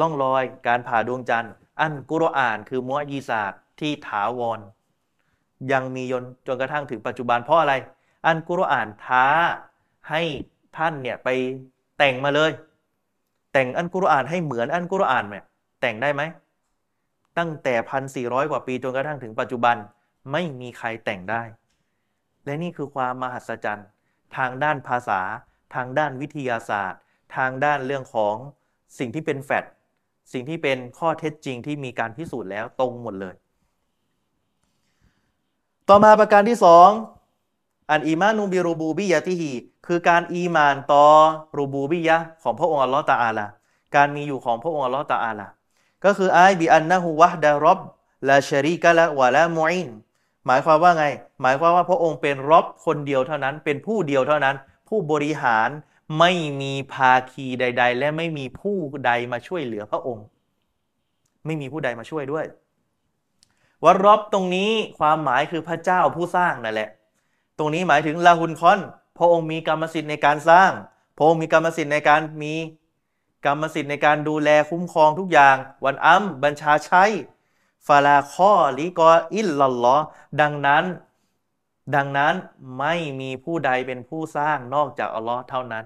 [0.00, 4.60] ร่องรอยการผ่าดวงจันทร์ อันกุรอานคือมวยยีศาสตร์ที่ถาวร
[5.72, 7.74] ยังมียนจนกระทั่งถึงปัจจุบันเพราะอะไร
[8.26, 9.26] อันกุรอานท้า
[10.10, 10.22] ให้
[10.76, 11.28] ท่านเนี่ยไป
[11.98, 12.50] แต่งมาเลย
[13.52, 15.44] แต่งอันกุรอานให้เหมือนอันกุรอานเนี่ย
[15.80, 16.22] แต่งได้ไหม
[17.38, 19.76] ตั้งแต่พันสี่ร้อยกว่าปีจนกระทั่งถึงปัจจุบัน
[20.32, 21.42] ไม่มีใครแต่งได้
[22.44, 23.88] และนี่คือความมหัศจรรย์
[24.36, 25.20] ทางด้านภาษา
[25.74, 27.00] ทางด้านวิทยาศาสตร์
[27.36, 28.36] ทางด้านเรื่องของ
[28.98, 29.64] สิ่งที่เป็นแฟกต
[30.32, 33.34] สิ่งที่เป็นข้อเท็จจริงที่มีการพิสูจน์แล้วตรงหมดเลย
[35.88, 36.88] ต่อมาประการที่สอง
[37.90, 39.52] อันอีมานุบิรูบูบิยะที่ฮี
[39.86, 41.04] คือการอีมานต่อ
[41.58, 43.46] รูบูบิยะของพระองค์อัลลอฮฺตาอาลา
[43.96, 45.46] การมีอยู่ของพระองค์อัลลอฮฺตาอาลา
[46.04, 47.80] ก็คือไอบิอันนะฮูวะดารอบ
[48.28, 49.88] ลาชรีกะละวะละมุอิน
[50.46, 51.04] หมายความว่าไง
[51.42, 54.56] หมายความว่าพระองค์เป็นรบคนเดียวเท่านั้น เป็นผู้เดียวเท่านั้น
[54.88, 55.68] ผู้บริหาร
[56.18, 58.76] ไม่มีภาคีใด ๆ และไม่มีผู้
[59.06, 60.26] ใดมาช่วยเหลือพระองค์
[61.46, 62.46] ไม่มีผู้ใดมาช่วยด้วย
[63.84, 66.90] วรบตรงนี้ความหมายคือพระเจ้าผู้สร้างนั่นแหละ
[67.58, 68.80] ตรงนี้หมายถึงลาหุนคอน
[69.18, 70.70] พระองค์มีกรรมสิทธิ์ในการสร้าง
[71.16, 72.54] พระองค์มีกรรมสิทธิ์ในการมี
[73.46, 77.04] กรรมสิทธิ์ในการดูแลคุ้มครองทุกอย่าง วันอัมบัญชาใช้
[77.86, 79.96] ฟาลาข้อลิกออิลลัลลอ
[80.40, 80.84] ดังนั้น
[81.94, 82.34] ดังนั้น
[82.78, 85.84] ไม่มีผู้ใดเป็นผู้สร้างนอกจากอัลลอฮ์เท่านั้น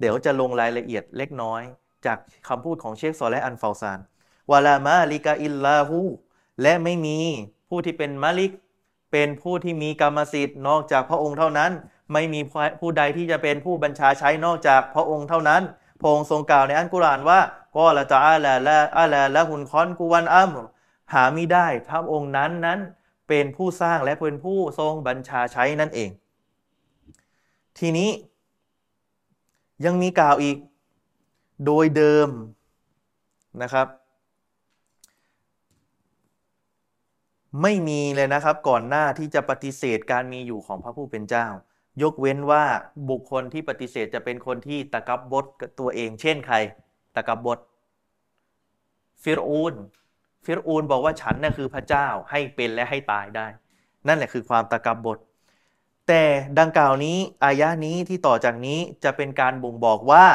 [0.00, 1.62] เดี๋ยวจะลงรายละเอียดเล็กน้อย
[2.06, 2.18] จาก
[2.48, 3.98] คำพูดของเชคซอและอันฟาซาน
[4.50, 5.98] วาลามาลิกาอิลลาหู
[6.62, 7.18] และไม่มี
[7.68, 8.52] ผู้ที่เป็นมาลิก
[9.12, 11.72] เป็นผู้ที่มีกรรมสิทธิ์นอกจากพระองค์เท่านั้น
[12.12, 12.40] ไม่มี
[12.80, 15.62] ผู้ใดที่จะเป็นผู้บัญชาใช้นอกจากพระองค์เท่านั้น
[16.00, 17.40] พระองค์ทรงกล่าวในอันกุรานว่า
[17.76, 20.50] ก็ละตะอาลาละอาลาละหุนคอนกุวันอัม
[21.12, 22.80] หาไม่ได้พระองค์นั้นนั้น
[23.32, 26.10] เป็นผู้สร้างและเป็นผู้ทรงบัญชาใช้นั่นเอง
[27.78, 28.10] ทีนี้
[29.84, 30.56] ยังมีกล่าวอีก
[31.66, 32.28] โดยเดิม
[33.62, 33.86] นะครับ
[37.62, 41.46] ไม่มีเลยนะครับก่อนหน้าที่จะปฏิเสธการมีอยู่ของพระผู้เป็นเจ้า
[42.02, 42.64] ยกเว้นว่า
[43.10, 45.46] บุคคลที่ปฏิเสธจะเป็นคนที่ตะกับบด
[45.80, 46.56] ตัวเอง เช่นใคร
[47.16, 47.58] ตะกับบด
[49.22, 49.74] ฟิรูน
[50.44, 53.46] ฟิรูนบอกว่าฉันน่ะคือพระเจ้าให้เป็นและให้ตายได้
[54.06, 55.18] นั่นแหละคือความตะกับบด
[56.08, 56.24] แต่
[56.58, 60.26] ดังกล่าวนี้อายะนี้ที่ต่อจากนี้จะเป็นการบ่งบอกว่า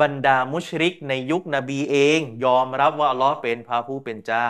[0.00, 4.48] บรรดามุชริกในยุคนบีเอง ยอมรับว่าอัลลอฮ์เป็นพระผู้เป็นเจ้า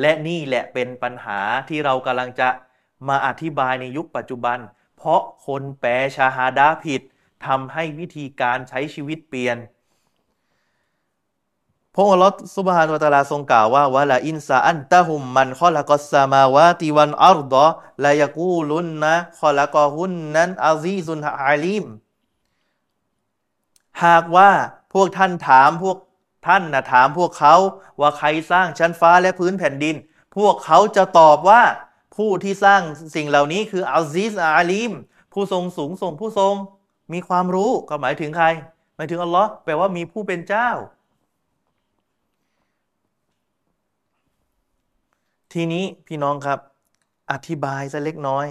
[0.00, 2.48] และนี่แหละเป็นปัญหาที่เรากำลังจะ
[3.08, 4.58] มาอธิบายในยุคปัจจุบัน
[4.96, 7.02] เพราะคนแปลชาฮาดาผิด
[7.46, 9.56] ทำให้วิธีการใช้ชีวิตเปลี่ยน
[12.00, 17.66] พระองค์ลอฮ์สุบฮานุตะลาทรงกล่าวว่าวะลาอินซาอันตะฮุมมันขอละกัสซามาวาติวันอัรดะ
[18.04, 21.84] ลายกูลุนนะขอละกอฮุนนั้นอาซีซุนอาลีม
[24.04, 24.50] หากว่า
[24.94, 25.98] พวกท่านถามพวก
[26.46, 27.54] ท่านนะถามพวกเขา
[28.00, 29.96] ว่าใครสร้างชั้นฟ้าและพื้นแผ่นดิน
[30.36, 31.62] พวกเขาจะตอบว่า
[32.16, 32.82] ผู้ที่สร้าง
[33.14, 34.92] สิ่งเหล่านี้คืออัลซิสอาลีม
[35.32, 36.54] ผู้ทรงสูงส่งผู้ทรง
[37.12, 38.46] มีความรู้ก็หมายถึงใคร
[38.96, 40.70] หมายถึงอัลลอฮ์แปลว่ามีผู้เป็นเจ้า
[45.52, 46.58] ทีนี้พี่น้องครับ
[47.32, 48.46] อธิบายสักเล็กน้อย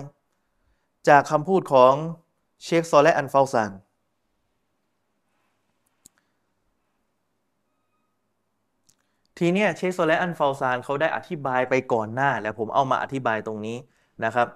[1.07, 1.93] จากคำพูดของ
[2.63, 3.71] เชคซอและอันฟาซาน
[9.37, 13.77] ทีเนี้ยเชคโซและอันฟาซานเขาได้อธิบายไปก่อนหน้า แล้วผมเอามาอธิบายตรงนี้
[14.23, 14.47] นะครับ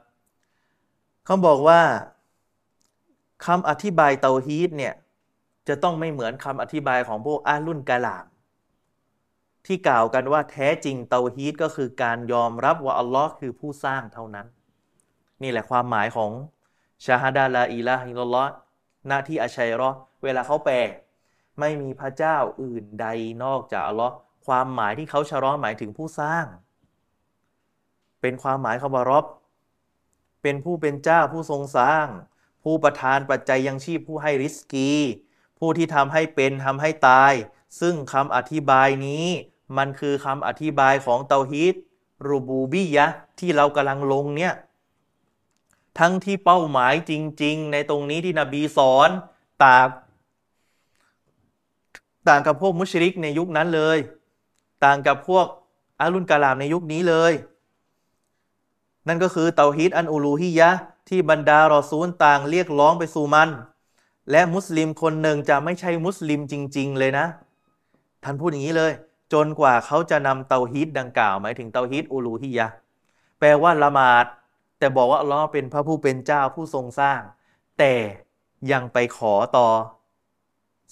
[1.26, 1.82] เขาบอกว่า
[3.46, 4.94] คำอธิบายเตาฮีดเนี่ย
[5.68, 8.26] จะต้องไม่เหมือนคำอธิบายของพวกأهل الكلام
[9.66, 14.48] ที่กล่าวกันว่าแท้จริงเตาฮีดก็คือการยอมรับว่าอัลลอฮ์คือผู้สร้างเท่านั้น
[15.42, 16.32] นี่แหละความหมายของ
[17.06, 18.52] شهادة لا إله إلا الله
[19.08, 19.90] หน้าที่อาชัยรอ
[20.24, 20.76] เวลาเขาแปล
[21.60, 23.08] ไม่มีพระเจ้าอื่นใด
[23.44, 24.14] นอกจากอัลลอฮ์
[24.46, 26.46] ความหมายที่เขาชะร้อหมายถึงผู้สร้าง
[28.22, 29.26] เป็นความหมายคำว่ารบ
[30.42, 32.08] เป็นผู้เป็นเจ้าผู้ทรงสร้าง
[32.64, 34.92] ผู้ประทานปัจจัยยังชีพผู้ให้ริสกี
[35.60, 37.34] ผู้ที่ทำให้เป็นทำให้ตาย
[37.80, 39.28] ซึ่งคำอธิบายนี้
[39.78, 41.76] มันคือคำอธิบายของเตาฮีด
[42.28, 43.08] รูบูบียะ
[43.40, 44.54] ที่เรากำลังลงเนี่ย
[46.00, 47.14] ทั้งที่เป้าหมายจ
[47.44, 49.10] ริง ๆ ในตรงนี้ที่นบีสอน
[49.64, 49.88] ต่าง
[52.30, 53.98] ต่างกับพวกมุชริกในยุคนั้นเลย
[54.84, 55.46] ต่างกับพวก
[56.00, 57.34] อาลุนกาลามในยุคนี้เลย
[59.08, 60.70] นั่นก็คือเตาฮีดอันอูลูฮิยะ
[61.10, 63.50] ที่บรรดารอซูลต่างเรียกร้องไปสู่มัน
[64.32, 67.26] และมุสลิมคนหนึ่งจะไม่ใช่มุสลิมจริง ๆ เลยนะ
[68.24, 68.92] ท่านพูดอย่างนี้เลย
[69.34, 72.68] จนกว่าเขาจะนำเตาฮีดดังกล่าว หมายถึงเตาฮีดอูลูฮิยะ
[73.40, 74.26] แปลว่าละหมาด
[74.80, 77.22] แต่บอกว่าอัลลอฮ์เป็นพระผู้เป็นเจ้าผู้ทรงสร้าง
[77.80, 77.94] แต่
[78.72, 79.68] ยังไปขอต่อ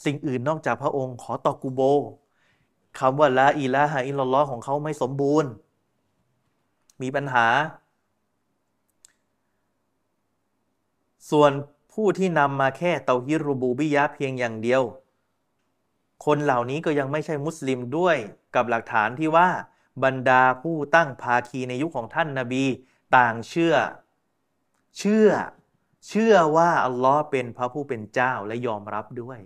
[0.06, 1.82] สิ่งอื่นนอกจากพระองค์ ขอต่อกูโบ
[3.00, 5.52] คำว่าละอิละฮะอิลลอฮ์ของเขาไม่สมบูรณ์
[7.02, 7.48] มีปัญหา
[11.32, 11.52] ส่วน
[11.94, 14.84] ผู้ที่นำมาแค่เตาฮิรูบูบิยะเพียงอย่างเดียว
[16.26, 18.18] คนเหล่านี้ก็ยังไม่ใช่มุสลิมด้วย
[18.56, 19.50] กับหลักฐานที่ว่า
[20.04, 22.66] บรรดาผู้ตั้งภาคีในยุคของท่านนาบี
[23.18, 23.76] ต่างเชื่อ
[24.98, 25.30] เชื่อ
[26.08, 29.40] เชื่อว่าอัลลอฮ์เป็นพระผู้เป็นเจ้าและยอมรับด้วย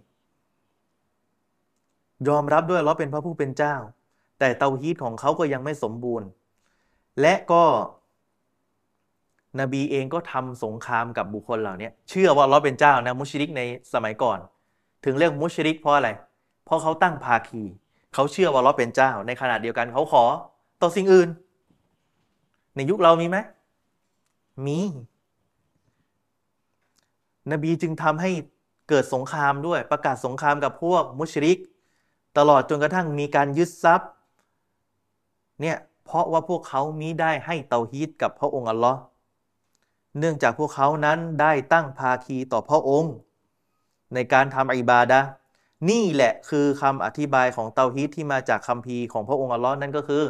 [2.27, 3.75] ยอมรับด้วยเราเป็นพระผู้เป็นเจ้า
[4.39, 6.27] แต่เตาฮีตของเขาก็ยังไม่สมบูรณ์
[7.21, 7.63] และก็
[9.59, 13.61] นบีเองก็ทำสงครามกับบุคคลเหล่านี้เชื่อว่าเราเป็นเจ้านะมุชริกใน
[13.93, 14.39] สมัยก่อน
[15.05, 16.09] ถึงเรียกมุชริกเพราะอะไร
[16.65, 17.63] เพราะเขาตั้งภาคี
[18.13, 20.23] เขาเชื่อว่าเราเป็นเจ้า ในขณะเดียวกันเขาขอ
[20.81, 21.29] ต่อสิ่งอื่น
[22.75, 23.37] ในยุคเรามีไหม
[24.65, 24.79] มี
[27.51, 28.31] นบีจึงทำให้
[28.89, 31.57] เกิดสงครามด้วยประกาศสงครามกับพวกมุชริก
[32.37, 34.09] ตลอดจนกระทั่งมีการยึดทรัพย์
[35.61, 38.99] เนี่ยเพราะว่าพวกเขามิได้ให้เตาฮีตกับพระองค์อัลลอฮ์
[40.19, 43.13] เนื่องจากพวกเขานั้นได้ตั้งภาคีต่อพระองค์
[44.13, 45.19] ในการทำอิบาดะ
[45.89, 50.23] นี่แหละคือคำอธิบายของเตาฮีตที่มาจากคัมภีร์ของพระองค์อัลลอฮ์นั่นก็คือ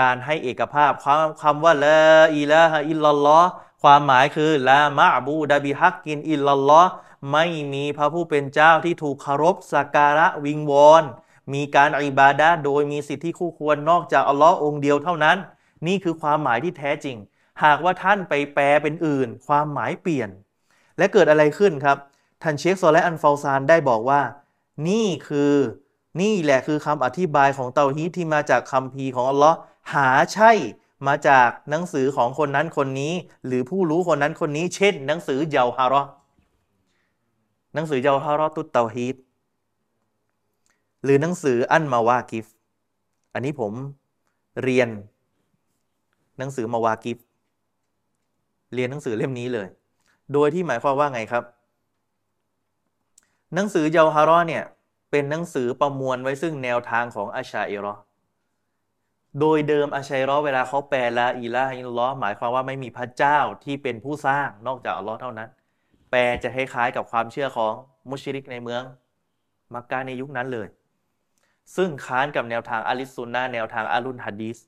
[0.00, 2.02] การให้เอกภาพความคำว่าละ
[2.36, 3.48] อิละฮะอิลลัลลอฮ์
[3.82, 6.90] ความหมายคือละมะบูดะบิฮักกินอิลลัลลอฮ์
[7.32, 11.04] ไม่มีพระผู้เป็นเจ้าที่ถูกเคารพสักการะวิงวอน
[11.52, 15.36] มีการอิบาดะโดยมีสิทธิคู่ควรนอกจากอัลลอฮ์องเดียวเท่านั้น
[15.86, 17.16] นี่คือความหมายที่แท้จริง
[17.64, 20.28] หากว่าท่านไปแปลเป็นอื่น ความหมายเปลี่ยน
[20.98, 21.96] และเกิดอะไรขึ้นครับ
[22.42, 24.20] ท่านเชคโซและอันฟาซานได้บอกว่า
[24.88, 25.54] นี่คือ
[26.20, 29.56] นี่แหละคือคำอธิบายของเตาฮีดที่มาจากคำพีของอัลลอฮ์
[29.94, 30.52] หาใช่
[31.06, 33.12] มาจากหนังสือของคนนั้นคนนี้
[33.46, 36.02] หรือผู้รู้คนนั้นคนนี้ เช่น หนังสือเยาฮารอ
[37.74, 39.16] หนังสือเยาฮารอตุตเตาฮีด
[41.04, 42.46] หรือหนังสืออันมาวากิฟ
[43.34, 43.72] อันนี้ผม
[44.62, 44.88] เรียน
[46.38, 47.18] หนังสือมาวากิฟ
[48.74, 49.68] เรียนหนังสือเล่มนี้เลย
[50.32, 51.44] โดยที่หมายความว่าไงครับ
[53.54, 54.64] หนังสือเยาฮารอเนี่ย
[55.10, 57.94] เป็นหนังสือประมวลไว้ซึ่งแนวทางของอาชาอิรอ
[59.40, 65.48] โดยเดิมอาชัยรอเวลาเขาแปลละอีลาฮิลลอหมายความว่าไม่มีพระเจ้าที่เป็นผู้สร้างนอกจากอัลลอฮ์เท่านั้น
[66.10, 67.72] แปลจะคล้ายๆกับความเชื่อของ
[68.10, 68.82] มุชริกในเมือง
[69.74, 70.68] มักกะในยุคนั้นเลย
[71.76, 74.58] ซึ่งค้านกับแนวทางอาลิซุนนาแนวทางอาลุนฮัดดิส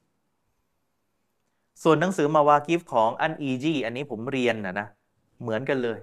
[1.82, 4.88] ส่วนหนังสือมาวากิฟของอันอีจีอันนี้ผมเรียนนะนะ
[5.42, 5.98] เหมือนกันเลย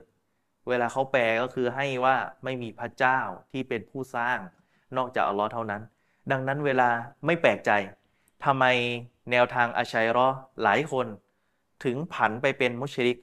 [0.68, 3.20] เวลาเขาแปลก็คือให้ว่าไม่มีพระเจ้า
[3.51, 4.38] ที่เป็นผู้สร้าง
[4.97, 5.82] นอกจากอัลลอฮ์เท่านั้น
[6.32, 6.89] ดังนั้นเวลา
[7.26, 7.72] ไม่แปลกใจ
[8.45, 8.66] ทำไม
[9.32, 10.28] แนวทางอาชัยรอ
[10.64, 11.07] หลายคน
[11.84, 13.18] ถึงผันไปเป็นมุชริก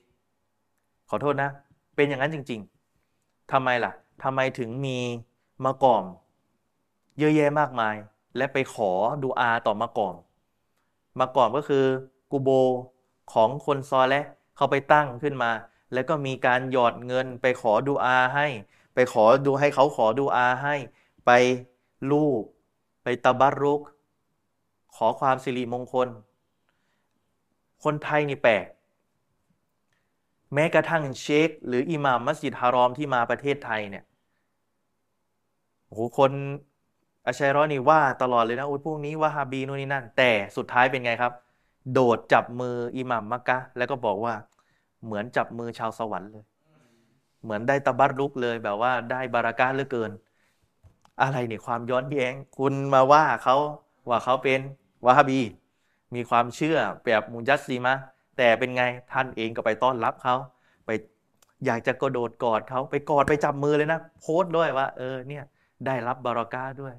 [1.10, 1.50] ขอโทษนะ
[1.96, 2.60] เป็นอย่างนั้นจริง
[3.06, 4.98] ๆทำไมล่ะทำไมถึงมี
[5.64, 6.04] มะกอม
[7.18, 7.96] เยอะแยะมากมาย
[8.36, 8.90] และไปขอ
[9.22, 10.14] ดูอาต่อมะกอม
[11.18, 11.84] มะกอมก็คือ
[12.30, 12.50] กูโบ
[13.32, 14.22] ของคนซอและ
[14.56, 15.50] เขาไปตั้งขึ้นมา
[15.94, 18.46] แล้วก็มีการหยอดเงินไปขอดูอาให้
[18.94, 20.74] ไปขอดูให้เขาขอดูอาให้
[21.26, 21.30] ไป
[22.10, 22.42] ลูบ
[23.02, 23.80] ไปตะบัรุก
[24.96, 26.08] ขอความสิริมงคล
[27.84, 28.66] คนไทยนี่แปลก
[30.54, 34.04] แม้กระทั่งเชค หรืออิหม่ามมัสยิดฮารอมที่มาประเทศไทยเนี่ย
[35.86, 36.32] โอ้โหคน
[37.26, 41.32] อาชัยรอนี่ว่าตลอดเลยนะโอ้ยพวกนี้ว่าฮาบีนู่นนี่นั่น แต่สุดท้ายเป็นไงครับ
[41.92, 44.34] โดดจับมืออิหม่ามมักกะแล้วก็บอกว่า
[45.04, 46.44] เหมือนจับมือชาวสวรรค์เลย
[47.42, 50.10] เหมือนได้ตะบัรลุกเลยแบบว่าได้บาราก้าเหลือเกิน
[51.22, 53.56] อะไรเนี่ยความย้อนแย้ง คุณมาว่าเขา
[54.08, 54.60] ว่าเขาเป็น
[55.06, 55.40] วาฮาบี
[56.14, 57.94] มีความเชื่อแบบมุจัสซีมะ
[58.38, 58.82] แต่เป็นไง
[59.12, 60.36] ท่านเองก็ไปต้อนรับเขา
[60.86, 60.90] ไป
[61.66, 65.44] อยากจะกระโดดกอดเขาไปกอดไปจับมือเลยนะ โพสต์ด้วยว่า เออเนี่ย
[65.86, 66.94] ได้รับบารากาด้วย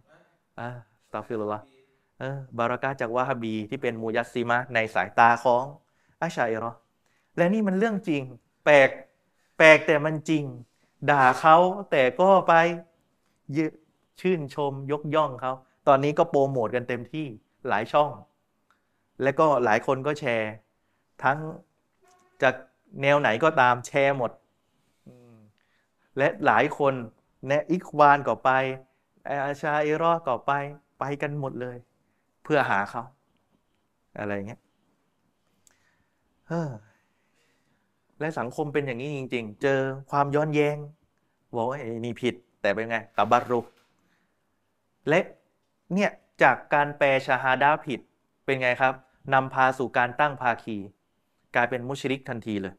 [0.59, 0.69] อ่า
[1.13, 1.61] ตาฟิลละ
[2.19, 5.63] เออบารากาจากวาฮาบีที่เป็นมุยัสซีมะในสายตาของ
[6.21, 6.71] อาชัยรอ
[7.37, 8.23] และนี่มันเรื่องจริง
[8.65, 8.89] แปลก
[9.57, 10.43] แปลกแต่มันจริง
[11.09, 11.57] ด่าเขา
[11.91, 12.53] แต่ก็ไป
[13.55, 13.57] ย
[14.21, 15.53] ชื่นชมยกย่องเขา
[15.87, 17.27] ตอนนี้ก็โปรโมทกันเต็มที่
[17.69, 18.09] หลายช่อง
[19.23, 20.51] และก็หลายคนก็แชร์
[21.23, 21.37] ทั้ง
[22.43, 22.55] จาก
[23.01, 24.31] แนวไหนก็ตามแชร์หมด
[26.17, 26.93] และหลายคน
[27.47, 28.49] แนอิควานก็ไป
[29.29, 30.51] อาชาเอรอก็ไป
[30.99, 31.77] ไปกันหมดเลย
[32.43, 33.03] เพื่อหาเขา
[34.19, 34.61] อะไรเงี้ย
[38.21, 39.79] และสังคมเป็นอย่างนี้จริง ๆ เจอ
[40.11, 40.77] ความย้อนแยง้ง
[41.55, 43.59] บอกว่าไอ้นี่ผิดแต่เป็นไงตาบัรุ
[45.09, 45.19] และ
[45.93, 46.11] เนี่ย
[46.43, 47.99] จากการแปลชาฮาดาผิด
[48.45, 48.93] เป็นไงครับ
[49.33, 50.77] นำพาสู่การตั้งภาคี
[51.55, 52.73] กลายเป็นมุชริกทันทีเลย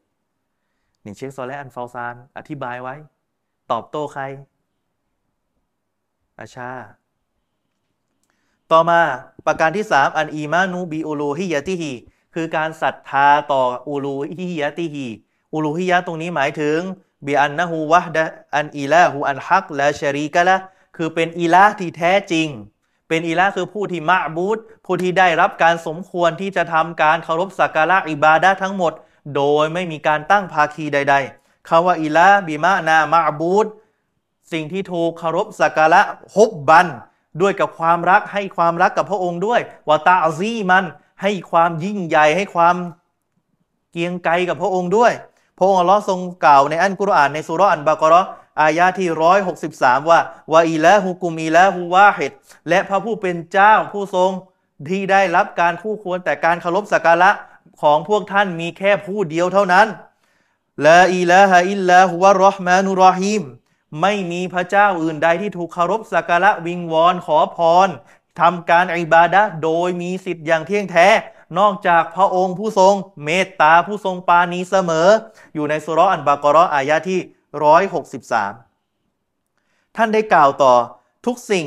[1.03, 2.95] นี่เชคซอและอันฟาซาน อธิบายไว้
[3.71, 4.23] ตอบโต้ใคร
[6.39, 6.71] อาชา
[8.71, 8.99] ต่อมา
[9.45, 11.93] ประการที่สามอันอีมานูบีอูลูฮิยะติฮี
[12.33, 15.07] คือการศรัทธาต่ออูลูฮิยะติฮี
[15.53, 16.79] อูลูฮิยะตรงนี้หมายถึง
[17.25, 18.23] บีอันนะฮูวะดะ
[18.55, 20.57] อันอีลาฮูอันฮักและชรีกะละ
[20.97, 22.47] คือเป็นอีลาที่แท้จริง
[23.07, 28.93] เป็นอีละคือผู้ที่มะบูดผู้ที่ได้รับการสมควรที่จะทำการเคารพสักการะอิบาดะทั้งหมด
[29.35, 33.65] โดยไม่มีการตั้งภาคีใด ๆคาว่าอีละบิมะนามะบูด
[34.51, 36.01] สิ่งที่ถูกเคารพสักการะ
[36.35, 36.87] ฮบบัน
[37.41, 40.85] ด้วยกับความรักให้ความรักกับพระองค์ด้วยวาตาซีมัน
[41.21, 42.75] ให้ความยิ่งใหญ่ให้ความ
[43.91, 45.13] เกียงไกลกับพระองค์ด้วย
[45.57, 48.21] พระองค์อัลลอฮ์ทรงกล่าวในอันกุรอานในสุรอันบากรอ
[48.61, 50.19] อายาที่ร้อยหกสิบสามว่า
[50.53, 52.31] วาอีละฮุกุมีละฮุวาฮิด
[52.69, 54.31] และพระผู้เป็นเจ้าผู้ทรง
[54.89, 57.29] ที่ได้รับการคู่ควรแต่การเคารพสักการะ
[57.81, 59.87] ของพวกท่านมีแค่ผู้เดียวเท่านั้น
[60.87, 63.43] ละอีละฮะอิลลาฮุวะรอฮ์มานุรอฮิม
[64.01, 67.89] ไม่มีพระเจ้าอื่นใดที่ถูกเคารพสักการะวิงวอนขอพร
[68.41, 71.07] ทำการอิบาดะโดยมีสิทธิ์อย่างเที่ยงแท้
[71.59, 72.93] นอกจากพระองค์ผู้ทรง
[73.25, 75.07] เมตตาผู้ทรงปานีเสมอ
[75.53, 77.19] อยู่ในสุรอันบากรออายะที่
[77.63, 78.53] ร้อยหกสิบสาม
[79.95, 80.73] ท่านได้กล่าวต่อ
[81.25, 81.65] ทุกสิ่ง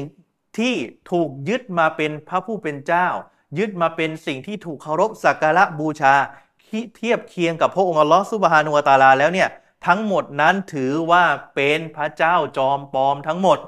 [0.59, 0.75] ที่
[1.11, 3.09] ถูกยึดมาเป็นพระผู้เป็นเจ้า
[3.59, 6.15] ยึดมาเป็นสิ่งที่ถูกเคารพสักการะบูชา
[6.97, 9.49] เทียบเคียงกับพระองค์อัลลอฮฺสุบฮานุวตาลาแล้วเนี่ย
[9.87, 13.59] ทั้งหมดนั้นถือว่าเป็นพระเจ้าจอมปลอมทั้งหมด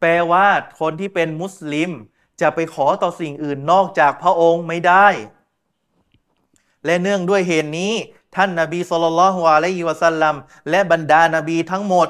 [0.00, 0.46] แปลว่า
[0.80, 1.90] คนที่เป็นมุสลิม
[2.40, 5.06] จะไปขอต่อสิ่งอื่นนอกจากพระองค์ไม่ได้
[6.84, 7.92] และเนื่องด้วยเหตุนนี้
[8.36, 10.34] ท่านนาบีสุลต่านละฮ์อะลัยฮิวะสัลลัม
[10.70, 12.08] และบรรดานาบีทั้งหมด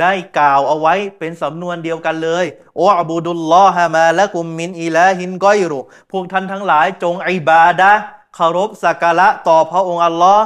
[0.00, 2.44] ได้กล่าวเอาไว้เป็นสำนวนเดียวกันเลย
[2.76, 5.80] โออบูดุลลอฮะมาและกุมมินอิลาฮินก้อยรุ
[6.12, 7.92] พวกท่านทั้งหลายจงอิบาดะ
[8.34, 10.44] เคารพสักการะต่อพระองค์อัลลอฮ์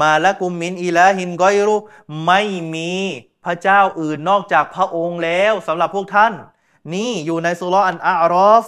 [0.00, 1.76] ما لكم من إله غيره
[2.26, 2.40] ไม่
[2.74, 2.92] มี
[3.44, 6.32] พระเจ้าอื่นนอกจากพระองค์แล้วสำหรับพวกท่าน
[6.92, 8.64] นี่อยู่ในสุรอันอารอฟ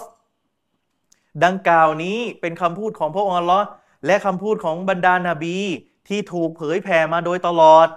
[1.45, 3.65] ดังกล่าวนี้เป็นคำพูดของพระองค์อัลลอฮ์
[4.05, 5.57] และคำพูดของบรรดานาบี
[6.07, 7.87] ที่ถูกเผยแผ่มาโดยตลอด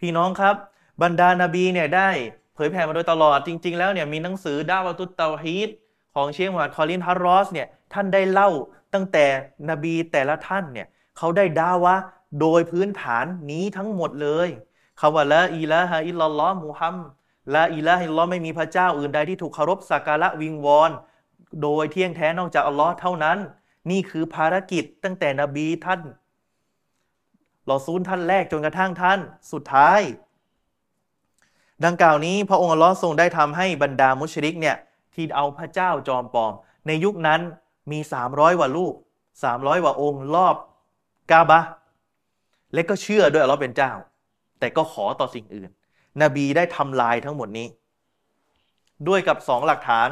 [0.00, 0.54] พี่น้องครับ
[1.02, 2.10] บรรดานาบีเนี่ยได้
[2.54, 5.68] เผยแผ่มาโดยตลอดจริง ๆ แล้วเนี่ยมีหนังสือดาวตุตเตาฮีด
[6.14, 8.50] ของเชคมูฮัมหมัดคอลิลฮารอสเนี่ยท่านได้เล่า
[8.94, 9.26] ตั้งแต่
[9.70, 10.86] นบีแต่ละท่านเนี่ย
[11.18, 11.94] เขาได้ดาวะ
[12.40, 14.48] โดยพื้นฐานนี้ทั้งหมดเลย
[15.00, 16.96] คำว่าلا إله إلا الله มุฮัม
[17.54, 20.90] لا إله إلا اللهไม่มีพระเจ้าอื่นใดที่ถูกเคารพสักการะวิงวอน
[21.62, 23.38] โดยเที่ยงแท้นอกจากอัลลอฮ์เท่านั้น
[23.90, 26.00] นี่คือภารกิจตั้งแต่นบีท่าน
[27.70, 29.18] รอซูลท่านแรกจนกระทั่งท่าน
[29.52, 30.00] สุดท้าย
[31.84, 34.76] ดังกล่าวนี้พระองค์อัลลอฮ์ทรงได้ทำให้บรรดามุชริกเนี่ย
[35.14, 36.52] ที่เอาพระเจ้าจอมปลอม
[36.86, 37.40] ในยุคนั้น
[37.90, 37.98] มี
[38.28, 38.94] 300 กว่าลูก
[39.38, 40.56] 300กว่าองค์รอบ
[41.30, 41.60] กาบะ
[42.74, 43.92] และก็เชื่อด้วยอัลลอฮ์เป็นเจ้า
[44.58, 45.70] แต่ก็ขอต่อสิ่งอื่น
[46.22, 47.68] นบีได้ทำลายทั้งหมดนี้
[49.08, 50.08] ด้วยกับสองหลักฐาน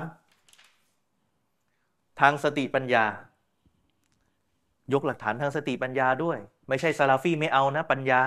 [2.20, 3.04] ทางสติปัญญา
[4.92, 6.38] ยกหลักฐานทางสติปัญญาด้วย
[6.68, 8.22] ไม่ใช่ซาลาฟีไม่เอานะปัญญา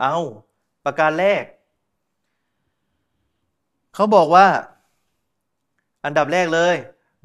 [0.00, 0.16] เอา
[0.84, 1.44] ประการแรก
[3.94, 4.46] เขาบอกว่า
[6.04, 6.76] อันดับแรกเลย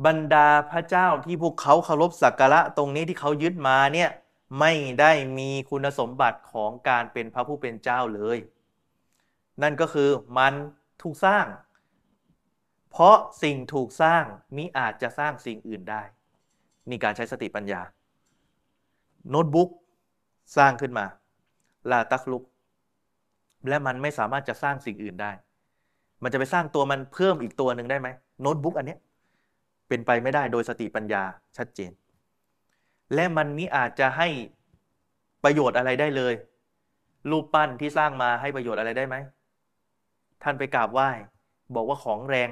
[0.05, 4.09] บรรดาพระเจ้าที่พวกเขาเคารพสักการะตรงนี้ที่เขายึดมาเนี่ย
[4.59, 8.37] ไม่ได้มีคุณสมบัติของการเป็นพระผู้เป็นเจ้าเลย
[9.61, 10.53] นั่นก็คือมัน
[11.01, 11.45] ถูกสร้าง
[12.91, 14.23] เพราะสิ่งถูกสร้าง
[14.55, 16.01] มิอาจจะสร้างสิ่งอื่นได้
[16.89, 17.81] นี่การใช้สติปัญญา
[19.29, 19.69] โน้ตบุ๊ก
[20.57, 21.05] สร้างขึ้นมา
[21.91, 22.43] ลาตักลุก
[23.67, 25.31] และมันไม่สามารถจะสร้างสิ่งอื่นได้
[26.23, 28.07] มันจะไปสร้างตัวมันเพิ่มอีกตัวหนึ่งได้ไหม
[28.41, 28.97] โน้ตบุ๊กอันนี้
[29.87, 31.23] เป็นไปไม่ได้โดยสติปัญญา
[31.57, 31.91] ชัดเจน
[33.13, 34.27] และมันมิอาจจะให้
[35.43, 36.33] ประโยชน์อะไรได้เลย
[37.29, 39.15] รูปปั้นที่สร้างมาให้ประโยชน์อะไรได้ไหม
[40.43, 41.09] ท่านไปกราบไหว้
[41.75, 42.49] บอกว่าของแรง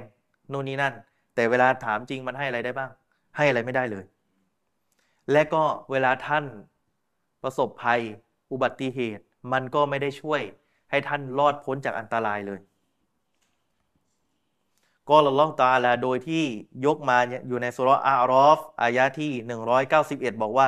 [0.49, 0.93] โน่นนี่นั่น
[1.35, 2.91] แต่เวลาถามจริงมันให้อะไรได้บ้าง
[3.37, 4.05] ให้อะไรไม่ได้เลย
[5.31, 6.45] และก็เวลาท่าน
[7.43, 8.01] ประสบภัย
[8.51, 10.41] อุบัติเหตุ มันก็ไม่ได้ช่วย
[10.89, 12.59] ให้ท่านรอดพ้นจากอันตรายเลย
[15.09, 16.43] ก็ละล่องตาลาโดยที่
[16.85, 19.31] ยกมาอยู่ในสุรอารอฟอายะที่
[19.87, 20.67] 191 บอกว่า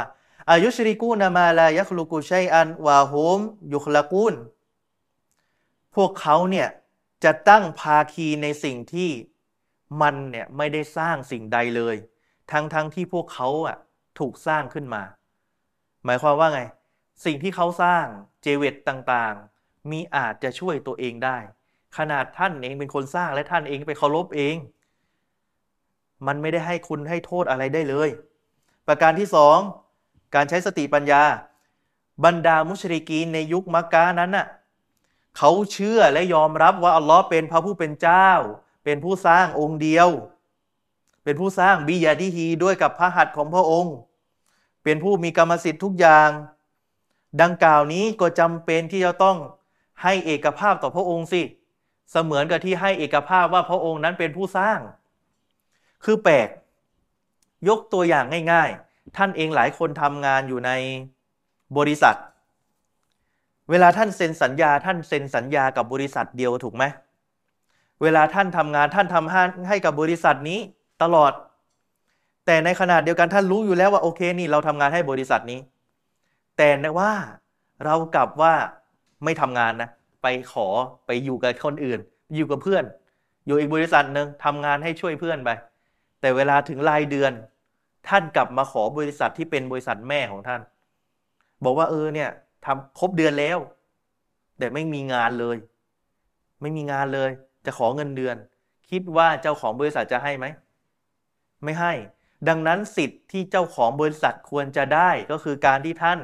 [0.49, 3.39] อายุชริกูนามาลายัคลูกุชัยอันวาโฮม
[3.73, 4.33] ยุคลากูน
[5.95, 6.67] พวกเขาเนี่ย
[7.23, 9.11] จะตั้งภาคีในสิ่งที่
[10.01, 11.95] มันเนี่ยไม่ได้สร้างสิ่งใดเลย
[12.51, 13.77] ทั้งทั้งที่พวกเขาอะ
[14.19, 15.03] ถูกสร้างขึ้นมา
[16.05, 16.61] หมายความว่าไง
[17.25, 18.05] สิ่งที่เขาสร้าง
[18.41, 21.37] เจเวตต่างๆ มีอาจจะช่วยตัวเองได้
[21.97, 24.55] ขนาดท่านเองเป็นคนสร้างและท่านเองไปเคารพเอง
[26.27, 28.09] มันไม่ได้ให้คุณให้โทษอะไรได้เลย
[28.87, 29.57] ประการที่สอง
[30.35, 31.23] การใช้สติปัญญา
[32.25, 34.47] บรรดามุชริกีนในยุคมักกะนั้นน่ะ
[35.37, 38.29] เขาเชื่อและยอมรับว่าอัลลอฮ์เป็นพระผู้เป็นเจ้า
[38.83, 40.09] เป็นผู้สร้างองค์เดียว
[41.23, 43.95] เป็นผู้สร้างบิยาดีฮีด้วยกับพระหัตถ์ของพระองค์
[44.83, 46.29] เป็นผู้มีกรรมสิทธิ์ทุกอย่าง
[47.41, 49.37] ดังกล่าวนี้ก็จำเป็นที่จะต้อง
[50.03, 51.41] ให้เอกภาพต่อพระองค์สิ
[52.11, 54.79] เสมือนกับที่ให้เอกภาพว่าพระองค์นั้นเป็นผู้สร้าง
[56.03, 56.47] คือแปลก
[57.67, 60.71] ยกตัวอย่างง่าย ๆ ท่านเองหลายคนทำงานอยู่ใน
[61.77, 62.15] บริษัท
[63.69, 66.83] เวลาท่านเซ็นสัญญา ท่านเซ็นสัญญากับบริษัทเดียวถูกไหม
[68.01, 70.59] เวลาท่านทำงานท่านทำให้กับบริษัทนี้
[71.03, 71.31] ตลอด
[72.45, 75.59] แต่ในขนาดเดียวกันท่านรู้อยู่แล้วว่าโอเคนี่เราทำงานให้บริษัทนี้
[76.57, 77.11] แต่ว่า
[77.85, 78.53] เรากลับว่า
[79.23, 79.89] ไม่ทำงานนะ
[80.23, 80.67] ไปขอ
[81.05, 81.99] ไปอยู่กับคนอื่น
[82.35, 82.83] อยู่กับเพื่อน
[83.47, 85.49] อยู่อีกบริษัทหนึ่งทำงานให้ช่วยเพื่อนไป
[86.21, 87.31] แต่เวลาถึงรายเดือน
[88.07, 90.61] ท่านกลับมาขอบริษัทที่เป็นบริษัทแม่ของท่าน
[91.63, 92.29] บอกว่าเออเนี่ย
[92.65, 93.57] ทำครบเดือนแล้ว
[94.57, 95.57] แต่ไม่มีงานเลย
[96.61, 97.29] ไม่มีงานเลย
[97.65, 98.35] จะขอเงินเดือน
[98.89, 100.45] คิดว่าเจ้าของบริษัทจะให้ไหม
[101.63, 101.93] ไม่ให้
[102.47, 106.19] ดังนั้นสิทธิ์ที่เจ้าของบริษัทควรจะได้ก็คือการที่ท่าน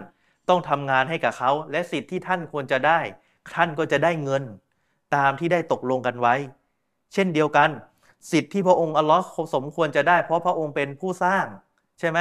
[0.49, 2.99] ต้องทำงานให้กับเขา และสิทธิ์ที่ท่านควรจะได้
[3.55, 4.43] ท่านก็จะได้เงิน
[5.15, 6.35] ตามที่ได้ตกลงกันไว้
[7.13, 7.69] เช่นเดียวกัน
[8.31, 9.23] สิทธิ์ที่พระองค์อัลลอฮ์
[9.55, 11.45] สมควรจะได้ เพราะพระองค์เป็นผู้สร้าง
[11.99, 12.19] ใช่ไหม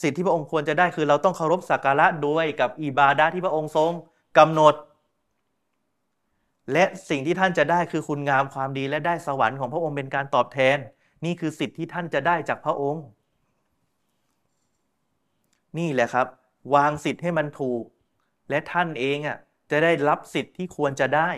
[0.00, 3.92] สิทธิที่พระองค์ควรจะได้คือเราต้องเคารพสักการะด้วยกับอิบาดาที่พระองค์ทรง
[4.38, 4.74] กำหนด
[6.72, 10.76] และสิ่งที่ท่านจะได้คือคุณงามความดีและได้สวรรค์ของพระองค์เป็นการตอบแทน
[11.24, 13.04] นี่คือสิทธิที่ท่านจะได้จากพระองค์
[15.78, 16.26] นี่แหละครับ
[16.74, 17.82] วางสิทธิ์ให้มันถูก
[18.50, 19.38] และท่านเองอะ
[19.70, 21.30] จะได้รับสิทธิ์ที่ควรจะได้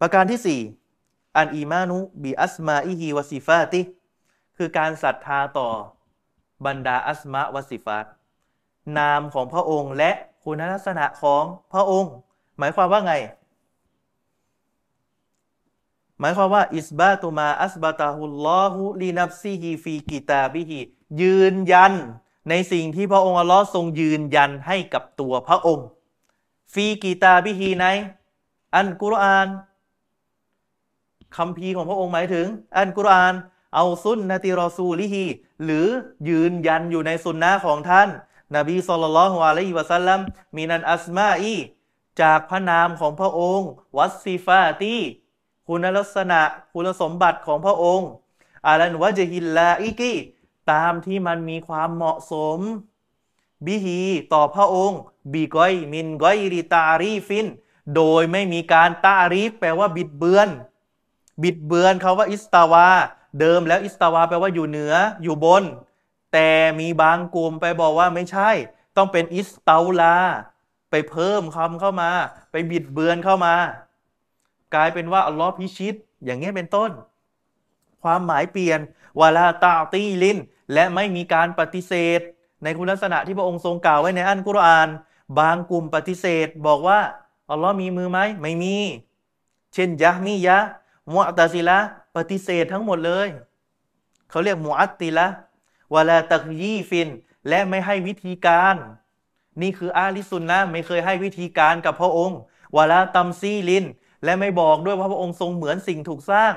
[0.00, 0.60] ประการที่สี่
[1.36, 3.82] الإيمان بأسمائه وصفاته
[4.56, 5.70] คือการศรัทธาต่อ
[6.66, 8.06] บรรดาأسماء وصفات
[8.98, 10.10] นามของพระองค์และ
[10.44, 12.12] คุณลักษณะของพระองค์
[12.58, 13.14] หมายความว่าไง
[16.20, 20.80] หมายความว่า إثبات ما أثبته الله لنفسه في كتابه
[21.20, 21.92] ยืนยัน
[22.48, 25.86] ในสิ่งที่พระองค์อัลลอฮ์ทรงยืนยันให้กับตัวพระองค์
[26.72, 27.84] ฟีกีตาบิฮีใน
[28.76, 29.48] อันกุรอาน
[31.36, 32.46] คำพีของพระองค์หมายถึง
[32.78, 33.34] อันกุรอาน
[33.74, 35.26] เอาซุนนติรอซูลิฮี
[35.64, 35.86] หรือ
[36.28, 38.08] ยืนยันอยู่ในสุนนะของท่าน
[38.56, 40.20] นบีสุลต่านฮ์อะลัยฮิวะสัลลัม
[40.56, 41.56] มีนันอัสมาอี
[42.20, 44.96] จากพระนามของพระองค์ วัสซิฟาตี
[45.68, 46.40] คุณลักษณะ
[46.74, 48.08] คุณสมบัติของพระองค์
[48.66, 50.14] على الوجه اللائق
[50.72, 52.58] ตามที่มันมีความเหมาะสม
[53.66, 54.00] به
[54.32, 55.00] ต่อพระองค์
[55.32, 57.46] بغير من غير تحريف
[57.96, 60.48] โดยไม่มีการتحريفแปลว่าบิดเบือน
[61.42, 62.88] บิดเบือนเขาว่าاستوى
[63.40, 65.62] เดิมแล้วاستوىแปลว่าอยู่เหนืออยู่บน
[66.32, 66.48] แต่
[66.80, 68.50] มีบางกลุ่มไปบอกว่าไม่ใช่
[68.96, 70.16] ต้องเป็นاستولى
[70.90, 72.10] ไปเพิ่มคำเข้ามา
[72.50, 73.54] ไปบิดเบือนเข้ามา
[74.74, 75.94] กลายเป็นว่าอัลลอฮ์พิชิต
[76.24, 76.90] อย่างนี้ยเป็นต้น
[78.02, 78.80] ความหมายเปลี่ยน
[79.20, 80.38] วาลาตาตีลิน
[80.72, 82.20] และไม่มีการปฏิเสธ
[82.62, 84.88] ในคุณลักษณะที่พระองค์ทรงกล่าวไว้ในอันกุรอาน
[85.38, 87.00] บางกลุ่มปฏิเสธ บอกว่า
[87.50, 88.76] อัลลอฮ์มีมือไหมไม่มี
[89.74, 90.58] เช่นยะมียะ
[91.12, 91.78] มุอัตซิละ
[92.18, 93.28] ปฏิเสธทั้งหมดเลย
[94.30, 95.28] เขาเรียกมุอัตติละ
[95.94, 97.08] วาลาตักยีฟิน
[97.48, 98.76] และไม่ให้วิธีการ
[99.62, 102.38] นี่คืออาลิสุนนะไม่เคยให้วิธีการกับพระองค์
[102.76, 103.84] วาลาตัมซีลิน
[104.24, 106.54] และไม่บอกด้วยว่าพระองค์ทรงเหมือนสิ่งถูกสร้าง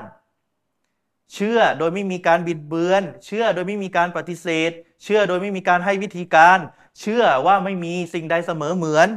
[1.34, 4.70] เชื่อโดยไม่มีการบิดเบือน เชื่อโดยไม่มีการปฏิเสธ
[5.02, 6.58] เชื่อโดยไม่มีการให้วิธีการ
[7.00, 9.08] เชื่อว่าไม่มีสิ่งใดเสมอเหมือน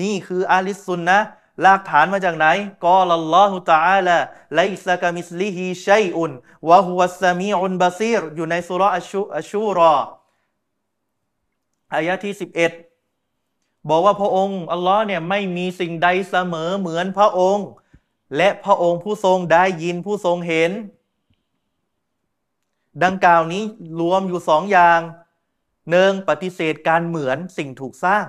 [0.00, 1.20] นี่คืออาลิสุนนะ
[1.64, 2.46] ลากฐานมาจากไหน
[2.86, 4.16] กอลัลลอฮุตะอาลา
[4.56, 6.30] ไลซะกามิสลิฮิชัยอุน
[6.68, 9.94] วะฮุวัสซามีอุนบาซีรอยู่ในสุรอัชชูอัชชูรอ
[11.94, 12.34] อายะที่
[13.10, 17.68] 11 บอกว่าพระองค์อัลลอฮ์เนี่ยไม่มีสิ่งใดเสมอเหมือนพระองค์
[18.36, 20.70] และพระองค์ผู้ทรงได้ยินผู้ทรงเห็น
[23.04, 23.62] ดังกล่าวนี้
[24.00, 25.00] รวมอยู่สองอย่าง
[25.90, 28.26] หนึ่งปฏิเสธการเหมือนสิ่งถูกสร้าง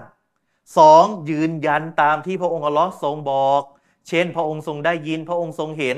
[0.78, 3.62] สองยืนยันตามที่พระองค์อัลลอฮ์ทรงบอก
[4.08, 5.98] เช่น พระองค์ทรงได้ยิน พระองค์ทรงเห็น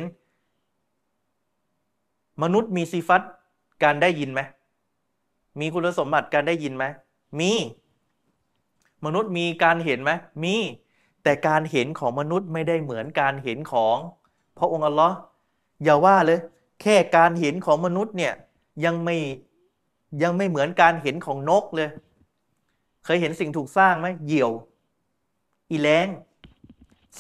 [2.43, 3.21] มนุษย์มีสิฟัต
[3.83, 4.41] การได้ยินไหม
[5.59, 6.83] มีคุณสมบัติการได้ยินไหม
[7.39, 7.51] มี
[9.05, 10.11] มนุษย์มีการเห็นไหม
[10.43, 10.55] มี
[11.23, 13.97] แต่การเห็นของมนุษย์ไม่ได้เหมือนการเห็นของ
[14.57, 15.15] พระองค์อัลลอฮ์
[15.83, 16.39] อย่าว่าเลย
[16.81, 18.33] แค่การเห็นของมนุษย์เนี่ย
[18.85, 19.17] ยังไม่
[20.23, 21.89] ยังไม่เหมือนการเห็นของนกเลย
[23.05, 24.51] เคยเห็นสิ่งถูกสร้างไหมเหี่ยว
[25.69, 26.07] อีแรง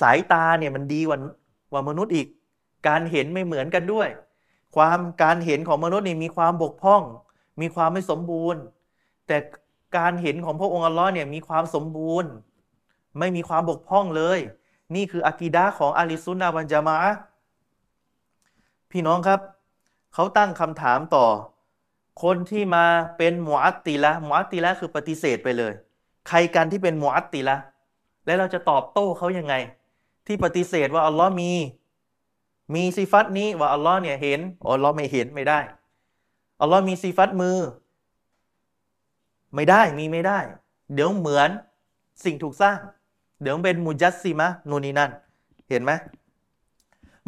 [0.01, 1.19] สายตาเนี่ยมันดีกว่า
[1.73, 2.27] ว่ามนุษย์อีก
[2.87, 4.09] การเห็นไม่เหมือนกันด้วย
[4.75, 7.01] ความการเห็นของมนุษย์นี่มีความบกพร่อง
[7.61, 8.61] มีความไม่สมบูรณ์
[9.27, 9.37] แต่
[9.97, 12.29] การเห็นของพระองค์อัลลอฮ์เนี่ยมีความสมบูรณ์
[13.19, 14.39] ไม่มีความบกพร่องเลย
[14.95, 16.97] นี่คืออากีดะของอาลิซุนนาบันจามะ
[18.91, 19.39] พี่น้องครับ
[20.13, 21.25] เขาตั้งคำถามต่อ
[22.23, 22.85] คนที่มา
[23.17, 25.73] เป็นมุอัตติละมุอัตติละคือปฏิเสธไปเลย
[26.27, 27.57] ใครกันที่เป็นมุอัตติละ
[28.25, 29.55] แล้วเราจะตอบโต้เขายังไง
[30.27, 31.51] ที่ปฏิเสธว่าอัลลอฮ์มี
[32.73, 34.39] มีซีฟัตนี้ว่าอัลลอฮ์เนี่ยเห็น
[34.73, 35.59] อัลลอฮ์ไม่เห็นไม่ได้
[36.61, 37.57] อัลลอฮ์มีซีฟัตมือ
[39.55, 40.39] ไม่ได้มีไม่ได้
[40.93, 41.49] เดี๋ยวเหมือน
[42.23, 42.77] สิ่งถูกสร้าง
[43.41, 45.11] เดี๋ยวเป็นมุจัสซิมะนูนีนั่น
[45.69, 45.91] เห็นไหม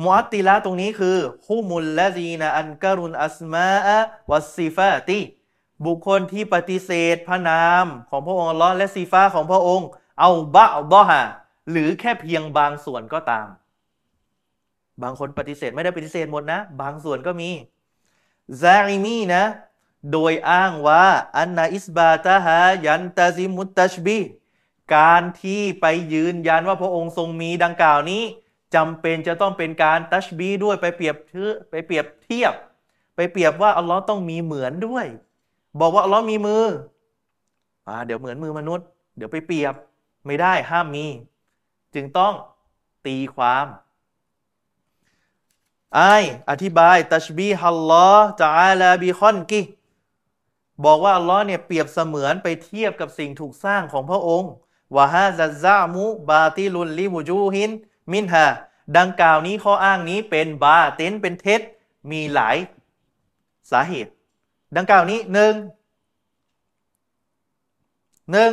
[0.01, 1.17] มุอัตติละตรงนี้คือ
[1.47, 3.97] ฮุมุลละซีนอันกรุนอัสมาอะ
[4.31, 5.19] วัสซิฟาติ
[5.85, 9.87] บุคคลที่ปฏิเสธพระนามของพระองค์ลอและซีฟ้าของพระองค์
[10.19, 11.23] เอาบะบอฮะ
[11.71, 13.47] หรือแค่เพียงบางส่วนก็ตาม
[15.01, 17.49] บางคนปฏิเสธไม่ได้ปฏิเสธหมดนะ บางส่วนก็มี
[18.61, 19.43] ซาอิมีนะ
[20.11, 21.05] โดยอ้างว่า
[21.37, 24.19] อันนาอิสบาตาฮายันตาซิมุตตชบี
[24.95, 28.23] การที่ไปยืนยันว่าพระองค์ทรงมีดังกล่าวนี้
[28.75, 32.53] จำเป็นจะต้องเป็นการตัชบีด้วยไปเปรียบเทียบไปเปรียบเทียบ
[33.15, 35.05] ไปเปรียบว่าอัลลอฮ์ต้องมีเหมือนด้วย
[35.79, 36.63] บอกว่าอัลลอฮ์มีมือ
[37.87, 38.87] อ่าเดี๋ยวเหมือนมือมนุษย์
[39.17, 39.73] เดี๋ยวไปเปรียบ
[40.25, 41.05] ไม่ได้ห้ามมี
[41.93, 42.33] จึงต้อง
[43.05, 43.65] ตีความ
[45.95, 45.99] ไอ
[46.49, 49.61] อธิบายتشبيه الله تعالى بخلقه
[50.85, 54.51] บอกว่าอัลลอฮ์เนี่ยเปรียบเสมือนไปเทียบกับสิ่งถูกสร้างของพระองค์
[54.95, 58.45] وهذا الزعم باطل لوجوه منها
[58.97, 61.61] ดังกล่าวนี้ข้ออ้างนี้เป็นباطلเป็นเท็จ
[62.11, 62.57] มีหลาย
[63.71, 64.11] สาเหตุ
[64.75, 65.53] ดังกล่าวนี้หนึ่ง
[68.31, 68.51] หนึ่ง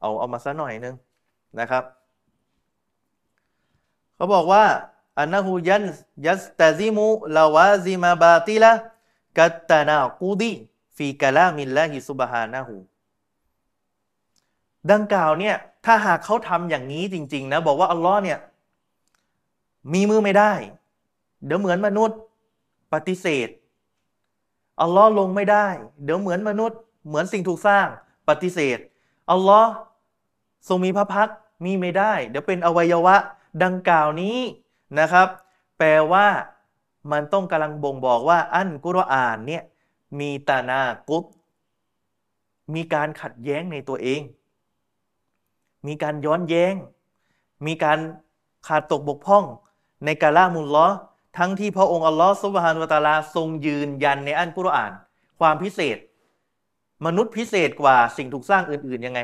[0.00, 0.94] เอาเอามาซะหน่อยหนึ่ง
[1.58, 1.84] นะครับ
[4.14, 4.64] เขาบอกว่า
[5.18, 5.84] อันนะฮูยัน
[6.26, 7.06] ยัสตาซิมุ
[7.36, 8.72] ลาวาซิมาบาติละ
[9.38, 10.52] กัตตานากูดี
[10.96, 12.76] ฟีกะลามิลลาฮิซุบฮานะฮู
[14.90, 15.56] ดังกล่าวเนี่ย
[15.90, 18.38] ถ้าหากเขาทำอย่างนี้จริง ๆ นะ บอกว่าอัลลอฮ์เนี่ย
[19.92, 20.52] มีมือไม่ได้
[21.44, 22.18] เดี๋ยวเหมือนมนุษย์
[22.92, 23.48] ปฏิเสธ
[24.80, 25.66] อัลลอฮ์ลงไม่ได้
[26.04, 27.86] เดี๋ยวเหมือนมนุษย์ เหมือนสิ่งถูกสร้าง
[28.28, 28.78] ปฏิเสธ
[29.30, 29.72] อัลลอฮ์
[30.68, 31.28] ทรงมีพระพัก
[31.64, 33.16] มีไม่ได้ เดี๋ยวเป็นอวัยวะ
[33.64, 34.38] ดังกล่าวนี้
[34.98, 35.28] นะครับ
[35.78, 36.26] แปลว่า
[37.12, 39.62] มันต้องกำลังบ่งบอกว่า อันกุรอานเนี่ย
[40.18, 41.24] มีตานากุบ
[42.74, 44.20] มีการขัดแย้งในตัวเอง
[45.86, 46.74] มีการย้อนแย้ง
[47.66, 47.98] มีการ
[48.66, 49.44] ขาดตกบกพร่อง
[50.04, 50.86] ในกาลามุลลอ
[51.38, 54.92] ทั้งที่พระองค์อัลลอฮฺสุบฮานุตาลาทรงยืนยันในอันกุรอาน
[55.40, 55.98] ความพิเศษ
[57.06, 59.20] มนุษย์พิเศษกว่าสิ่งถูกสร้างอื่นๆยังไง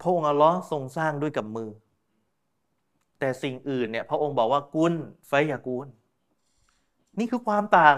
[0.00, 1.70] พระองค์อัลลอฮ์ทรงสร้างด้วยกับมือ
[3.18, 4.94] แต่สิ่งอื่นเนี่ยพระองค์บอกว่ากุล
[5.26, 5.86] ไฟยากุล
[7.18, 7.96] นี่คือความต่าง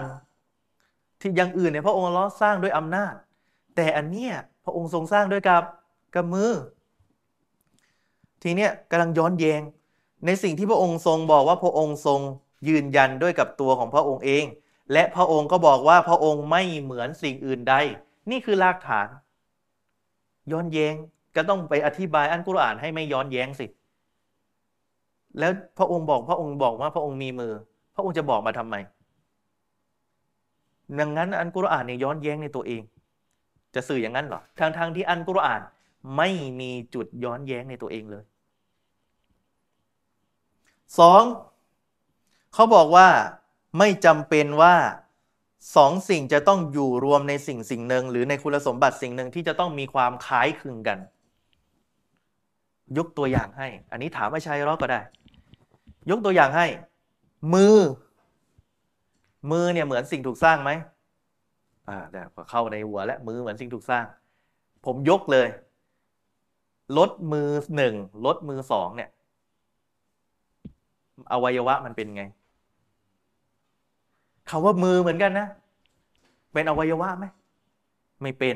[1.21, 3.13] ที่อย่างอื่นเนี่ยพระองค์อัลลอฮ์สร้างด้วยอำนาจ
[3.75, 4.33] แต่อันเนี้ย
[4.65, 5.63] พระองค์ทรงสร้างด้วยกับ
[6.15, 6.51] กับมือ
[8.43, 9.61] ทีเนี้ยกำลังย้อนแยง
[10.25, 12.19] ในสิ่งที่พระองค์ทรงบอกว่าพระองค์ทรง
[12.67, 14.45] ยืนยันด้วยกับตัวของพระองค์เอง
[14.93, 17.75] และพระองค์ก็บอกว่าพระองค์ไม่เหมือนสิ่งอื่นใด
[18.31, 19.07] นี่คือรากฐาน
[20.51, 20.95] ย้อนแยง
[21.35, 23.65] ก็ต้องไปอธิบายอันกุรอานให้ไม่ย้อนแย้งสิ
[25.39, 27.53] แล้วพระองค์บอกพระองค์บอกว่าพระองค์มีมือ
[27.95, 28.75] พระองค์จะบอกมาทำไม
[30.99, 32.81] ดังนั้นอันกุรอานเนี่ยย้อนแย้งในตัวเอง
[33.75, 35.61] จะสื่ออย่างนั้นเหรอทางทางที่อันกุรอาน
[36.17, 36.29] ไม่
[36.59, 38.23] มีจุดย้อนแย้งในตัวเองเลย
[40.99, 41.23] สอง
[42.53, 43.07] เขาบอกว่า
[43.77, 44.75] ไม่จำเป็นว่า
[45.75, 50.99] สองสิ่งจะต้องอยู่รวมในสิ่งสิ่งหนึ่งหรือในคุณสมบัติสิ่งหนึ่งที่จะต้องมีความคล้ายคลึงกัน
[52.97, 54.99] ยกตัวอย่างให้ อันนี้ถามไม่ใช่รอก็ได้
[56.09, 56.67] ยกตัวอย่างให้
[57.53, 57.77] มือ
[59.51, 60.71] มือเนี่ยเหมือนสิ่งถูกสร้างไหม
[61.89, 64.05] อ่าเดี๋ยวเข้าในหัวและมือเหมือนสิ่งถูกสร้าง
[64.85, 65.47] ผมยกเลย
[66.97, 67.95] ลดมือหนึ่ง
[68.25, 69.09] ลดมือสองเนี่ย
[71.31, 72.23] อวัยวะมันเป็นไง
[74.49, 75.47] คาว่ามือเหมือนกันนะ
[76.53, 77.25] เป็นอวัยวะไหม
[78.21, 78.55] ไม่เป็น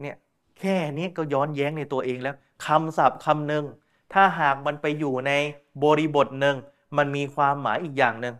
[0.00, 0.16] เนี่ย
[0.58, 2.36] แค่นี้ก็ย้อนแย้งในตัวเองแล้ว
[2.66, 3.64] คำศัพท์คำหนึ่ง
[4.12, 5.32] ถ้าหากมันไปอยู่ใน
[5.82, 6.56] บริบทหนึ่ง
[6.96, 8.34] มันมีความหมายอีกอย่างหนึ่ง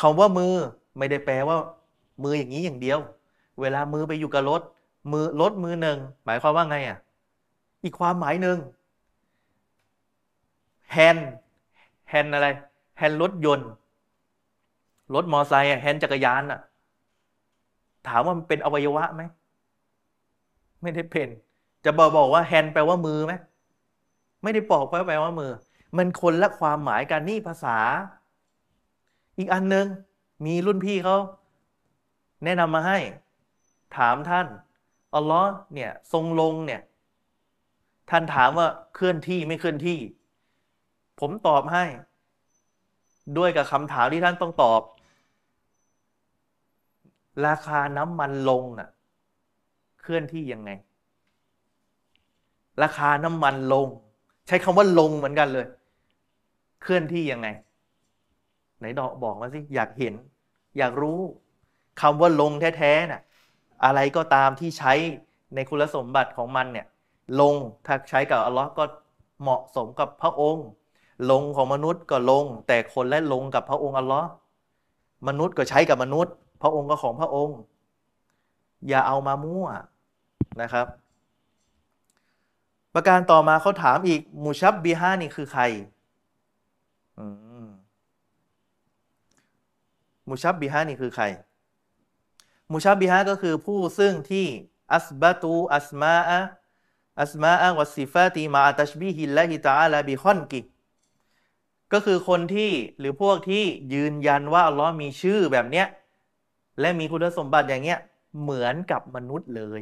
[0.00, 0.54] คำว่ามือ
[0.98, 1.56] ไม่ได้แปลว่า
[2.22, 2.98] มืออย่างนี้อย่างเดียว
[3.60, 4.62] เวลามือไปอยู่กับรถ
[5.10, 6.98] มือรถมือหนึ่งหมายความว่าไงอะ
[7.84, 8.58] อีกความหมายหนึ่ง
[10.92, 11.28] แฮนด์
[12.08, 12.46] แฮนด์อะไร
[12.98, 13.70] แฮนด์รถยนต์
[15.14, 16.60] รถมอไซค์แฮนด์จักรยานอะ
[18.08, 19.22] ถามว่ามันเป็นอวัยวะไหม
[20.82, 21.28] ไม่ได้เป็น
[21.84, 23.34] จะบอกบอกว่าแฮนด์แปลว่ามือไหม
[24.42, 25.50] ไม่ได้บอกแปลว่ามือ
[25.96, 27.78] มันคนละความหมายกันนี่ภาษา
[29.38, 29.86] อีกอันหนึ่ง
[30.46, 31.16] มีรุ่นพี่เขา
[32.44, 32.98] แนะนำมาให้
[33.96, 34.46] ถามท่าน
[35.14, 36.80] อัลลอฮ์เนี่ยทรงลงเนี่ย
[38.10, 39.98] ท่านถามว่าเคลื่อนที่ไม่เคลื่อนที่
[41.20, 41.84] ผมตอบให้
[43.38, 44.82] ด้วยกับคำถามที่ท่านต้องตอบ
[47.46, 48.88] ราคาน้ำมันลงน่ะ
[50.00, 50.70] เคลื่อนที่ยังไง
[52.82, 53.88] ราคาน้ำมันลง
[54.46, 55.66] ใช้คำว่าลงเหมือนกันเลย
[56.82, 57.48] เคลื่อนที่ยังไง
[58.78, 60.14] ไหนดอกบอกมาสิอยากเห็น
[60.78, 61.18] อยากรู้
[62.00, 63.22] คำว่าลงแท้ๆน่ะ
[63.84, 64.92] อะไรก็ตามที่ใช้
[65.54, 66.86] ในคุณสมบัติของมันเนี่ย
[67.40, 67.54] ลง
[67.86, 68.84] ถ้าใช้กับอัลลอฮ์ก็
[69.42, 70.66] เหมาะสมกับพระองค์
[71.30, 74.28] ลงของมนุษย์ก็ลง แต่คนและลงกับพระองค์อัลลอฮ์
[75.28, 77.58] มนุษย์ก็ใช้กับมนุษย์ พระองค์ก็ของพระองค์
[78.88, 79.66] อย่าเอามามั่ว
[80.62, 80.86] นะครับ
[82.94, 85.62] ประการต่อมาเขาถามอีกมูชับบีฮานี่คือใคร
[90.28, 91.24] มูชับบีฮานี่คือใคร
[92.70, 94.46] มูชับบีฮาก็คือผู้ซึ่งที่
[94.94, 96.40] อัสบาตูอัสมาอะ
[97.20, 100.60] อัสมาอะวัสิฟาตีมาอัตชบีฮิลละฮิตาลาบิคอนกิ
[101.92, 103.64] ก็คือคนที่หรือพวกที่
[103.94, 105.86] ยืนยันว่าอัลลอฮ์มีชื่อแบบเนี้ย
[106.80, 108.00] และมีคุณสมบัติอย่างเงี้ย
[108.42, 109.80] เหมือนกับมนุษย์เลย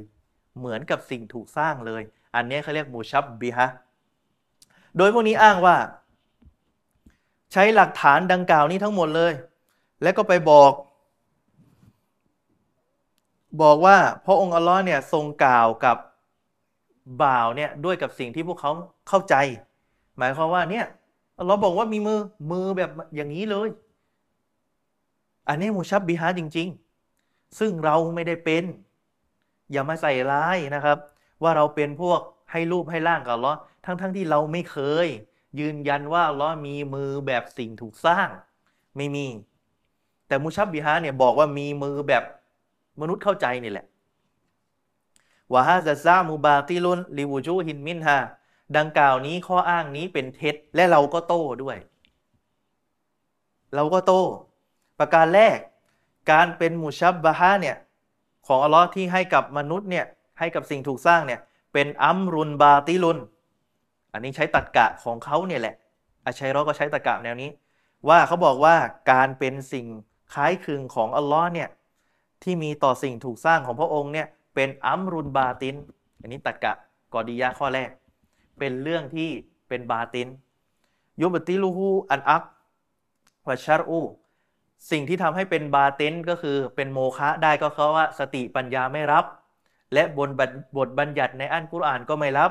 [0.58, 2.02] เหมือนกับสิ่งถูกสร้างเลย
[2.34, 3.68] อันนี้เขาเรียกมูชับบิฮะ
[4.96, 5.76] โดยพวกนี้อ้างว่า
[7.52, 9.32] ใช้หลักฐานดังกล่าวนี้ทั้งหมดเลย
[10.02, 10.72] แล้วก็ไปบอก
[13.60, 13.96] บอกว่า
[14.26, 15.96] พระองค์อัลลอฮ์เนี่ยทรงกล่าวกับ
[17.22, 18.72] บ่าวเนี่ยด้วยกับสิ่งที่พวกเขา
[19.08, 19.34] เข้าใจ
[20.18, 20.86] หมายความว่าเนี่ย
[21.46, 22.20] เราบอกว่ามีมือ
[22.50, 23.68] มือแบบอย่างนี้เลย
[25.48, 26.68] อันนี้มูชับบิฮาจริง
[27.12, 28.64] ๆ ซึ่งเราไม่ได้เป็น
[29.72, 30.98] อย่ามาใส่ร้ายนะครับ
[31.42, 32.20] ว่าเราเป็นพวก
[32.52, 35.06] ให้รูปให้ร่างกับอัล้อฮ์ทั้งๆทที่เราไม่เคย
[35.60, 38.28] ยืนยันว่าอัลลอฮ์มีมือแบบสิ่งถูกสร้าง
[38.96, 39.26] ไม่มี
[40.28, 42.24] แต่มุชับบิฮะเนี่ยบอกว่ามีมือแบบ
[43.00, 43.86] มนุษย์เข้าใจนี่แหละ
[45.52, 48.18] วะฮะจะซามูบาติลุนลิวูจูฮินมินฮา
[48.76, 51.76] ดังกล่าวนี้ข้ออ้างนี้เป็นเท็จ และเราก็โต้ด้วย
[53.74, 54.22] เราก็โต้
[54.98, 55.58] ประการแรก
[56.30, 57.76] การเป็นมุชับบะฮะเนี่ย
[58.46, 60.04] ของอัลลอฮ์ที่ให้กับมนุษย์เนี่ย
[60.38, 61.40] ให้กับสิ่งถูกสร้างเนี่ย
[61.72, 63.18] เป็นอัมรุนบาติลุน
[64.12, 65.74] อันนี้ใช้ตัดกะของเขาเนี่ยแหละ
[66.24, 67.50] อาชัยรอก็ใช้ตัดกะแนวนี้
[68.08, 68.76] ว่าเขาบอกว่า
[69.12, 69.86] การเป็นสิ่ง
[70.34, 71.68] คล้ายคลึงของอัลลอฮ์เนี่ย
[72.44, 75.76] ที่มีต่อสิ่งถูกสร้างของพระองค์เนี่ยเป็นอัมรุนบาติน
[76.20, 76.72] อันนี้ตัดกะ
[77.12, 77.90] กอดียะข้อแรก
[78.58, 79.30] เป็นเรื่องที่
[79.68, 80.28] เป็นบาติน
[81.20, 82.42] ยุบติลูฮูอันอัก
[83.48, 84.00] วัชารอู
[84.90, 89.24] สิ่งที่ทำให้เป็นบาตินก็คือเป็นโมฆะได้ก็เพราะว่าสติปัญญาไม่รับ
[89.94, 90.28] และบน
[90.76, 92.50] บทบัญญัติในอันกุรอานก็ไม่รับ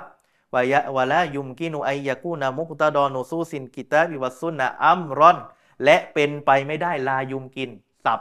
[0.54, 5.38] วายะวะละยุมกินูไอยากูนามุกตาดอนูซูซินกิตาบิวัสุนนะอัมรอน
[5.84, 7.70] และเป็นไปไม่ได้ลายุมกิน
[8.06, 8.20] สับ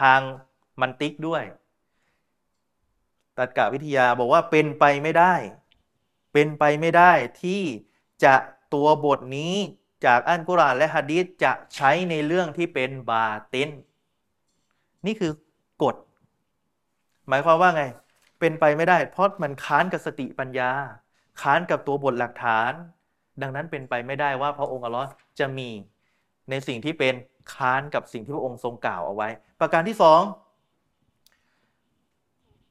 [0.00, 0.20] ทาง
[0.80, 1.42] มันติ๊กด้วย
[3.38, 5.34] ตัดกะวิทยาบอกว่าเป็นไปไม่ได้
[6.32, 7.62] เป็นไปไม่ได้ที่
[8.24, 8.34] จะ
[8.74, 9.54] ตัวบทนี้
[10.06, 13.70] จากอันกุรอานและฮะดีษจะใช้ในเรื่องที่เป็นบาเตน
[15.06, 15.32] นี่คือ
[15.82, 15.96] กฎ
[17.28, 17.84] หมายความว่าไง
[18.40, 20.70] เป็นไปไม่ได้ เพราะมันค้านกับสติปัญญา
[21.40, 22.72] ค้านกับตัวบทหลักฐาน
[23.42, 25.68] ดังนั้นเป็นไปไม่ได้ว่าพระองค์อัลลอฮ์จะมี
[26.50, 27.14] ในสิ่งที่เป็น
[27.54, 29.28] ค้านกับสิ่งที่พระองค์ทรงกล่าวเอาไว้
[29.60, 30.20] ประการที่สอง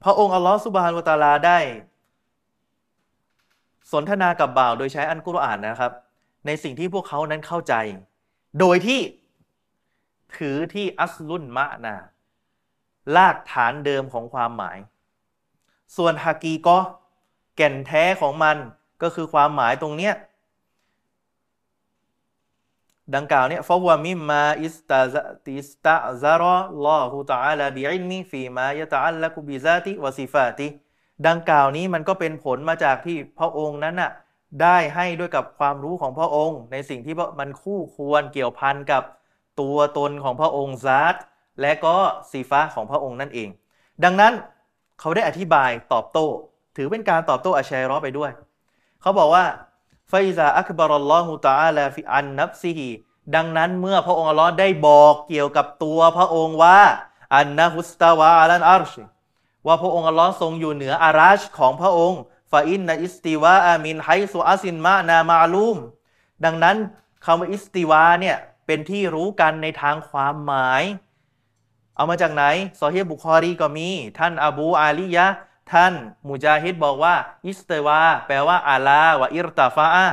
[0.03, 1.59] พระองค์อัลลอฮฺสุบฮานวตาลาได้
[3.91, 5.91] สนทนากับบ่าวโดยใช้อันกุรอานนะครับ
[6.45, 7.73] ในสิ่งที่พวกเขานั้นเข้าใจ
[8.59, 8.99] โดยที่
[10.37, 11.95] ถือที่อัสลุนมะนา
[13.15, 14.77] ลากฐานเดิมของความหมาย
[15.97, 16.77] ส่วนฮากีก็
[17.55, 18.57] แก่นแท้ของมัน
[19.01, 20.13] ก็คือความหมายตรงเนี้ย
[23.15, 25.01] ดังกล่าวเนี่ยฟาวามิมาอิสตา
[25.45, 30.67] ติสตาซารอลอฮูตาลาบิอิลมีฟีมายะตาอัลละกุบิซาติวะซิฟาติ
[31.27, 34.11] ดังกล่าวนี้มันก็เป็นผลมาจากที่พระองค์นั้นน่ะ
[34.61, 39.03] ได้ให้ด้วยกับความรู้ของพระองค์ ในสิ่งที่มันคู่ควรเกี่ยวพันกับ
[39.59, 41.15] ตัวตนของพระองค์ซาต
[41.61, 41.95] และก็
[42.31, 43.49] สีฟ้าของพระองค์นั่นเอง
[44.03, 44.33] ดังนั้น
[44.99, 46.27] เขาได้อธิบายตอบโต้
[46.75, 48.31] ถือเป็นการตอบโต้อาชัยรอไปด้วย
[49.01, 49.43] เขาบอกว่า
[50.11, 52.89] ฟาอิซาอักบารัลลอฮุตาลาฟิอันนับซีฮี
[53.35, 56.79] ดังนั้นเมื่อพระองค์อัลลอฮ์ได้บอกเกี่ยวกับตัวพระองค์ว่า
[57.35, 58.93] อันนะฮุสตาวาอัลันอาร์ช
[59.67, 62.21] ว่าพระองค์อัลลอฮ์ทรงอยู่เหนืออาราชของพระองค์
[62.51, 65.77] ฟาอินนอิสติวาอามินไฮสุอาซินมานามาลูม
[66.45, 66.77] ดังนั้น
[67.25, 70.83] คำว่าอิสติวาเนี่ยเป็นที่รู้กันในทางความหมาย
[71.95, 72.43] เอามาจากไหน
[72.81, 75.25] ซอฮีบุคอรีก็มี ท่านอบูอาลียะ
[75.71, 75.93] ท่าน
[76.27, 77.15] มุจาฮิดบอกว่า
[77.45, 80.07] استوى แปลว่า علا وارتفع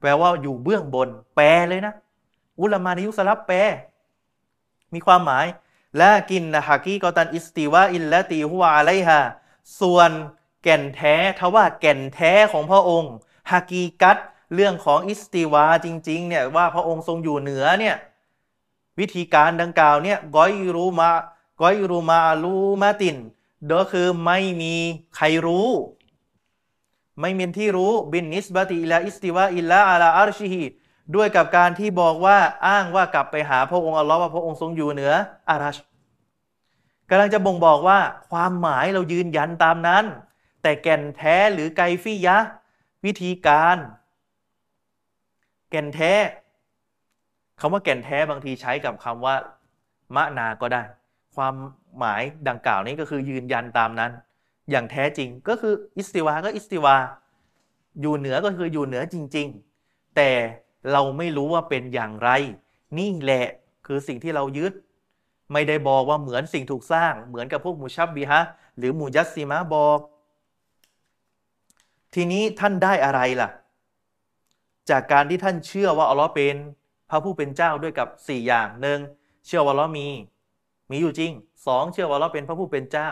[0.00, 1.94] แปลว่าอยู่เบื้องบน แปลเลยนะ
[2.60, 3.58] อุลามาในยุคสลัฟแปล
[4.94, 5.46] มีความหมาย
[5.98, 9.20] ولكن حقيقة الاستواء التي هو عليها
[9.80, 10.10] ส่วน
[10.62, 13.12] แก่นแท้ทว่าแก่นแท้ของพระองค์
[13.50, 14.18] ฮากีกัต
[14.54, 17.96] เรื่องของอิสติวาจริง ๆ เนี่ยว่าพระองค์ทรงอยู่เหนือเนี่ย
[18.98, 23.16] วิธีการดังกล่าวเนี่ยغير م غير معلومة
[23.72, 24.74] ก็คือไม่มี
[25.16, 25.68] ใครรู้
[27.20, 30.62] ไม่มีที่รู้بالنسبة إلى استواء إلى على عرشه
[31.14, 35.12] ด้วยกับการที่บอกว่าอ้างว่ากลับไปหาพระองค์อัลลอฮ์ว่าพระองค์ทรงอยู่เหนือ
[35.50, 35.76] อาราช
[37.10, 37.98] กำลังจะบ่งบอกว่า
[38.30, 40.04] ความหมายเรายืนยันตามนั้น
[40.62, 42.36] แต่แก่นแท้หรือไกฟิยะ
[43.04, 43.76] วิธีการ
[45.70, 46.12] แก่นแท้
[47.60, 49.34] คำว่าแก่นแท้บางทีใช้กับคำว่า
[50.14, 50.82] มะนาก็ได้
[51.36, 51.54] ความ
[51.98, 54.10] หมายดังกล่าวนี้ก็คือยืนยันตามนั้น
[54.70, 56.96] อย่างแท้จริงก็คืออิสติวาก็อิสติวา
[58.00, 59.48] อยู่เหนือก็คืออยู่เหนือจริง
[59.82, 60.30] ๆ แต่
[60.92, 62.30] เราไม่รู้ว่าเป็นอย่างไร
[62.98, 63.46] นี่แหละ
[63.86, 64.72] คือสิ่งที่เรายึด
[65.52, 68.40] ไม่ได้บอกว่าเหมือนสิ่งถูกสร้าง เหมือนกับพวกมูชับบีฮะ
[68.78, 69.98] หรือมูยัสซีมะบอก
[72.14, 73.50] ทีนี้ท่านได้อะไรล่ะ
[74.90, 76.56] จากการที่ท่านเชื่อว่าอัลลอฮ์เป็น
[77.10, 78.98] พระผู้เป็นเจ้าด้วยกับ 4 อย่างหนึ่ง
[79.46, 80.06] เชื่อว่าอัลลอฮ์มี
[80.90, 81.32] มีอยู่จริง
[81.66, 83.10] สองเชื่อว่าอัลลอฮ์เป็นพระผู้เป็นเจ้า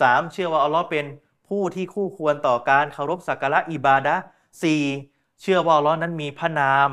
[0.00, 1.06] สามเชื่อว่าอัลลอฮ์เป็น
[1.48, 4.14] ผู้ที่คู่ควรต่อการเคารพสักการะอิบาดะ
[4.62, 4.82] สี่
[5.40, 6.90] เชื่อว่าอัลลอฮ์นั้นมีพระนาม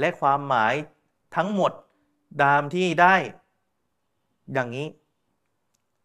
[0.00, 0.74] และความหมาย
[1.36, 1.72] ทั้งหมด
[2.42, 3.14] ตามที่ได้
[4.52, 4.88] อย่างนี้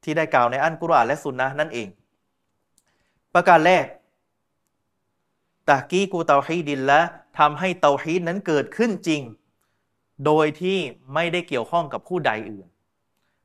[0.04, 1.88] ที่ได้กล่าวในอันกุรอานและสุนนะนั่นเอง
[3.34, 3.86] ประการแรก
[5.68, 7.02] ตะกี้กูเตาฮีดินและ
[7.40, 9.22] ทำให้เตาฮีดนั้นเกิดขึ้นจริง
[10.26, 10.78] โดยที่
[11.14, 12.68] ไม่ได้เกี่ยวข้องกับผู้ใดอื่น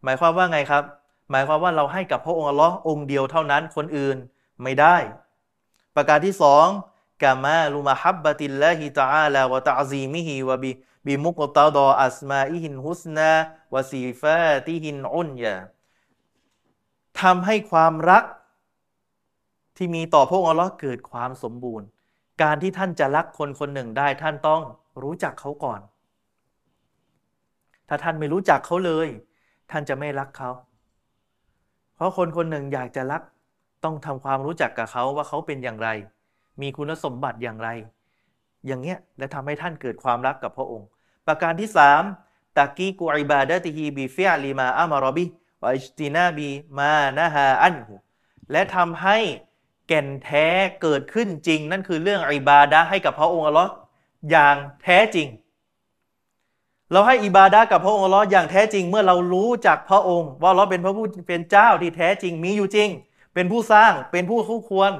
[0.05, 0.85] หมายความว่าไงครับ
[1.31, 4.17] หมายความว่าเราให้กับพระองค์อัลลอฮ์องเดียวเท่านั้นคนอื่น
[4.63, 4.97] ไม่ได้
[5.95, 6.67] ประการที่สอง
[7.23, 15.57] كمال محبة الله تعالى وتعظيمه وب بمقتضى أسمائه الحسنى وصفاته العليا
[17.21, 18.25] ทำให้ความรัก
[19.77, 21.87] ที่มีต่อพระองค์อัลลอฮ์เกิดความสมบูรณ์
[22.43, 24.63] การที่ท่านจะรักคนคนหนึ่งได้ท่านต้อง
[25.03, 25.81] รู้จักเขาก่อน
[27.89, 29.09] ถ้าท่านไม่รู้จักเขาเลย
[29.73, 30.51] ท่านจะไม่รักเขา
[31.95, 33.23] เพราะคนคนหนึ่งอยากจะรัก
[33.85, 35.89] ต้องทำความรู้จักกับเขาว่าเขาเป็นอย่างไร
[36.61, 37.69] มีคุณสมบัติอย่างไร
[38.67, 40.89] อย่างเงี้ยและทำให้ท่านเกิดความรักกับพระองค์
[41.27, 42.03] ประการที่สาม
[42.57, 47.95] تحقيق عبادته بفعل ما أمر به واجتناب ما نهى عنه
[48.53, 49.19] และทำให้
[49.89, 50.47] แก่นแท้
[50.83, 53.73] เกิดขึ้นจริง นั่นคือเรื่องอิบาดะให้กับพระองค์อัลลอฮ์
[54.31, 55.27] อย่างแท้จริง
[56.93, 62.89] เราให้อิบาดะกับพระองค์อัลลอฮ์อย่างแท้จริง เมื่อเรารู้จักพระองค์ ว่าเราเป็นพระผู้เป็นเจ้าที่แท้จริงมีอยู่จริง
[63.35, 64.93] เป็นผู้สร้างเป็นผู้คู่ควร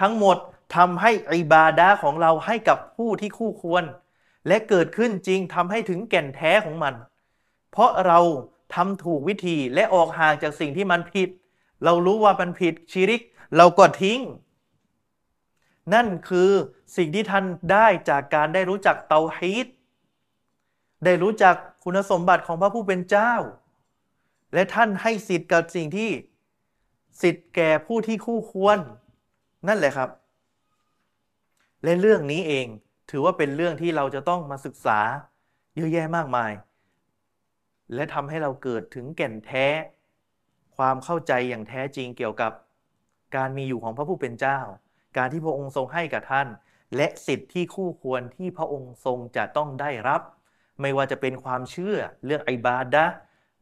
[0.00, 0.36] ทั้งหมด
[0.76, 3.84] ทำให้อิบาดะของเราให้กับผู้ที่คู่ควร
[4.48, 6.94] และเกิดขึ้นจริงทำให้ถึงแก่นแท้ของมัน
[7.70, 8.18] เพราะเรา
[8.74, 11.28] ทำถูกวิธีและออกห่างจากสิ่งที่มันผิด
[11.84, 13.22] เรารู้ว่ามันผิดชิริก
[13.56, 14.20] เราก็ทิ้ง
[15.94, 16.50] นั่นคือ
[16.96, 19.66] สิ่งที่ท่านได้จากการได้รู้จักเตาฮีด
[21.04, 23.32] ได้รู้จักคุณสมบัติของพระผู้เป็นเจ้า
[24.54, 26.10] และท่านให้สิทธิ์กับสิ่งที่
[27.22, 28.78] สิทธิ์แก่ผู้ที่คู่ควร
[29.68, 30.10] นั่นแหละครับ
[31.84, 32.66] และเรื่องนี้เอง
[33.10, 35.00] ถือว่าเป็นเรื่องที่เราจะต้องมาศึกษา
[35.76, 36.52] เยอะแยะมากมาย
[37.94, 39.66] และทำให้เราเกิดถึงแก่นแท้
[40.76, 42.52] ความเข้าใจอย่างแท้จริงเกี่ยวกับ
[43.36, 44.58] การมีอยู่ของพระผู้เป็นเจ้า
[45.16, 46.48] การที่พระองค์ทรงให้กับท่าน
[46.96, 50.22] และสิทธิ์ที่คู่ควรที่พระองค์ทรงจะต้องได้รับ
[50.80, 51.96] ไม่ว่าจะเป็นความเชื่อ
[52.26, 53.04] เรื่องอิบาดะ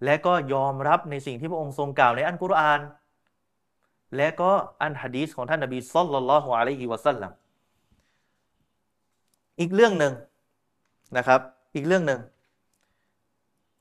[0.05, 2.81] และก็ยอมรับในสิ่งที่พระองค์ทรงกล่าวในอันกุรอาน
[4.17, 4.51] และก็
[4.83, 7.33] อันฮะดีษของท่านนบีสัลลัลลอฮุอะลัยฮิวะสัลลัม
[9.61, 10.13] อีกเรื่องหนึ่ง
[11.17, 11.41] นะครับ
[11.75, 12.21] อีกเรื่องหนึ่ง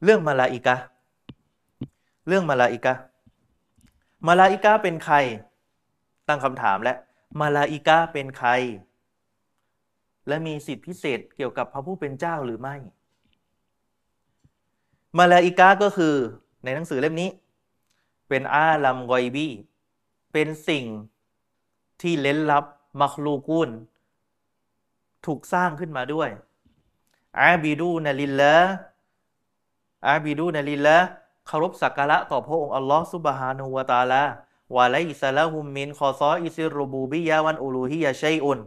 [0.03, 0.75] เรื่องมาลาอิกะ
[2.27, 2.93] เรื่องมาลาอิกะ
[4.27, 5.15] มาลาอิกะเป็นใคร
[6.27, 6.93] ตั้งคำถามและ
[7.41, 8.49] มาลาอิกะเป็นใคร
[10.27, 12.75] และมีสิทธิพิเศษเกี่ยวกับพระผู้เป็นเจ้าหรือไม่
[15.17, 16.15] มาลาอิกะก็คือ
[16.63, 17.29] ในหนังสือเล่มนี้
[18.29, 19.47] เป็นอาลัมกอยบี
[20.33, 20.85] เป็นสิ่ง
[22.01, 22.65] ที่เล้นลับ
[23.01, 23.69] มักลูกุน
[25.25, 26.29] ถูกสร้างขึ้นมาด้วย
[27.41, 30.97] عابدون لله عابدون لله
[31.47, 38.59] เคารพสักการะต่อพระองค์อัลลอฮ์سبحانه وتعالى وليس لهم من خصائص الربوبية والألوهية شيء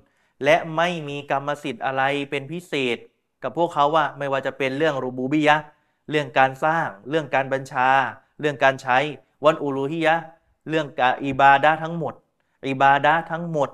[0.44, 2.96] และไม่มีกรรมสิทธิ์อะไรเป็นพิเศษ
[3.42, 5.56] กับพวกเขาว่าไม่ว่าจะเป็นเรื่องรูบูบิยะ
[6.10, 7.88] เรื่องการสร้าง เรื่องการบัญชา
[8.40, 8.98] เรื่องการใช้
[9.44, 10.14] والألوهية
[10.68, 12.14] เรื่องการอิบาดะทั้งหมด
[12.68, 13.68] อิบาดะทั้งหมด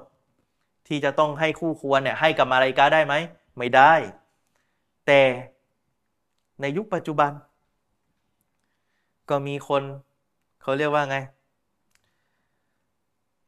[0.89, 3.15] ที่จะต้องให้คู่ควรเนี่ยให้กับมาลาอิกาได้ไหม
[3.57, 3.93] ไม่ได้
[5.07, 5.21] แต่
[6.61, 7.31] ในยุคปัจจุบัน
[9.31, 9.83] ก็มีคน
[10.63, 11.19] เขาเรียกว่าไง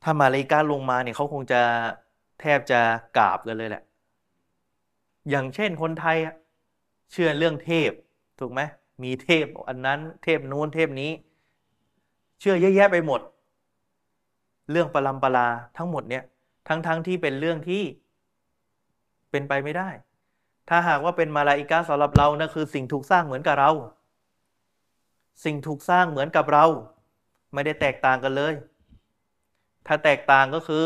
[0.03, 1.61] ถ้ามาลาอิกาลงมาเนี่ยเขาคงจะ
[2.41, 2.81] แทบจะ
[3.17, 3.83] กราบกันเลยแหละ
[5.31, 6.17] อย่างเช่นคนไทย
[7.13, 7.91] เชื่อเรื่องเทพ
[8.39, 8.61] ถูกไหม
[9.03, 11.11] มีเทพอันนั้นเทพนู้นเทพนี้
[12.41, 13.21] เชื่อเยอะแยะไปหมด
[14.71, 16.25] เรื่องปรำปราทั้งหมดเนี่ย
[16.69, 17.83] ทั้งๆทที่เป็นเรื่องที่
[19.31, 19.89] เป็นไปไม่ได้
[20.69, 23.71] ถ้าหากว่าเป็นมาลาอิกาสำหรับเรานะคือสิ่งถูกสร้างเหมือนกับเรา
[25.45, 26.65] สิ่งถูกสร้างเหมือนกับเรา
[27.55, 28.55] ไม่ได้แตกต่างกันเลย
[29.87, 30.85] ถ้าแตกต่างก็คือ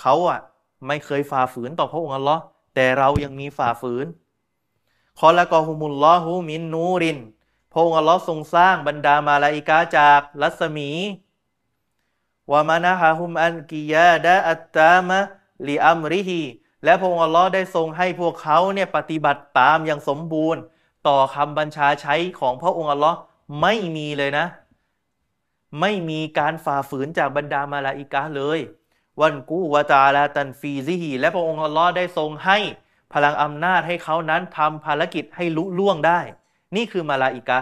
[0.00, 0.40] เขาอะ
[0.86, 2.42] ไม่เคยฝ่าฝืนต่อพระองค์อัลลอฮ์
[2.74, 4.06] แต่เรายังมีฝ่าฝืน
[5.20, 7.18] คอละกอฮุมุลลอฮุมินนูริน
[7.72, 10.90] พระองค์อัลลอฮ์ทรงสร้างบรรดามาลาอิกาจากรัศมี
[12.52, 15.18] วามานะฮะฮุมอันกิยาดะอัตตามะ
[15.68, 16.42] ลีอัมริฮี
[16.84, 20.60] และพระองค์อัลลอฮ์ได้ทรงให้พวกเขาเนี่ยปฏิบัติตามอย่างสมบูรณ์
[21.08, 23.16] ต่อคำบัญชาใช้ของพระองค์อัลลอฮ์
[23.60, 24.46] ไม่มีเลยนะ
[25.80, 28.60] ไม่มีการฝ่าฝืนจากบรรดามาลาอิกาเลย
[29.20, 32.58] วันกูวาตาลาตันฟีซิฮีและพระองค์อัลลอฮ์ได้ทรงให้
[33.12, 36.20] พลังอำนาจให้เขานั้นทำภารกิจให้ลุล่วงได้
[36.76, 37.60] นี่คือมาลาอิกา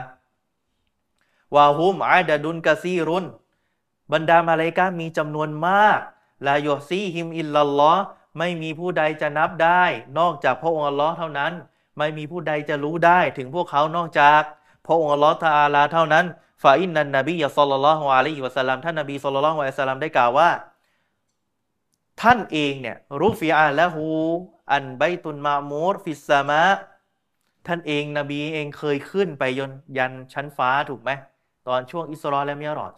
[1.54, 3.24] วาฮุมอาดดุนกะซีรุน
[4.12, 5.98] บรรดามาเลกามีจำนวนมาก
[6.46, 7.92] ลายอซีฮิมอิลลัลลอ
[8.38, 9.84] ไม่มีผู้ใดจะนับได้
[10.18, 11.52] นอกจากพระองค์อัลลอฮ์เท่านั้น
[11.98, 14.40] ไม่มีผู้ใดจะรู้ได้ถึงพวกเขานอกจาก
[14.86, 16.24] พระองค์อัลลอฮ์تعالى เท่านั้น
[16.62, 20.48] فإن النبي صلى الله عليه وسلم ท่านนบี صلى الله عليه وسلم ได้กล่าวว่า
[22.20, 26.62] ท่านเองเนี่ยرفع له البيت المعمور في السماء
[27.66, 31.10] ท่านเองนบีเองเคยขึ้นไปยันยันชั้นฟ้าถูกไหม
[31.68, 32.94] ตอนช่วงอิสราและมิรอจ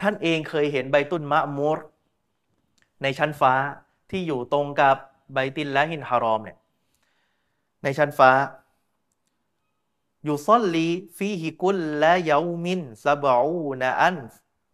[0.00, 1.78] ท่านเองเคยเห็นالبيت المعمور
[3.02, 3.52] ในชั้นฟ้า
[4.10, 4.96] ที่อยู่ตรงกับ
[5.32, 6.58] بيت الله الحرام เนี่ย
[7.82, 8.30] ในชั้นฟ้า
[10.24, 14.16] يصلي فيه كل يوم سبعون ألف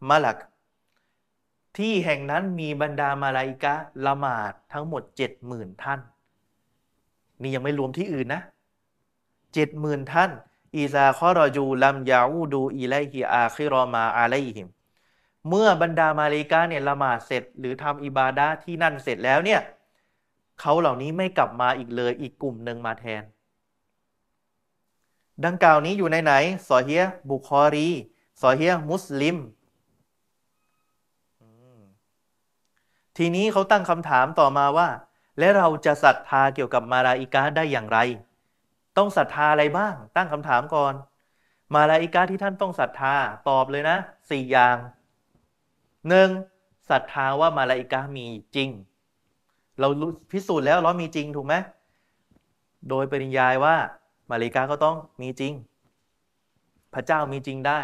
[0.08, 0.38] ملك
[1.78, 3.74] ที่แห่งนั้นมีบรรดามาลาอิกะ
[4.06, 6.00] ละหมาดทั้งหมดเจ็ดหมื่นท่าน
[7.40, 8.42] นี่ยังไม่รวมที่อื่นนะ
[9.54, 10.30] เจ็ดหมื่นท่าน
[10.74, 14.68] อีซาคอรอจูลัมยาอูดูอีไลฮิอาคิรอมาอาไลฮิม
[15.48, 19.60] เมื่อบรรดามาลิกาเนี่ยละหมาดเสร็จ หรือทำอิบาดาที่นั่นเสร็จแล้วเนี่ย
[20.60, 23.22] เขาเหล่านี้ไม่กลับมาอีกเลยอีกกลุ่มหนึ่งมาแทน
[25.44, 26.32] ดังกล่าวนี้อยู่ในไหน
[26.68, 27.88] ซอเฮียบุคอรี
[28.40, 29.36] ซอเฮียมุสลิม
[33.16, 34.88] ทีนี้เขาตั้งคำถามต่อมาว่า
[35.38, 37.98] และเราจะศรัทธาเกี่ยวกับมาลาอิกาได้อย่างไร
[38.96, 40.94] ต้องศรัทธาอะไรบ้าง ตั้งคำถามก่อน
[41.74, 43.14] มาลาอิกาที่ท่านต้องศรัทธา
[43.48, 43.96] ตอบเลยนะ
[44.30, 44.76] สี่อย่าง
[46.08, 46.28] หนึ่ง
[46.90, 48.26] ศรัทธาว่ามาลาอิกามี
[48.56, 48.68] จริง
[49.80, 49.88] เรา
[50.30, 51.54] พิสูจน์แล้วเรามีจริงถูกไหม
[52.88, 53.76] โดยปริยายว่า
[54.30, 55.52] มาลาอิกาก็ต้องมีจริง
[56.94, 57.80] พระเจ้ามีจริงได้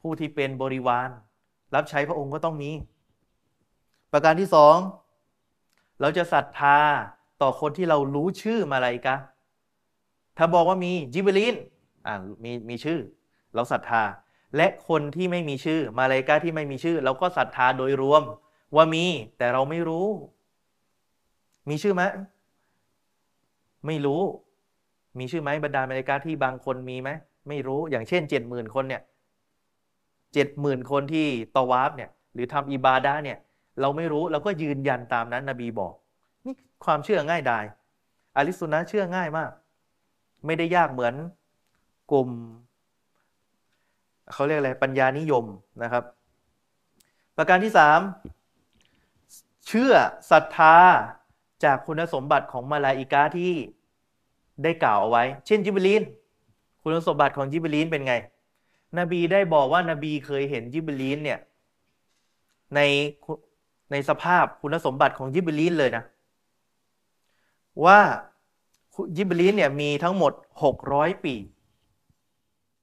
[0.00, 1.08] ผู้ที่เป็นบริวาร
[1.74, 2.70] รับใช้พระองค์ก็ต้องมี
[4.12, 4.76] ประการที่สอง
[6.00, 6.78] เราจะศรัทธา
[7.42, 9.16] ต่อคนที่เรารู้ชื่อมาลาอิกา
[10.38, 11.54] ถ้าบอกว่ามีจิบลิน
[12.06, 12.14] อ่า
[12.44, 13.00] มีมีชื่อ
[13.54, 14.02] เราศรัทธา
[14.56, 18.22] และคนที่ไม่มีชื่อมาเลกาที่ไม่มีชื่อ เราก็ศรัทธาโดยรวม
[18.76, 19.04] ว่ามี
[19.38, 20.06] แต่เราไม่รู้
[21.68, 22.02] มีชื่อไหม
[23.86, 24.22] ไม่รู้
[25.18, 27.10] มีชื่อไหมบรรดามาเลกาที่บางคนมีไหม
[27.48, 29.02] ไม่รู้อย่างเช่นเจ็ดหมื่นคนเนี่ย
[30.34, 31.26] เจ็ดหมื่นคนที่
[31.56, 33.38] ตอวาฟเนี่ย หรือทำอิบาดาเนี่ย
[33.80, 35.92] เราไม่รู้เราก็ยืนยันตามนั้นนบีบอก
[36.44, 36.54] นี่
[36.84, 37.64] ความเชื่อง่ายดาย
[38.36, 39.50] อาลิสุนะเชื่อง่ายมาก
[40.46, 41.14] ไม่ได้ยากเหมือน
[42.12, 42.28] กลุ่ม
[44.32, 45.44] เขาเรียกอะไรปัญญานิยม
[45.82, 46.04] นะครับ
[47.36, 48.00] ประการที่สาม
[49.68, 49.92] เชื่อ
[50.30, 50.76] ศรัทธา
[51.64, 53.52] จากคุณสมบัติของมาลาอิกาที่
[54.62, 56.02] ได้กล่าวเอาไว้ เช่นจิบลีน
[56.82, 58.14] คุณสมบัติของจิบลีนเป็นไง
[58.98, 61.38] นบีได้บอกว่านบีเคยเห็นจิบลีนเนี่ย
[62.74, 62.80] ใน
[63.92, 66.04] ในสภาพคุณสมบัติของยิบลีนเลยนะ
[67.84, 67.98] ว่า
[69.16, 70.32] ยิบลีนเนี่ยมีทั้งหมด
[70.62, 71.34] หกร้อยปี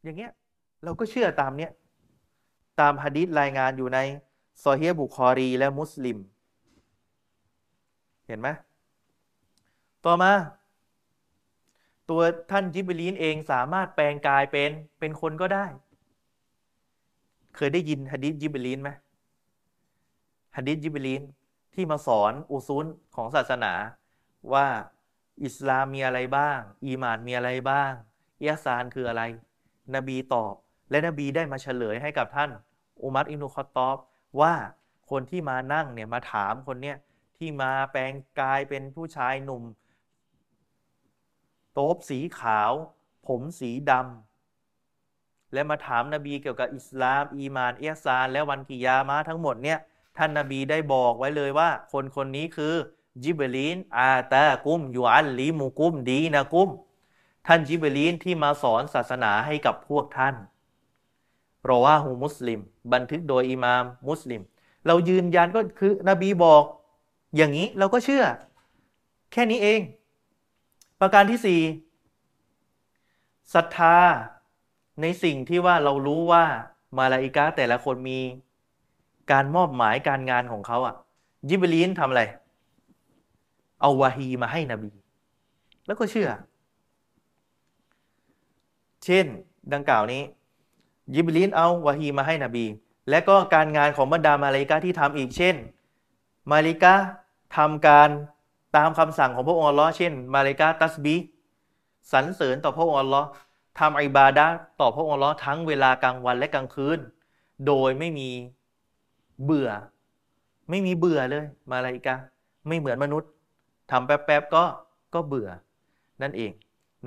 [0.03, 0.31] อย่างเงี้ย
[0.84, 1.72] เราก็เชื่อตามเนี้ย
[2.80, 3.99] ตามฮะดิษรายงานอยู่ใน
[4.64, 6.18] ซอฮีบุคอรี และมุสลิม
[8.27, 8.48] เห็นไหม
[10.06, 10.31] ต่อมา
[12.10, 12.22] ตัว
[12.52, 15.65] ท่านจิบลีนเองสามารถแปลงกายเป็นเป็นคนก็ได้
[17.56, 21.23] เคยได้ยินฮะดิษจิบลีนไหมะดิษจิบลีน
[21.73, 23.73] ที่มาสอนอุซุนของศาสนา
[24.53, 24.68] ว่า
[25.44, 27.91] อิสลามมีอะไรบ้าง อีมานมีอะไรบ้าง
[28.40, 29.23] อิยาซานคืออะไร
[29.95, 30.53] นบีตอบ
[30.90, 32.52] และนบีได้มาเฉลยให้กับท่าน
[33.03, 33.98] อุมัรอินุคอตอบ
[34.41, 34.56] ว่า
[35.10, 36.98] คนที่มานั่งเนี่ยมาถามคนเนี้ย
[37.38, 39.64] ที่มาแปลงกายเป็นผู้ชายหนุ่ม
[41.73, 42.72] โต๊บสีขาว
[43.27, 49.80] ผมสีดำและมาถามนบีเกี่ยวกับอิสลาม อีมานเอียซาน และวันกิยามาทั้งหมดเนี่ย
[50.20, 52.74] ท่านนบีได้บอกไว้เลยว่า คนคนนี้คือ
[53.24, 56.70] จิบลีนอาตากุมยูอัลลีมูกุมดีนะกุม
[57.48, 60.36] ท่านจิบลีนที่มาสอนศาสนาให้กับพวกท่าน
[61.68, 62.60] รอว่าหูมุสลิม
[62.94, 64.41] บันทึกโดยอิมามมุสลิม
[64.86, 66.64] เรายืนยันก็คือนบีบอก
[67.36, 68.24] อย่างนี้เราก็เชื่อ
[69.32, 69.82] แค่นี้เอง
[71.00, 71.62] ประการที่สี่
[73.54, 73.98] ศรัทธา
[75.02, 76.46] ในสิ่งที่ว่าเรารู้ว่า
[76.98, 78.20] มาลาอิกาแต่ละคนมี
[79.32, 80.96] การมอบหมายการงานของเขาอะ
[81.50, 82.24] ยิบลีนทำอะไร
[83.82, 84.92] เอาวาฮีมาให้นบี
[85.86, 86.30] แล้วก็เชื่อ
[89.06, 89.26] เช่น
[89.74, 90.22] ดังกล่าวนี้
[91.16, 92.66] ยิบลีนเอาวะฮีมาให้นบี
[93.10, 95.56] และก็การงานของบรรดามาลิกาที่ทำอีกเช่น
[96.52, 96.94] มาลิกา
[97.58, 98.10] ทำการ
[98.76, 101.16] ตามคำสั่งของพระองค์อัลลอฮ์เช่น มาลิกาตัสบี
[102.12, 103.28] สรรเสริญต่อพระองค์อัลลอฮ์
[103.80, 104.46] ทำอิบาดะ
[104.80, 107.00] ต่อพระองค์อัลลอฮ์ทั้งเวลากลางวันและกลางคืน
[107.68, 108.30] โดยไม่มี
[109.45, 109.70] เบื่อ
[110.70, 112.16] ไม่มีเบื่อเลย มาลาอิกา
[112.68, 113.30] ไม่เหมือนมนุษย์
[113.91, 114.64] ทำแป๊บๆก็
[115.14, 115.49] ก็เบื่อ
[116.22, 116.52] นั่นเอง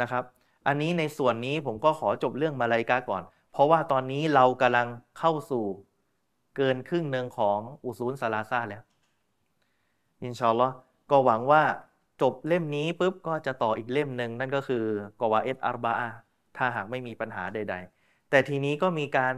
[0.01, 0.25] นะครับ
[0.67, 3.23] อันนี้ในส่วนนี้ผมก็ขอจบเรื่องมาลาอิกาก่อน
[3.53, 4.89] เพราะว่าตอนนี้เรากำลัง
[5.19, 5.65] เข้าสู่
[6.57, 8.83] เกินครึ่งหนึ่งของอุซูลซาลาซาแล้ว
[10.23, 10.75] อินชาอัลลอฮ์
[11.11, 11.63] ก็หวังว่า
[12.23, 14.85] จบเล่มนี้ปุ๊บก็จะต่ออีกเล่มหนึ่งนั่นก็คือ
[15.21, 15.93] กวาเอตอาร์บา
[16.57, 19.35] ถ้าหากไม่มีปัญหาใด ๆ แต่ทีนี้ก็มีการ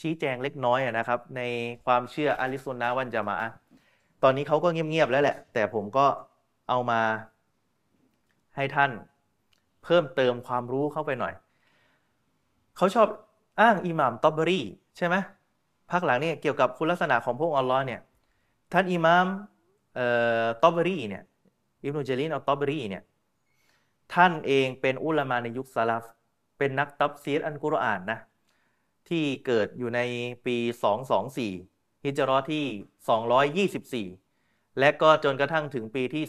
[0.00, 1.40] ชี้แจงเล็กน้อยนะครับ ใน
[1.86, 3.36] ความเชื่ออาลิซุนนะวันจามะ
[4.22, 6.06] ตอนนี้เขาก็เงียบๆแล้วแหละ แต่ผมก็
[6.68, 7.00] เอามา
[8.56, 8.90] ให้ท่าน
[9.84, 11.34] เพิ่มเติมความรู้เข้าไปหน่อย
[12.76, 13.08] เขาชอบ
[13.60, 14.64] อ้างอิหม่ามตอบเบอรี่
[14.96, 15.16] ใช่ไหม
[15.90, 18.00] ภาคหลังนี่เกี่ยวกับคุณลักษณะของพระองค์อัลลอฮ์เนี่ย
[18.72, 19.26] ท่านอิหม่าม
[20.62, 21.22] ตอบเบอรี่เนี่ย
[21.84, 23.02] อิบนุเจรินอัลตอบเบอรี่เนี่ย
[24.14, 26.04] ท่านเองเป็นอุลามาในยุคสลัฟ
[26.58, 28.18] เป็นนักตัฟซีรอัลกุรอานนะ
[29.10, 30.00] ที่เกิดอยู่ใน
[30.46, 30.56] ปี
[31.32, 36.24] 224 ฮิจรอที่ 224 และก็จนกระทั่งถึงปีที่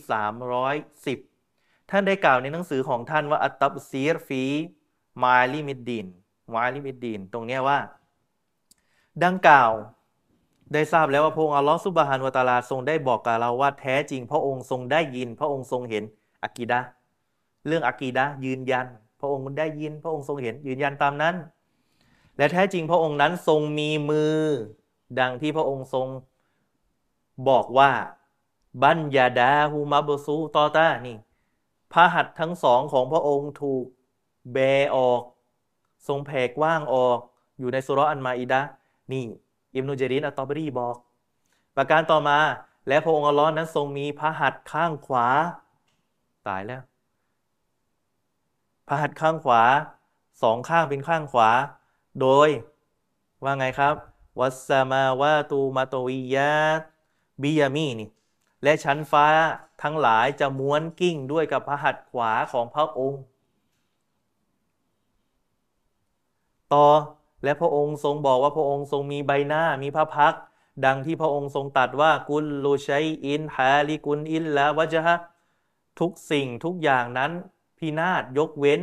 [1.13, 6.07] 310 ท่านได้กล่าวในหนังสือของท่านว่าالتبصير في معالم الدين
[6.55, 7.79] معالم الدين ตรงนี้ว่า
[9.23, 9.71] ดังกล่าว
[10.73, 16.03] ได้ทราบแล้วว่าพระองค์อัลลอฮฺسبحانه وتعالى ทรงได้บอกกับเราว่าแท้จริง พระองค์ทรงได้ยิน พระองค์ทรงเห็น
[16.43, 16.79] อากีดะ
[17.67, 18.85] เรื่องอากีดะยืนยัน
[19.19, 21.35] พระองค์ได้ยิน พระองค์ทรงเห็นยืนยันตามนั้น
[22.39, 24.37] และแท้จริงพระองค์นั้นทรงมีมือ
[25.19, 26.07] ดังที่พระองค์ทรง
[27.49, 27.91] บอกว่า
[28.83, 31.17] บัญญาดาฮูมาบซูตอตานี่
[31.93, 33.85] พระหัตถ์ทั้งสองของพระองค์ถูก
[34.53, 34.57] แบ
[34.95, 35.21] ออก
[36.07, 37.19] ทรงแผ่กว้างออก
[37.59, 38.61] อยู่ในสุรอันมาอิดะ
[39.11, 39.25] นี่
[39.75, 40.95] อิมนุเจรินอัตตอบรีบอก
[41.75, 42.39] ประการต่อมา
[42.87, 45.27] และพระองค์อัลลอฮ์นั้นทรงมีพระหัตถ์ข้างขวา
[46.47, 46.81] ตายแล้ว
[48.87, 49.61] พระหัตถ์ข้างขวา
[50.41, 51.49] สองข้างเป็นข้างขวา
[52.19, 52.49] โดย
[53.43, 53.95] ว่าไงครับ
[54.39, 56.51] วัสมาวาตูมาโตวิยา
[57.41, 58.09] บิยามีนี่
[58.63, 59.27] และชั้นฟ้า
[59.81, 63.21] ทั้งหลายจะม้วนกิ้งด้วยกับพระหัตถ์ขวาของพระองค์
[66.73, 66.87] ต่อ
[67.43, 70.33] และพระองค์ทรงบอกว่าพระองค์ทรงมีใบหน้ามีพระพัก
[70.85, 75.15] ดังที่พระองค์ทรงตัดว่ากุลลูชัยอินฮาลิกุลอินละวะจฮะ
[75.99, 77.31] ทุกสิ่งทุกอย่างนั้น
[77.77, 78.79] พินาศยกเว้น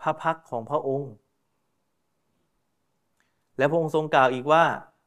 [0.00, 1.10] พระพักของพระองค์
[3.58, 4.64] และพระองค์ทรงกล่าวอีกว่า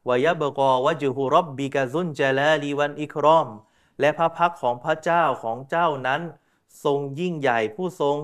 [0.08, 3.48] วายะเบกอวะจูฮุรบบิกาซุนเจลาลีวันอิครอม
[4.00, 6.20] และพระพักของพระเจ้าของเจ้านั้น
[6.84, 8.16] ทรงยิ่งใหญ่ผู้ทรง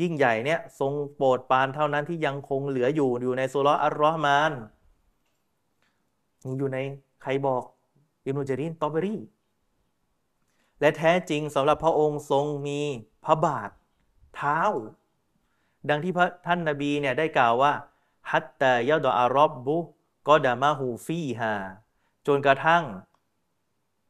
[0.00, 4.52] ยิ่งใหญ่เนี่ยทรงโปรดปานเท่านั้นที่ยังคงเหลืออยู่อยู่ในสุรอัลรอฮ์มาน
[6.58, 6.78] อยู่ใน
[7.22, 7.62] ใครบอก
[8.26, 9.16] อิมนุจารินตอเบรี
[10.80, 12.80] และแท้จริงสำหรับพระองค์ทรงมี
[13.24, 13.70] พระบาท
[14.36, 14.60] เท้า
[15.88, 17.72] ดังที่พระท่านนาบีเนี่ยได้กล่าวว่า
[18.30, 19.78] ฮัตตายาดออารอบบุ
[20.28, 21.54] ก็ดามาฮูฟีฮา
[22.26, 22.84] จนกระทั่ง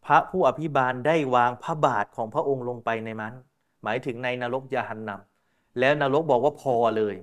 [0.04, 3.34] พระผู้อภิบาลได้วางพระบาทของพระองค์ลงไปในมัน
[3.82, 7.14] หมายถึงในนรกยาหันนำแล้วนรกบอกว่าพอเลย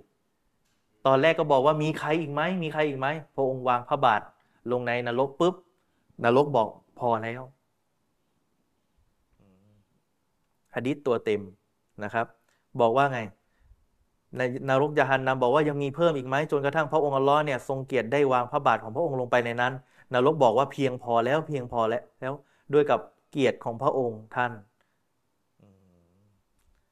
[1.06, 4.22] ตอนแรกก็บอกว่ามีใครอีกไหมมีใครอีกไหมพระองค์วางพระบาท
[4.72, 5.56] ลงในนรกปุ๊บ
[6.24, 6.70] นรกบอก
[7.00, 7.42] พอแล้ว
[10.76, 11.42] ฮะดิษตัวเต็ม
[12.04, 12.26] นะครับ
[12.82, 13.20] บอกว่าไง
[14.38, 19.74] ในนรกยาหันนำบอกว่ายังมีเพิ่มอีกไหมจนกระทั่งพระองค์อัลลอฮ์เนี่ยทรงเกียรติได้วางพระบาทของพระองค์ลงไปในนั้น
[20.14, 22.34] นรกบอกว่าเพียงพอแล้วเพียงพอแล้วแล้ว
[22.74, 23.00] ด้วยกับ
[23.32, 24.52] เกียรติของพระองค์ท่าน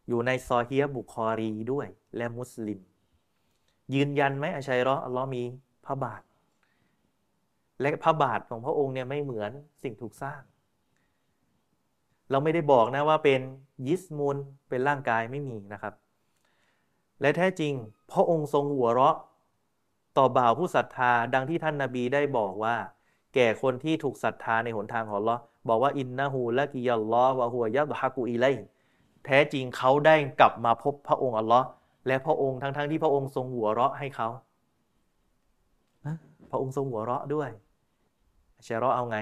[0.07, 1.87] อยู่ในซอฮียบุคอรีด้วย
[2.17, 2.79] และมุสลิม
[3.93, 5.43] ยืนยันไหมอาชัยรออัลลอฮ์มี
[5.85, 6.21] พระบาท
[7.81, 9.51] และพระบาทของพระองค์เนี่ยไม่เหมือน
[9.83, 10.41] สิ่งถูกสร้าง
[12.31, 13.41] เราไม่ได้บอกนะว่าเป็น
[13.87, 14.37] ยิสมุน
[14.69, 15.93] เป็นร่างกายไม่มีนะครับ
[17.23, 17.73] และแท้จริง
[18.11, 19.17] พระองค์ทรงหัวเราะ
[20.17, 22.75] ต่อบ่าวผู้ศรัทธาดังที่ท่านนาบีได้บอกว่า
[23.35, 25.37] แก่คนที่ถูกศรัทธาในหนทางของลอ
[25.67, 28.45] บอกว่าอินนาหูและกิยัลลอฮ์วะหัวยัดฮากุอิไล
[29.25, 31.67] แท้จริงเขาได้กลับมาพบพระองค์อัลลอฮ์
[32.07, 34.27] และพระองค์ทั้งๆทที่พระองค์ทรงหัวเราะให้เขา
[36.51, 37.49] พระองค์ทรงหัวเราะด้วย
[38.57, 39.17] อาชัยรอเอาไง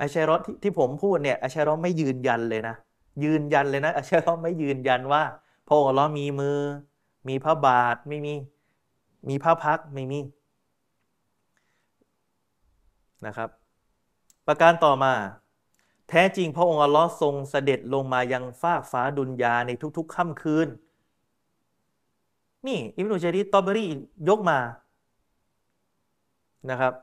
[0.00, 2.76] อาชัยรอที่ที่ผมพูดเนี่ยอาชัยรอไม่ยืนยันเลยนะ
[3.24, 5.22] ยืนยันเลยนะอาชัยรอไม่ยืนยันว่า
[5.66, 6.58] พระองค์อัลลอฮ์มีมือ
[7.28, 8.34] มีพระบาทไม่มี
[9.28, 10.20] มีพระพักไม่มี
[13.26, 13.48] นะครับ
[14.46, 15.12] ประการต่อมา
[16.08, 20.68] แท้จริงพระองค์อัลลอฮ์ทรงเสด็จลงมายังฟากฟ้าดุนยาในทุกๆค่ำคืน
[22.66, 23.86] นี่อิบนุจารีตอบรี
[24.28, 24.58] ยกมา
[26.70, 26.94] นะครับ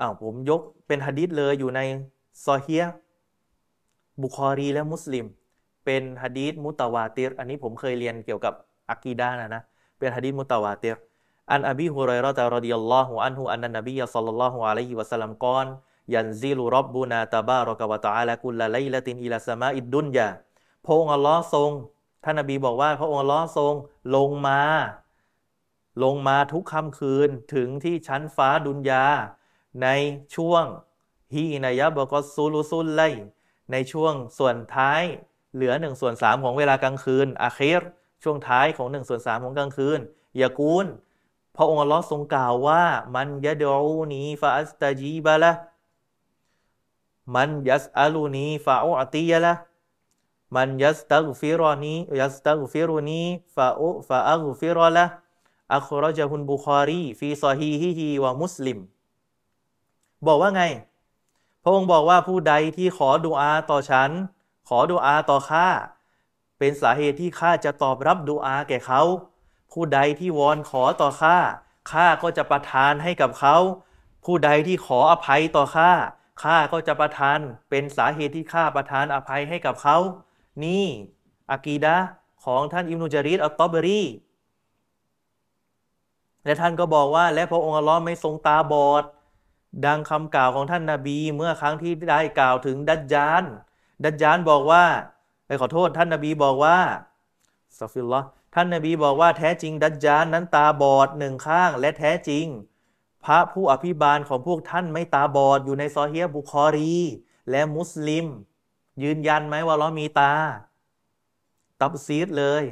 [0.00, 1.80] อ้าวผมยกเป็นฮะดิษเลยอยู่ใน
[2.44, 2.84] ซอเฮีย
[4.22, 5.26] บุคอรีและมุสลิม
[5.84, 8.54] เป็นฮะดีษมุตาวาติรอันนี้ผมเคยเรียนเกี่ยวกับ
[8.90, 9.62] อักีดานะนะ
[9.98, 10.96] เป็นฮะดีษมุตวาติร
[11.52, 15.66] อันอบีฮุไรรอตะรดิยัลลอฮุอันฮุอันนันนบียัลลัลลอฮุอะลัยฮิวะสัลลัมกอน
[16.14, 20.28] ยันซิลุรับบุนาตาบารอกวะตะอาละกุลละไลละตินอิลาสมาอิดดุนยา
[20.84, 21.70] พระองค์อัลลอฮ์ทรง
[22.24, 23.74] ท่านนบีบอกว่าพระองค์อัลลอฮ์ทรง
[24.16, 24.62] ลงมา
[26.04, 29.04] ลงมาทุกค่ำคืนถึงที่ชั้นฟ้าดุนยา
[29.82, 29.88] ใน
[30.36, 30.64] ช่วง
[31.34, 33.02] ฮีนายะบกอซูลุซุลไล
[33.72, 35.02] ในช่วงส่วนท้าย
[35.54, 37.82] เหลือหนึ่งส่วนสามของเวลากลางคืนالآخر
[38.24, 40.00] ช่วงท้ายของหนึ่งส่วนสามของกลางคืน
[40.40, 40.86] ยากูล
[41.56, 42.84] พระองค์อัลลอฮ์ทรงกล่าวว่า
[43.14, 56.42] من يدعوني فأستجيب له من يسألني فأعطيه له من يستغفرني يستغفرني فأ فأغفر له أخرجه
[56.42, 58.78] البخاري في صحيحه ومسلم
[60.26, 60.62] บอกว่าไง
[61.62, 64.10] พระองค์บอกว่าผู้ใดที่ขอดุอาต่อฉัน
[64.68, 65.68] ขอดุอาต่อข้า
[66.64, 69.02] เป็นสาเหตุที่ข้าจะตอบรับดูอาแก่เขา
[69.72, 71.38] ผู้ใดที่วอนขอต่อข้า
[71.92, 73.56] ข้าก็จะประทานให้กับเขา
[74.24, 75.90] ผู้ใดที่ขออภัยต่อข้า
[76.42, 77.38] ข้าก็จะประทาน
[77.70, 79.96] เป็นสาเหตุที่ข้าประทานอภัยให้กับเขา
[80.64, 80.86] นี่
[81.50, 81.96] อากีดะ
[82.44, 84.02] ของท่านอิมนุจาริดอัลตอบรี
[86.44, 89.04] และท่านก็บอกว่า และพระองค์อัลลอฮ์ไม่ทรงตาบอด
[89.86, 93.42] ดังคำกล่าวของท่านนาบี เมื่อครั้งที่ได้กล่าวถึงดัจจาน
[94.04, 94.84] ดัจจานบอกว่า
[95.46, 96.78] ไปขอโทษท่านนาบีบอกว่า
[97.78, 98.22] สัฟิลละ
[98.54, 102.46] ท่านนาบีบอกว่าแท้จริงดัจจานนั้นตาบอดหนึ่งข้าง และแท้จริง
[103.24, 106.94] พระผู้อภิบาลของพวกท่านไม่ตาบอดอยู่ในซอเฮียบุคอรี
[107.50, 108.26] และมุสลิม
[109.02, 110.32] ยืนยันไหมว่าเรามีตา
[111.80, 112.62] ตับซีดเลย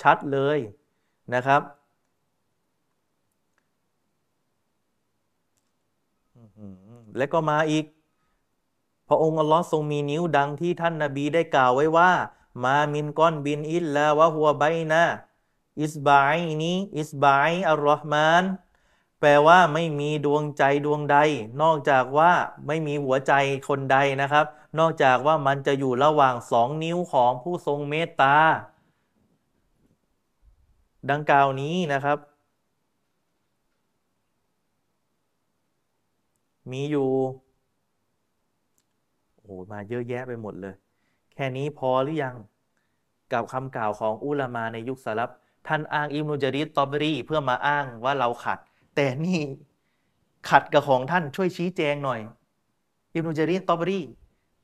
[0.00, 0.58] ชัดเลย
[1.34, 1.62] นะครับ
[7.16, 7.84] และก็มาอีก
[9.08, 12.10] พระองค์อัลลอฮ์ทรงมีนิ้วดังที่ท่านนาบีได้กล่าวไว้ว่า
[12.64, 15.04] มามินก้อนบินอิลลาวะฮัวไบนะ
[15.80, 18.44] อิสบายนี้อิสบายอัลลอฮ์มาน
[19.20, 21.16] แปลว่าไม่มีดวงใจดวงใด
[21.62, 22.32] นอกจากว่า
[22.66, 23.32] ไม่มีหัวใจ
[23.68, 24.46] คนใดนะครับ
[24.78, 28.36] นอกจากว่ามันจะอยู่ระหว่างสองนิ้วของผู้ทรงเมตตา
[31.10, 32.18] ดังกล่าวนี้นะครับ
[36.70, 37.08] มีอยู่
[39.48, 40.74] โอ้มาเยอะแยะไปหมดเลย
[41.34, 42.36] แค่นี้พอหรือยัง
[43.32, 45.30] กับคำกล่าวของอุลามาในยุคสลับ
[45.66, 48.58] ท่านอ้างอิมนุจาริตตอบรีเพื่อมาอ้างว่าเราขัด
[48.94, 49.40] แต่นี่
[50.50, 52.20] ขัดกับของท่านช่วยชี้แจงหน่อย
[53.14, 53.98] อิมนุจาริตตอบรี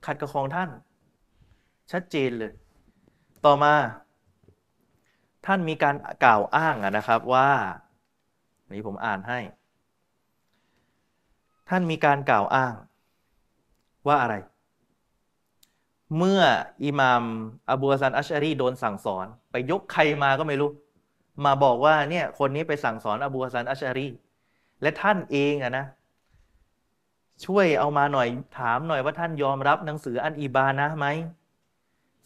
[0.07, 0.71] ขัดกับของท่าน
[1.93, 2.53] ชัดเจนเลย
[3.45, 3.75] ต่อมา
[5.47, 7.51] ท่านมีการกล่าวอ้างนะครับว่า
[8.73, 9.41] นี้ผมอ่านให้
[11.69, 12.75] ท่านมีการกล่าวอ้าง
[14.07, 14.35] ว่าอะไร
[16.19, 16.41] เมื่อ
[16.85, 17.23] อิหมาม
[17.71, 20.71] อบูฮัสันอัชอารีโดนสั่งสอน ไปยกใครมาก็ไม่รู้
[21.45, 24.09] มาบอกว่าเนี่ยคนนี้ไปสั่งสอนอบูฮัสันอัชอารี
[24.83, 25.87] และท่านเองอะนะ
[27.45, 28.29] ช่วยเอามาหน่อย
[28.59, 31.07] ถามหน่อยว่าท่านยอมรับหนังสืออันอีบานะไหม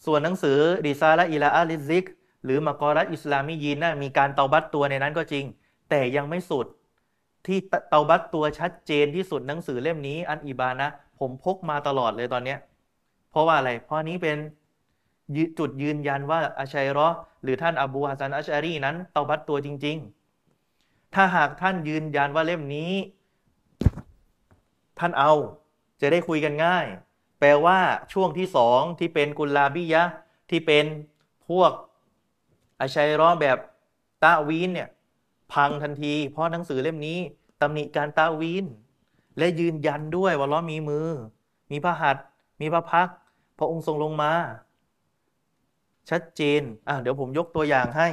[0.05, 2.05] ส่วนหนังสือดิซาละอิลาอัลิซิก
[2.45, 5.45] หรือมากรัตอิสลามียีนนะ่ะมีการเตาบัตตัวในนั้นก็จริง
[5.89, 6.65] แต่ยังไม่สุด
[7.45, 7.57] ที่
[7.89, 10.87] เตาบัตตัวชัดเจนที่สุดหนังสือเล่มนี้อันอีบานะ
[11.19, 12.59] ผมพกมาตลอดเลยตอนเนี้ย
[13.31, 14.37] เพราะว่าอะไร เพราะนี้เป็น
[15.59, 17.07] จุดยืนยันว่าอาชัยรอ
[17.43, 19.97] หรือท่านอบูฮัสันอัชอารีนั้นเตาบัตตัวจริง
[20.55, 22.93] ๆ ถ้าหากท่านยืนยันว่าเล่มนี้
[24.99, 25.31] ท่านเอา
[26.01, 26.85] จะได้คุยกันง่าย
[27.39, 27.79] แปลว่า
[28.13, 30.03] ช่วงที่สองที่เป็นกุลลาบิยะ
[30.49, 30.85] ที่เป็น
[31.49, 31.71] พวก
[32.79, 33.57] อาชัยรอแบบ
[34.23, 34.89] ตาวีนเนี่ย
[35.53, 37.19] พังทันที เพราะหนังสือเล่มนี้
[37.61, 38.65] ตำหนิการตาวีน
[39.37, 41.07] และยืนยันด้วยว่าล้อมีมือ
[41.71, 42.25] มีพระหัตถ์
[42.59, 43.09] มีพระพัก
[43.57, 44.33] พระองค์ทรงลงมา
[46.09, 48.07] ชัดเจนอะเดี๋ยวผมยกตัวอย่างให้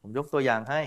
[0.00, 0.80] ผมยกตัวอย่างให้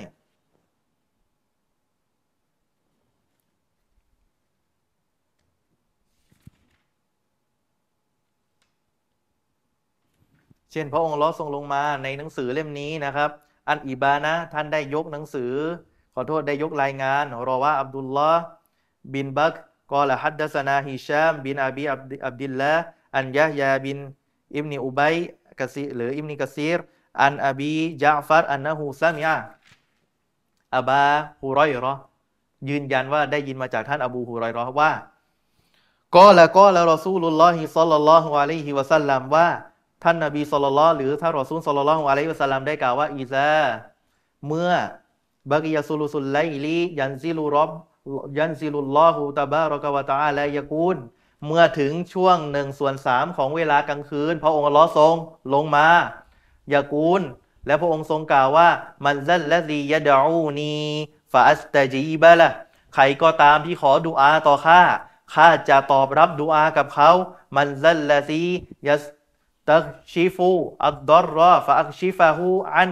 [10.71, 13.31] เช่นพระองค์ลอทรงลงมาในหนังสือเล่มนี้นะครับ
[13.71, 15.53] อันอิบานะท่านได้ยกหนังสือ
[16.13, 18.43] ขอโทษได้ยกรายงานรอว่าอับดุลลอฮ์
[19.13, 19.53] บินบัก
[19.91, 21.83] กอละฮัดดัสนาฮิชามบินอบี
[22.27, 22.73] อับดิลละ
[23.17, 23.97] อันยะยาบิน
[24.55, 25.15] อิมนีอุบัย
[25.59, 26.79] กซีหรืออิมนีกซีร
[27.23, 29.35] อันอบีจาฟัรอันนะฮูซามียะ
[30.77, 31.05] อับา
[31.43, 31.93] ฮุรอยรอ
[32.69, 34.91] ยืนยันว่าได้ยินมาจากท่านอบูฮุรอยรอว่า
[36.15, 39.47] ก็ละก็ละรอซูลุลลอฮิซัลลัลลอฮุอะลัยฮิวะสัลลัมว่า
[40.03, 43.51] ท่านนบีสุลต่านหรือท่านรอซูลสุลต่านอะลัยฮิวะสัลลัมได้กล่าวว่าอีซา
[44.47, 44.71] เมื่อ
[45.51, 47.69] บากิยาสุลุสุลไลลียันซิลุรอบ
[48.37, 50.97] ยันซิลุลลอฮูตาบารอกวะตาอาลายกูล
[51.45, 55.15] เมื่อถึงช่วงหนึ่งส่วนสามของเวลากลางคืน พระองค์ลลอทรง
[55.53, 55.87] ลงมา
[56.73, 57.21] ยากูล
[57.65, 58.69] และพระองค์ทรงกล่าวว่า
[59.05, 62.49] من ذا الذي يدعوني فأستجيب له
[62.93, 64.81] ใครก็ตามที่ขอดุอาต่อข้า
[65.33, 67.11] ข้าจะตอบรับดุอากับเขา
[67.55, 72.91] من ذا الذي يستكشف الضر فأكشفه عنه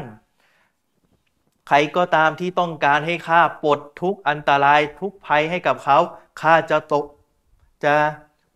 [1.67, 5.97] ใครก็ตามที่ต้องการให้ข้าปลดทุกอันตรายทุกภัยให้กับเขา
[6.41, 7.05] ข้าจะตก
[7.83, 7.95] จะ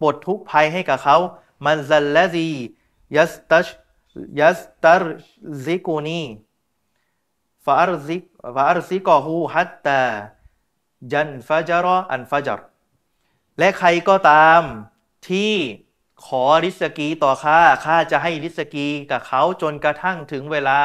[0.01, 1.17] ปลดทุกภัยให้กับเขา
[1.65, 8.23] من ذا الذي يست يسترزقني فأرزق
[8.55, 12.61] فأرزقه حتى ينفجر الفجر
[13.59, 14.61] และใครก็ตาม
[15.27, 15.53] ที่
[16.25, 20.77] ขอริสกีต่อข้าข้าจะให้ริสกีกับเขาจนกระทั่งถึงเวลา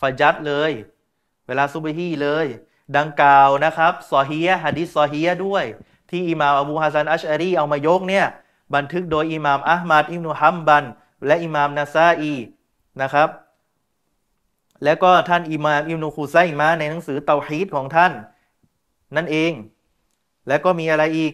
[0.00, 0.72] ฟัจร์เลย
[1.46, 2.46] เวลาซุบฮีเลย
[2.96, 5.64] ดังกล่าวนะครับซอฮียฮะดิษซอฮียด้วย
[6.10, 8.26] ที่อิหม่ามอบูฮัสซันอัชอารีเอามายกเนี่ย
[8.74, 10.84] บันทึกโดยอิหม่ามอัลมัดอิบนุฮัมบัน
[11.26, 12.34] และอิหม่ามนาซาอี
[13.02, 13.28] นะครับ
[14.84, 18.12] แล้วก็ท่านอิหม่ามอิบนุคูไซมาในหนังสือเตาฮีดของท่าน
[19.16, 19.52] นั่นเอง
[20.48, 21.32] แล้วก็มีอะไรอีก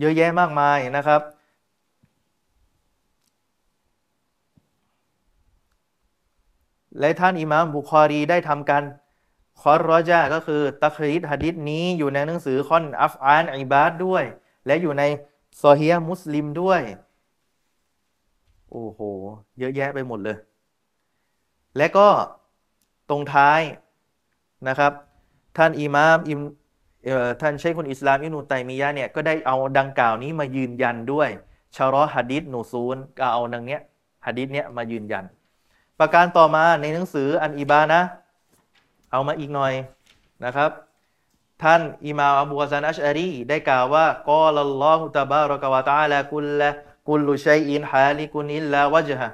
[0.00, 1.20] เยอะแยะมากมายนะครับ
[7.00, 8.84] และท่านอิหม่ามบุคอรีได้ทำการ
[9.60, 14.24] خرّجก็คือتخريجฮะดิษนี้อยู่ในหนังสือخلق أفعال العبادด้วย
[14.66, 15.02] และอยู่ใน
[15.62, 16.80] ซอฮียมุสลิมด้วย
[18.70, 19.00] โอ้โห
[19.58, 20.36] เยอะแยะไปหมดเลย
[21.76, 22.08] และก็
[23.10, 23.60] ตรงท้าย
[24.68, 24.92] นะครับ
[25.56, 26.40] ท่านอิมามอิม
[27.40, 31.28] ท่านเชคคนอิสลามอิบนูตัยมียะเนี่ยก็ได้เอาดังกล่าวนี้มายืนยันด้วย
[31.76, 33.80] شرح حديث النزولก็เอาดังเนี้ย
[34.26, 35.24] ฮะดิษเนี้ยมายืนยัน
[36.02, 38.00] ประการต่อมาในหนังสืออันอิบานะ
[39.12, 39.72] เอามาอีกหน่อย
[40.44, 40.70] นะครับ
[41.62, 49.28] ท่านอิมามอบูฮัสซันอัชอารีได้กล่าวว่าقال الله تبارك وتعالى كل كل شيء هالك إلا وجهه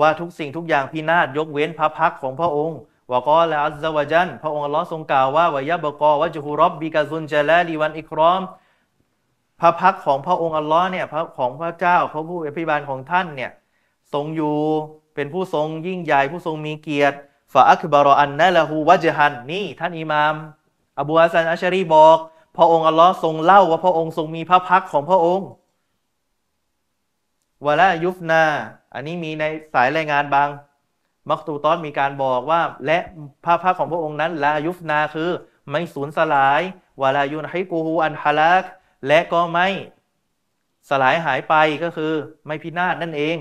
[0.00, 2.78] ว่าทุกสิ่งทุกอย่างพินาศยกเว้นพระพักตร์ของพระองค์
[3.12, 8.42] وقال عز وجلพระองค์อัลลอฮ์ทรงกล่าวว่าويبقى وجه ربك ذو الجلال والإكرام
[9.60, 13.50] พระพักของพระองค์อัลลอฮ์เนี่ยพระของพระเจ้าพระผู้อภิบาลของท่านเนี่ย
[14.12, 14.56] ทรงอยู่
[15.18, 17.16] เป็นผู้ทรงยิ่งใหญ่ผู้ทรงมีเกียรติ
[17.52, 20.34] ฟาอักบารออันนะละหูวะจฮันนี่ท่านอิมาม
[21.00, 22.18] อบูฮัสซันอัชรีบอก
[22.56, 25.48] พระองค์อัลลอฮ์ทรงเล่าว่าพระองค์ทรงมีพระพักของพระองค์
[27.66, 28.44] วะละยุฟนา
[28.94, 30.48] อันนี้มีในสายรายงานบาง
[31.28, 32.98] มักตูตอนมีการบอกว่า และ
[33.44, 35.30] พระพักของพระองค์นั้นลายุฟนาคือ
[35.70, 36.60] ไม่สูญสลาย
[37.00, 38.64] วะลายุนให้กูฮูอันฮาลัก
[39.06, 39.68] และก็ไม่
[40.90, 42.12] สลายหายไปก็คือ
[42.46, 43.38] ไม่พินาศนั่นเอง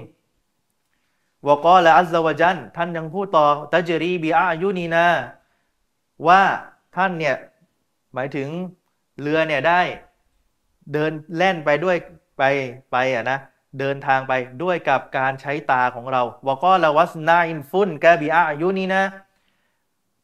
[1.48, 5.06] วกอและอัลลอฮฺจันท่านยังพูดต่อตัจรีบีอายุนีนา
[6.28, 6.42] ว่า
[6.96, 7.36] ท่านเนี่ย
[8.14, 8.48] หมายถึง
[9.22, 9.82] เรือเนี่ยได้
[10.94, 11.98] เดินแล่นไปด้วย
[12.38, 12.44] ไป
[12.92, 13.40] ไปอะนะ
[13.80, 14.34] เดินทางไป
[14.64, 19.04] ด้วยกับการใช้ตาของเราวกอละวัสนาอินฟุนกาบีอายุนีนะ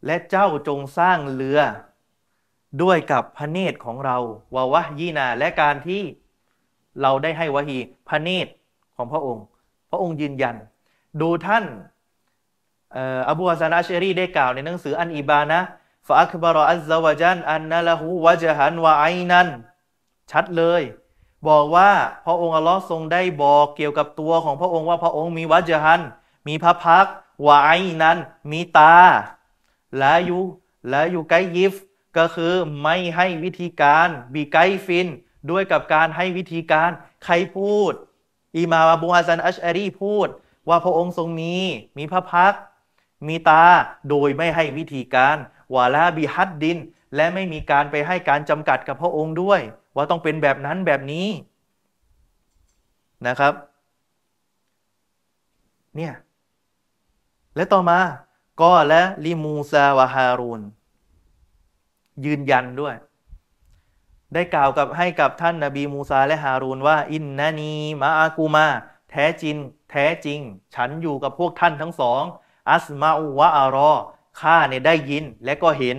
[0.06, 1.60] และเจ้าจงสร้างเรือ
[2.82, 4.18] ด้วยกับพระเนตรของเรา
[4.56, 6.02] วาวะยีนาและการที่
[7.02, 7.78] เราได้ให้วะฮี
[8.10, 8.52] พระเนตร
[8.96, 9.46] ของพระองค์
[9.90, 10.56] พระองค์ยืนยัน
[11.22, 11.66] ดูท่าน
[13.30, 15.60] อบูฮัสซันอัชรีได้กล่าวในหนังสืออันอิบานะ
[16.08, 19.48] ฟะอักบารออัลซาวะจันอันนัลหูวะจฮันวะไอนัน
[20.32, 20.84] ชัดเลย
[21.48, 21.92] บอกว่า
[22.26, 26.02] พระองค์อัลลอฮ์ทรงได้บอกเกี่ยวกับตัวของพระองค์ว่าพระองค์มีวะจฮัน
[26.48, 27.06] มีพระพัก
[27.48, 27.72] วะไอ
[28.02, 28.18] นัน
[28.52, 28.98] มีตา
[29.98, 30.42] และอยู่
[30.90, 31.74] และอยู่ไกยิฟ
[32.18, 35.08] ก็คือไม่ให้วิธีการบีไกฟิน
[35.50, 36.90] ด้วยกับการให้วิธีการ
[37.24, 37.94] ใครพูด
[38.58, 40.28] อิมามอบูฮัสซันอัชอารีพูด
[40.70, 41.54] ว่าพระองค์ทรงมี
[41.98, 42.54] มีพระพัก
[43.28, 43.64] มีตา
[44.10, 45.38] โดยไม่ให้วิธีการ
[45.76, 46.78] วาลาบิฮัดดิน
[47.16, 49.62] และไม่มีการไปให้การจำกัดกับพระองค์ด้วย
[49.96, 51.28] ว่าต้องเป็นแบบนั้นแบบนี้
[53.28, 53.54] นะครับ
[55.96, 56.14] เนี่ย
[57.56, 58.00] และต่อมา
[58.62, 60.62] ก็และลิมูซาวะฮารูน
[62.26, 62.96] ยืนยันด้วย
[64.34, 68.68] ได้กล่าวกับให้กับท่านนาบีมูซาและฮารูนว่า อินนานีมาอากูมา
[69.14, 69.56] แท้จริง
[69.92, 70.40] แท้จริง
[70.76, 72.24] ฉันอยู่กับพวกท่านทั้งสอง
[72.70, 73.92] อัสมาอุวะอารอ
[74.40, 75.98] ข้าเนี่ยได้ยินและก็เห็น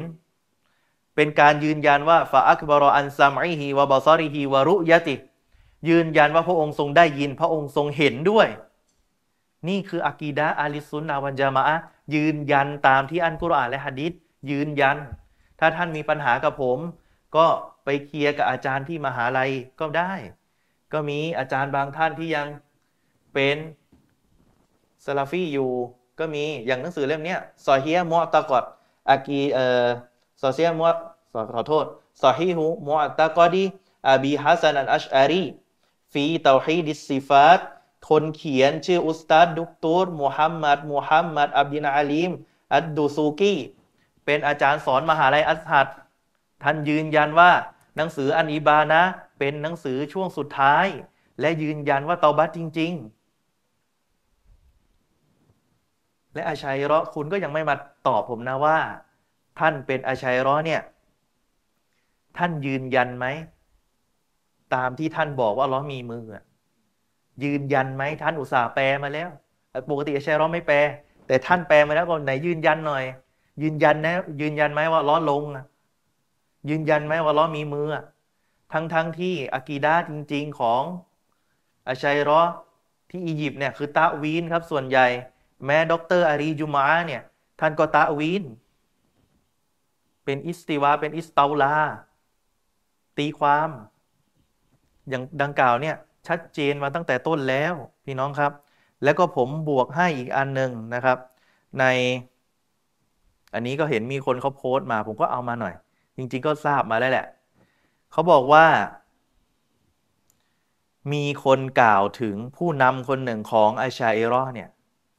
[1.14, 5.16] เป็นการยืนยันว่าฟาอักบารออันซามอิฮีวะบาซาริฮีวะรุยะติ
[5.88, 8.48] ยืนยันว่าพระองค์ทรงได้ยิน พระองค์ทรงเห็นด้วย
[9.68, 11.62] นี่คืออากีดะอาลิซุนนาวันจามะ
[12.14, 14.12] ยืนยันตามที่อันกุรอานและฮะดิษ
[14.50, 14.96] ยืนยัน
[15.58, 16.78] ถ้าท่านมีปัญหากับผม
[17.36, 17.46] ก็
[17.84, 19.50] ไปเคลียร์กับอาจารย์ที่มหาลัย
[19.80, 20.12] ก็ได้
[20.92, 22.46] ก็มีอาจารย์บางท่านที่ยัง
[23.34, 23.56] เป็น
[25.04, 25.70] ซาลาฟีอยู่
[26.18, 27.36] ก็มีอย่างหนังสือเล่มนี้
[27.66, 28.64] ซอฮียมุตะกอด
[29.10, 29.88] อากีเอ่อ
[30.42, 30.90] ซอเซียมุ
[31.54, 31.86] ขอโทษ
[32.22, 37.60] صحيح معتقد أبي الحسن الأشعري في توحيد الصفات
[38.08, 42.30] คนเขียนชื่อأستاذ دكتورมุฮัมมัดมุฮัมมัดอับดินอาลีม
[42.74, 43.54] อัดดูซูกี
[44.24, 45.88] เป็นอาจารย์สอนมหาลัยอัซฮัร
[46.62, 47.50] ท่านยืนยันว่า
[47.96, 49.00] หนังสืออันอิบานะ
[49.38, 50.86] เป็นหนังสือช่วงสุดท้าย
[51.40, 53.13] และยืนยันว่าเตาบัตจริง ๆ
[56.34, 57.74] และอาชัยร้อคุณก็ยังไม่มา
[58.08, 58.78] ตอบผมนะว่า
[59.58, 60.80] ท่านเป็นอาชัยร้อเนี่ย
[62.38, 63.26] ท่านยืนยันไหม
[64.74, 66.24] ตามที่ท่านบอกว่าล้อมีมือ
[67.44, 69.28] ยืนยันไหมท่านอุตส่าห์แปลมาแล้ว
[69.90, 70.78] ปกติอาชัยร้อไม่แปล
[71.26, 73.04] แต่ท่านแปลมาแล้วก็ไหนยืนยันหน่อย
[73.62, 75.42] ยืนยันนะ ยืนยันไหมว่าล้อลง
[76.70, 77.86] ยืนยันไหมว่าล้อมีมือ
[78.72, 80.82] ทั้งทั้งที่อากีดาจริง ๆของ
[81.88, 82.40] อาชัยร้อ
[83.10, 85.06] ที่อียิปต์เนี่ยคือتأويل ครับส่วนใหญ่
[85.66, 87.22] แม้ด็อกเตอร์อารีจุมาเนี่ย
[87.60, 88.44] ท่านก็تأويل
[90.24, 91.74] เป็นاستواء เป็นاستولى
[93.18, 93.70] ตีความ
[95.08, 95.96] อย่างดังกล่าวเนี่ย
[96.28, 97.74] ชัดเจนมาตั้งแต่ต้นแล้ว
[98.04, 98.52] พี่น้องครับ
[99.04, 101.18] แล้วก็ผมบวกให้อีกอันหนึ่งนะครับ
[101.80, 101.84] ใน
[103.54, 105.74] อันนี้ก็เห็นมีคนเขาโพสต์มา ผมก็เอามาหน่อย
[106.16, 107.26] จริง ๆ ก็ทราบมาแล้วแหละ
[108.12, 108.66] เขาบอกว่า
[111.12, 114.68] มีคนกล่าวถึงผู้นำคนหนึ่งของอาชาเอรอเนี่ย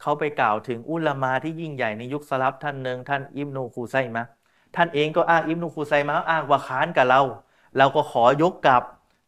[0.01, 4.23] เขาไปกล่าวถึงอุลามาที่ยิ่งใหญ่ในยุคสลับท่านหนึ่งท่านอิบนูคูไซมะ
[4.75, 7.21] ท่านเองก็อ้างอิบนูคูไซมะอ้างว่าค้านกับเรา
[7.77, 8.83] เราก็ขอยกกลับ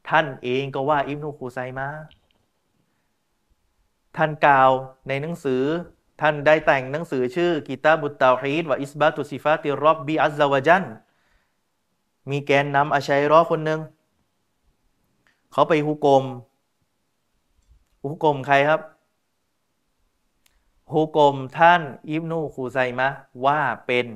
[0.10, 1.88] ท่านเองก็ว่าอิบนูคูไซมะ
[4.18, 4.72] ท่านกล่าว
[5.08, 5.64] ในหนังสือ
[6.22, 10.84] ท่านได้แต่งหนังสือชื่อกิตาบุตตาฮีดวะอิสบาตุซิฟาติรอบบีอัลซาวจัน
[12.30, 13.80] มีแกนนำอาชัยรอคนหนึ่ง
[15.52, 16.24] เขาไปฮุกกม
[18.04, 18.82] ฮุกมใครครับ
[20.94, 23.10] ฮุกมท่านอิบนูคูไซมะ
[23.46, 24.08] ว่าเป็น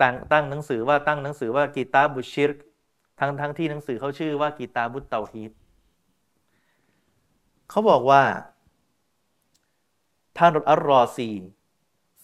[0.00, 2.50] ตั้งตั้งหนังสือว่าตั้งหนังสือว่ากีตาบุชิร
[3.20, 5.52] ทั้งทั้งที่หนังสือเขาชื่อว่ากีตาบุตเตาฮีด
[7.70, 8.22] เขาบอกว่า
[10.38, 11.30] ท่านอัลรอซี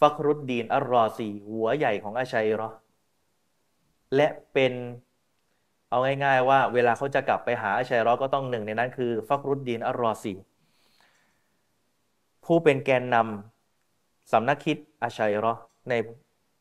[0.00, 2.70] ฟักรุดดีนอัลรอซี หัวใหญ่ของอาชัยรอ
[4.16, 4.72] และเป็น
[5.90, 10.32] เอาง่าย ๆ ว่า เวลาเขาจะกลับไปหาอาชัยรอก็ต้องหนึ่งในนั้นคือ ฟักรุดดีนอัลรอซี
[12.46, 15.54] ผู้เป็นแกนนำสำนักคิดอาชัยรอ
[15.88, 15.92] ใน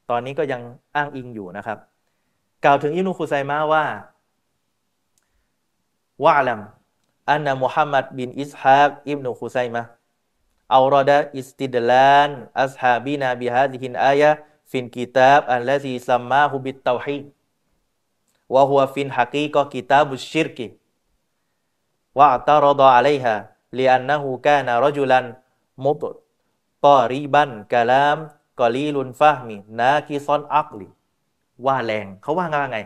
[0.09, 0.61] ตอนนี้ก็ยัง
[0.95, 1.77] อ้างอิงอยู่นะครับ
[2.65, 3.85] กล่าวถึงอิบนุคุไซมาว่า
[6.23, 6.61] วะลัม
[7.29, 9.83] อันนมุฮัมมัดบินอิสฮากอิบนุคุไซมา
[10.71, 12.29] เอารอดะอิสติดลาน
[12.61, 14.31] อัสฮาบีนาบิฮาดิฮินอายะ
[14.71, 17.19] ฟินกิตาบอันละซีซัมมาฮุบิตเตาฮี
[18.53, 20.67] วะฮุวฟินฮักีกกิตาบุชิรกิ
[22.17, 23.33] วะอัตารดะอะลัยฮะ
[23.77, 25.25] ลิอันนะฮูกานะรจุลัน
[25.83, 26.03] มุต
[26.85, 28.17] ตอริบันกะลาม
[28.59, 30.89] กอลีลุนฟามีนาคีซอนอักลี
[31.65, 32.77] ว่าแรงเขาว่าไง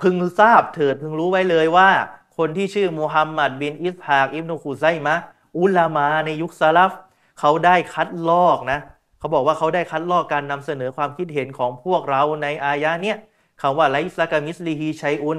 [0.00, 1.90] พึงทราบเถิดพึงรู้ไว้เลยว่า
[2.36, 5.14] คนที่ชื่อมูฮัมหมัดบินอิสฮากอิบนุคูไซมะ
[5.58, 6.92] อุลามาในยุคซาลฟ
[7.40, 8.78] เขาได้คัดลอกนะ
[9.18, 13.16] เขาบอกว่าเขาได้คัดลอกการนำเสนอความคิดเห็นของพวกเราในอายะเนี้ย
[13.60, 15.38] คำว่าไลซากามิสลีฮีชัยอุน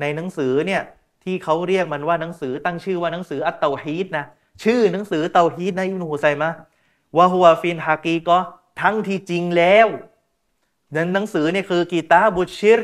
[0.00, 0.82] ในหนังสือเนี่ย
[1.24, 4.24] ที่เขาเรียกมันว่าหนังสือตั้งชื่อว่าหนังสืออัตตาฮีดนะ
[4.62, 6.50] ชื่อหนังสือเตาฮีดนะอิบนุฮูไซมะ
[7.16, 8.38] วะฮัวฟินฮากีก็
[8.80, 9.88] ทั้งที่จริงแล้ว
[11.12, 12.80] หนังสือเนี่ยคือกีตาบุชิร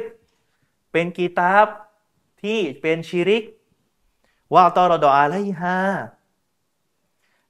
[0.92, 1.66] เป็นกีตาบ
[2.42, 3.42] ที่เป็นชิริก
[4.55, 5.78] ว่าตอรดออะไรฮะ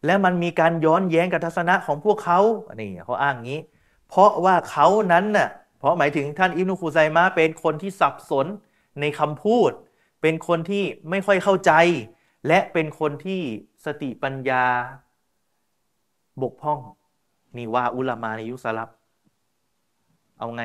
[0.05, 2.41] และมันมีการย้อนแย้งกับทัศนะของพวกเขา
[2.81, 3.61] นี่เขาอ้างงี้
[4.09, 5.49] เพราะว่าเขานั้นน่ะ
[5.79, 8.47] เพราะหมายถึงท่านอิบนุคูไซมาเป็นคนที่สับสน
[9.01, 9.71] ในคำพูด
[10.23, 11.73] เป็นคนที่ไม่ค่อยเข้าใจ
[12.47, 13.41] และเป็นคนที่
[13.85, 14.65] สติปัญญา
[16.43, 16.79] บกพร่อง
[17.57, 18.91] นี่ว่าอุลามาในยุคสลับ
[20.39, 20.63] เอาไง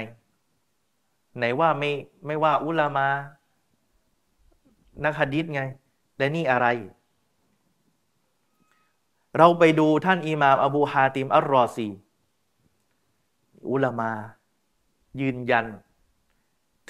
[1.37, 1.91] ไหนว่าไม่
[2.25, 3.07] ไม่ว่าอุลามา
[5.03, 5.61] นักฮะดิษไง
[6.17, 6.67] และนี่อะไร
[9.37, 11.87] เราไปดูท่านอิหมามอบูฮาติมอัลรอซี
[13.71, 14.11] อุลามา
[15.21, 15.65] ยืนยัน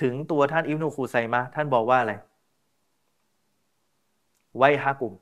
[0.01, 2.13] ถึงตัวท่านอิบนุคูไซมาท่านบอกว่าอะไร
[4.59, 5.13] ไวฮากุม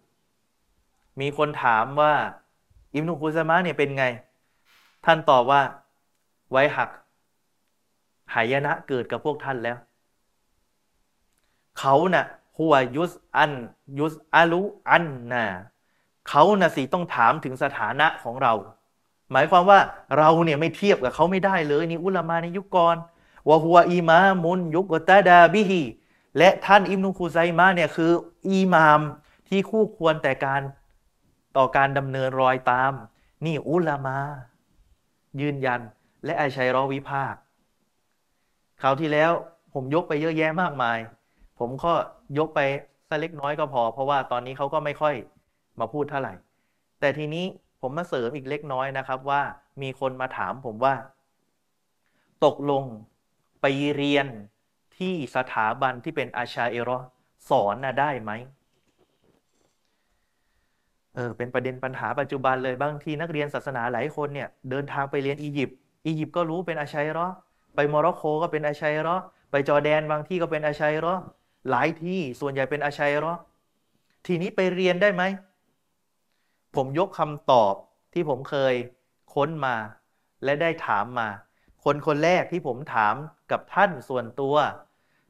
[1.19, 2.13] มีคนถามว่า
[2.93, 4.05] อิบนุคูไซมาเนี่ยเป็นไง
[5.05, 5.61] ท่านตอบว่า
[6.51, 6.89] ไว้หัก
[8.33, 9.77] หายนะเกิดกับพวกท่านแล้ว
[11.79, 12.25] เขานะ่ะ
[12.57, 13.53] หัวยุสอัน
[13.99, 15.45] ยุสอาลุอันนะ
[16.29, 18.53] เขาน่ะสิต้องถามถึงสถานะของเรา
[19.31, 19.79] หมายความว่า
[20.17, 22.95] เราเนี่ยไม่เทียบกับเขาไม่ได้เลยนี่อุลามาในยุคก่อน
[23.49, 25.83] วะฮัวอีมามุนยุกตาดาบิฮี
[26.37, 28.11] และท่านอิมนุคูไซมาเนี่ยคือ
[28.49, 29.01] อีมาม
[29.47, 30.61] ที่คู่ควรแต่การ
[31.57, 32.93] ต่อการดำเนินรอยตาม
[33.45, 34.17] นี่อุลามา
[35.41, 35.81] ยืนยัน
[36.25, 37.35] และไอชัยรอวิภาค
[38.81, 39.31] คราวที่แล้ว
[39.73, 40.97] ผมยกไปเยอะแยะมากมาย
[41.59, 41.93] ผมก็
[42.37, 42.59] ยกไป
[43.09, 45.15] สักเล็กน้อยก็พอ เพราะว่าตอนนี้เขาก็ไม่ค่อย
[45.79, 46.33] มาพูดเท่าไหร่
[46.99, 47.45] แต่ทีนี้
[47.81, 49.41] ผมมาเสริมอีกเล็กน้อยนะครับว่า
[49.81, 50.95] มีคนมาถามผมว่า
[52.45, 52.83] ตกลง
[53.61, 53.65] ไป
[53.95, 54.27] เรียน
[54.97, 56.99] ที่สถาบันที่เป็นอาชาเอรอ
[57.49, 58.31] สอนนะได้ไหม
[61.17, 65.75] เออเป็นประเด็นปัญหาปัจจุบันเลยบางทีนักเรียนศาสนาหลายคนเนี่ยเดินทางไปเรียนอียิปต์
[66.05, 67.27] อียิปต์ก็รู้เป็นอาชัยรอ
[67.75, 69.15] ไปโมร็อกโกก็เป็นอาชัยรอ
[69.51, 71.13] ไปจอแดนบางที่ก็เป็นอาชัยรอ
[71.69, 73.33] หลายที่ส่วนใหญ่เป็นอาชัยรอ
[74.25, 75.23] ทีนี้ไปเรียนได้ไหม
[76.75, 77.73] ผมยกคำตอบ
[78.13, 78.73] ที่ผมเคย
[79.33, 79.75] ค้นมา
[80.43, 81.27] และได้ถามมา
[81.83, 83.15] คนคนแรกที่ผมถาม
[83.51, 84.55] กับท่านส่วนตัว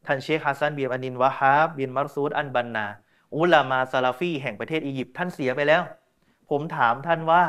[0.06, 2.86] ท่านเชคฮัสซันบีอานินวะฮาบบินมารซูดอันบันนา
[3.36, 5.82] อุลามาซาลาฟีแห่งประเทศอียิปต์ท่านเสียไปแล้ว
[6.50, 7.44] ผมถามท่านว่า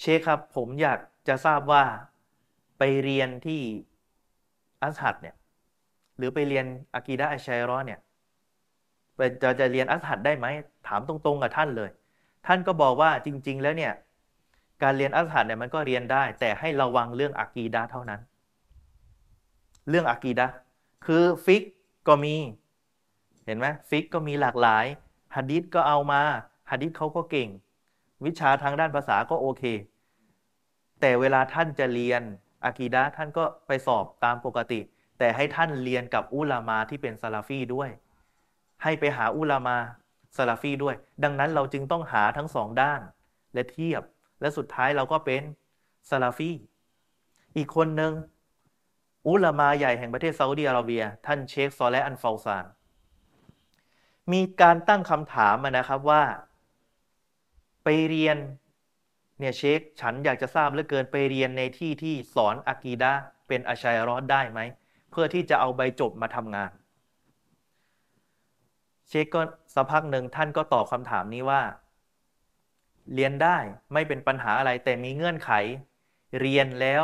[0.00, 0.98] เชคครับ ผมอยาก
[1.28, 1.84] จะทราบว่า
[2.78, 3.60] ไปเรียนที่
[4.82, 5.36] อัซฮัรเนี่ย
[6.16, 8.00] หรือไปเรียนอากีดะอัชัยรอเนี่ย
[9.42, 10.46] จะจะเรียนอัซฮัรได้ไหม
[10.88, 11.90] ถามตรงๆกับท่านเลย
[12.46, 13.92] ท่านก็บอกว่าจริง ๆ แล้วเนี่ย
[14.82, 18.20] การเรียนอัซฮัรเนี่ยมันก็เรียนได้ แต่ให้ระวังเรื่องอากีดะเท่านั้น
[19.88, 20.46] เรื่องอากีดะ
[21.06, 21.62] คือฟิก
[22.08, 22.34] ก็มี
[23.46, 24.84] เห็นไหมฟิกก็มีหลากหลาย
[25.36, 26.22] ฮะดิษก็เอามา
[26.70, 27.48] ฮะดิษเขาก็เก่ง
[28.24, 29.62] วิชาทางด้านภาษาก็โอเค
[31.00, 32.22] แต่เวลาท่านจะเรียน
[32.64, 34.80] อากีดะท่านก็ไปสอบตามปกติ
[35.18, 37.90] แต่ให้ท่านเรียนกับอุลามาที่เป็นซาลาฟีด้วย
[38.82, 39.76] ให้ไปหาอุลามา
[40.36, 40.94] ซาลาฟีด้วย
[41.24, 43.00] ดังนั้นเราจึงต้องหาทั้งสองด้าน
[43.54, 44.02] และเทียบ
[44.40, 45.42] และสุดท้ายเราก็เป็น
[46.10, 46.50] ซาลาฟี
[47.56, 48.12] อีกคนหนึ่ง
[49.28, 52.64] อุลามาใหญ่แห่งประเทศซาอุดีอาระเบีย ท่านเชคซอและอัลเฟาซาน
[54.32, 56.22] มีการตั้งคำถามนะครับว่า
[57.84, 58.36] ไปเรียน
[59.38, 63.12] เนี่ยเชคฉันอยากจะทราบเหลือเกินไปเรียนในที่ที่สอนอากีดะ
[63.48, 64.60] เป็นอาชัยรอดได้ไหม
[65.10, 66.70] เพื่อที่จะเอาใบจบมาทำงาน
[69.08, 69.42] เชคก็
[69.74, 71.62] สักพักหนึ่งท่านก็ตอบคำถามนี้ว่า
[73.14, 73.56] เรียนได้
[73.92, 75.50] ไม่เป็นปัญหาอะไรแต่มีเงื่อนไข
[76.40, 77.02] เรียนแล้ว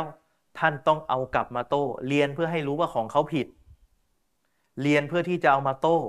[0.59, 3.47] ท่านต้องเอากลับมาโต้ เรียนเพื่อให้รู้ว่าของเขาผิด
[4.81, 5.99] เรียนเพื่อที่จะเอามาโต้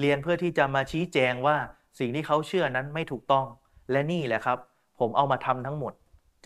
[0.00, 1.56] เรียนเพื่อที่จะมาชี้แจงว่า
[1.98, 3.46] สิ่งที่เขาเชื่อนั้นไม่ถูกต้อง
[3.90, 4.58] และนี่แหละครับ
[4.98, 5.92] ผมเอามาทำทั้งหมด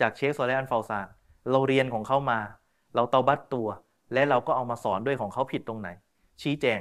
[0.01, 1.07] จากเชคโซเลอันฟาซาน
[1.51, 2.39] เราเรียนของเขามา
[2.95, 3.67] เราเตาบัตตัว
[4.13, 5.89] และเราก็เอามาสอนด้วยของเขาผิดตรงไหน
[6.41, 6.79] ชี้แจง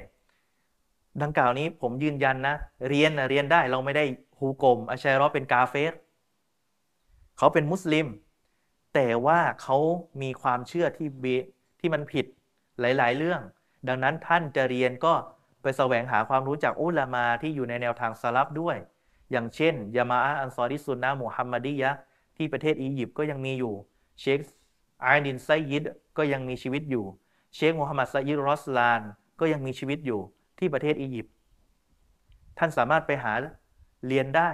[1.23, 2.55] ดังกล่าวนี้ผมยืนยันนะ
[2.89, 4.05] เรียนนะเรียนได้เราไม่ได้
[4.39, 5.93] ฮูกลมอาชัยรอเป็นกาเฟส
[7.39, 8.07] เขาเป็นมุสลิม
[8.95, 9.79] แต่ว่าเขา
[10.23, 11.25] มีความเชื่อที่เบ
[11.81, 12.27] ที่มันผิด
[12.81, 13.41] หลาย ๆ เรื่อง
[13.89, 15.15] ดังนั้นท่านจะเรียนก็
[15.63, 18.77] ไปแสวงหาความรู้จากอุลามาที่อยู่ในแนวทางสลับด้วย
[19.31, 21.91] อย่างเช่นยามาอันซอริสุนนะมุฮัมมัดียะ
[22.37, 23.75] ที่ประเทศอียิปต์ก็ยังมีอยู่
[24.21, 24.39] เชค
[25.03, 25.85] ไอดินไซยิด
[26.19, 27.05] ก็ยังมีชีวิตอยู่
[27.55, 29.01] เชคมุฮัมมัดไซยิดรอสลาน
[29.41, 30.21] ก็ยังมีชีวิตอยู่
[30.59, 31.33] ที่ประเทศอียิปต์
[32.59, 33.33] ท่านสามารถไปหา
[34.07, 34.51] เรียนได้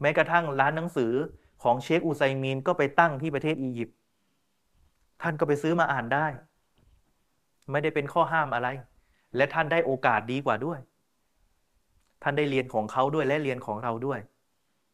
[0.00, 1.12] แม้กระทั่งร้านหนังสือ
[1.62, 3.96] ของเชคอุไซมีนก็ไปตั้งที่ประเทศอียิปต์
[5.22, 6.26] ท่านก็ไปซื้อมาอ่านได้
[7.70, 8.68] ไม่ได้เป็นข้อห้ามอะไร
[9.36, 10.78] และท่านได้โอกาสดีกว่าด้วย
[12.22, 14.18] ท่านได้เรียนของเขาด้วยและเรียนของเราด้วย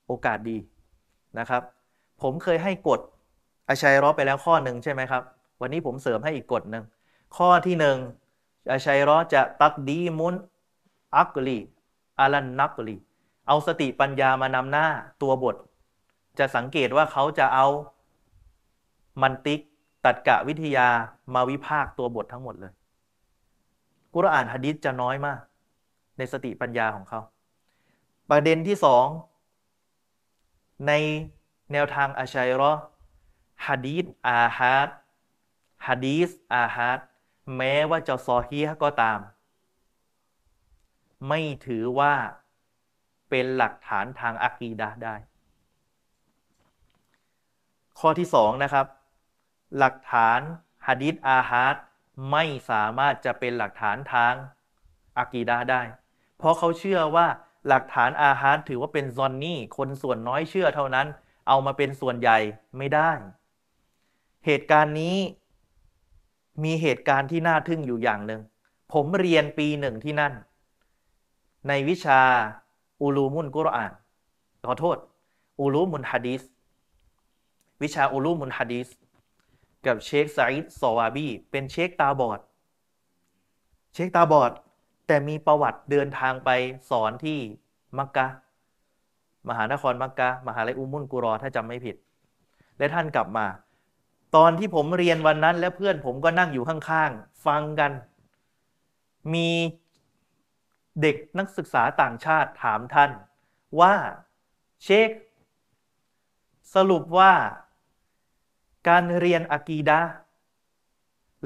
[0.07, 0.59] โอกาสดี
[1.39, 1.63] นะครับ
[2.23, 3.01] ผมเคยให้กฎ
[3.69, 5.23] อาชัยร้อไปแล้วข้อหนึ่งใช่ไหมครับ
[5.61, 6.85] วันนี้ผมเสริมให้อีกกฎหนึ่ง
[7.37, 7.97] ข้อที่หนึ่ง
[8.71, 10.35] อาชัยร้อจะตักดีมุน
[11.17, 11.59] อักลี
[12.19, 12.97] อาลันนักลี
[13.47, 14.87] เอาสติปัญญามานำหน้า
[15.23, 15.57] ตัวบท
[16.39, 17.67] จะสังเกตว่าเขาจะเอา
[19.23, 19.61] มันติก
[20.05, 20.89] ตัดกะวิทยา
[21.35, 22.73] มาวิพากตัวบททั้งหมดเลย
[24.15, 25.41] กุรอานฮะดิษจะน้อยมาก
[26.19, 27.21] ในสติปัญญาของเขา
[28.31, 29.07] ประเด็นที่สอง
[30.87, 30.93] ใน
[31.73, 32.73] แนวทางอาชัยรอ
[33.67, 34.89] ฮะดีษอาฮัด
[35.87, 36.99] ฮะดีษอาฮัด
[37.57, 39.19] แม้ว่าจะซอฮีฮก็ตาม
[41.29, 42.15] ไม่ถือว่า
[43.31, 45.15] เป็นหลักฐานทางอะกีดะได้
[47.99, 48.87] ข้อที่สองนะครับ
[49.79, 50.41] หลักฐาน
[50.87, 51.77] ฮะดิษอาฮัด
[52.31, 54.35] ไม่สามารถจะเป็นหลักฐานทาง
[55.19, 55.83] อากีดาได้
[56.39, 57.27] เพราะเขาเชื่อว่า
[57.69, 61.07] หลักฐานอาฮัดถือว่าเป็นซอนนี่ คนส่วนน้อยเชื่อเท่านั้น
[61.49, 62.39] เอามาเป็นส่วนใหญ่
[62.79, 63.11] ไม่ได้
[64.47, 65.17] เหตุการณ์นี้
[66.65, 68.41] มีเหตุการณ์ที่น่าทึ่งอยู่อย่างหนึ่ง
[68.93, 70.33] ผมเรียนปีหนึ่งที่นั่น
[71.69, 72.21] ในวิชา
[73.01, 73.93] อูลูมุนกุรอาน
[74.67, 74.97] ขอโทษ
[75.61, 76.43] อูลูมุนฮะดีษ
[77.83, 78.89] วิชาอุลูมุนฮะดีส
[79.87, 82.41] กับเชคไซด์ซอวาบีเป็นเชคตาบอด
[83.95, 84.53] เชคตาบอด
[85.07, 86.51] แต่มีประวัติเดินทางไป
[86.91, 87.39] สอนที่
[87.99, 88.27] มักกะ
[89.49, 91.97] มหานครมักกะ มหาลัยอุมุนกุรอถ้าจำไม่ผิด
[92.79, 93.47] และท่านกลับมา
[94.37, 97.93] ตอนที่ผมเรียนวันนั้น และเพื่อนผมก็นั่งอยู่ข้างๆ ฟังกัน
[99.35, 99.49] มี
[101.03, 103.11] เด็กนักศึกษาต่างชาติถามท่าน
[103.81, 103.95] ว่า
[104.85, 105.11] เชค
[106.75, 107.33] สรุปว่า
[108.89, 110.01] การเรียนอะกีดะ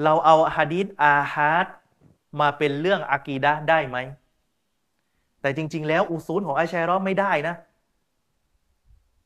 [0.03, 1.67] เราเอาฮะดีษอาฮัด
[2.39, 3.97] มาเป็นเรื่องอะกีดะได้ไหม
[5.41, 7.55] แต่จริง ๆ แล้วอุซูลของอาชัยรอไม่ได้นะ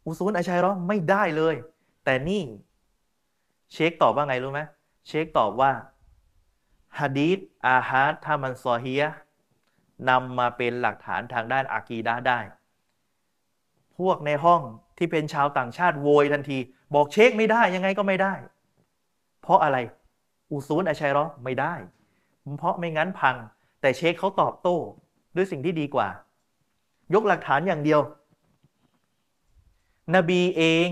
[0.06, 1.56] อุซูลอาชัยรอไม่ได้เลย
[2.06, 2.42] แต่นี่
[3.72, 4.62] เชคตอบว่าไงรู้ไหม
[5.08, 5.72] เชคตอบว่า
[7.00, 7.38] ฮะดีษ
[7.68, 9.04] อาฮัดถ้ามันซอฮีย
[10.10, 12.40] นำมาเป็นหลักฐานทางด้านอะกีดะได้
[14.00, 14.62] พวกในห้อง
[14.98, 16.58] ที่เป็นชาวต่างชาติโวยทันที
[16.94, 18.34] บอกเช็คไม่ได้ยังไงก็ไม่ได้
[19.42, 19.78] เพราะอะไร
[20.52, 21.74] อุซูลอาชัยรอไม่ได้
[22.58, 23.36] เพราะไม่งั้นพัง
[23.82, 24.78] แต่เช็คเขาตอบโต้
[25.36, 26.08] ด้วยสิ่งที่ดีกว่า
[27.14, 28.02] ยกหลักฐานอย่างเดียว
[30.16, 30.90] นบีเอง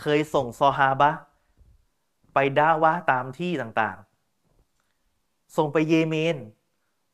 [0.00, 1.10] เคยส่งซอฮาบะ
[2.34, 6.36] ไปด่าวะตามที่ต่างๆ ส่งไปเยเมน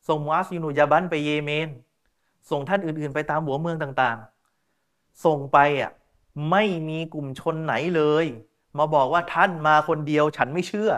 [0.07, 1.69] ส่งมูอาสยูนุยาบันไปเยเมน
[2.49, 4.38] ส่งท่านอื่นๆ ไปตามหัวเมืองต่างๆ
[5.25, 5.91] ส่งไปอะ
[6.51, 8.25] ไม่มีกลุ่มชนไหนเลย
[8.77, 10.91] มาบอกว่าท่านมาคนเดียวฉันไม่เชื่อ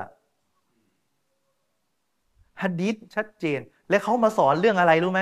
[2.61, 5.21] ฮัดดิษชัดเจน และเขามาสอนเรื่องอะไรรู้ไหม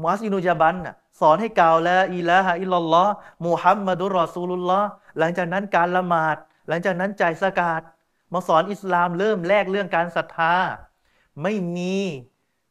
[0.00, 3.12] มูอาสอินุจาบันน่ะสอนให้กล่าวละอิละฮะอิลลอฮ์
[3.44, 4.88] มูฮัมมัดุรอซูลุลลอฮ์
[5.18, 6.36] หลังจากนั้นการละหมาด
[6.68, 7.82] หลังจากนั้นจ่ายสกาด
[8.32, 10.54] มาสอนอิสลามเริ่มแรกเรื่องการศรัทธา
[11.42, 11.96] ไม่มี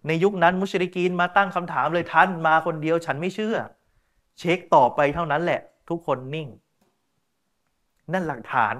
[0.08, 3.56] ในยุคนั้นมุชริกีนมาตั้งคำถามเลยท่านมาคนเดียวฉันไม่เชื่อ
[4.40, 6.48] เช็คต่อไปเท่านั้นแหละ ทุกคนนิ่ง
[8.14, 8.76] นั่นหลักฐาน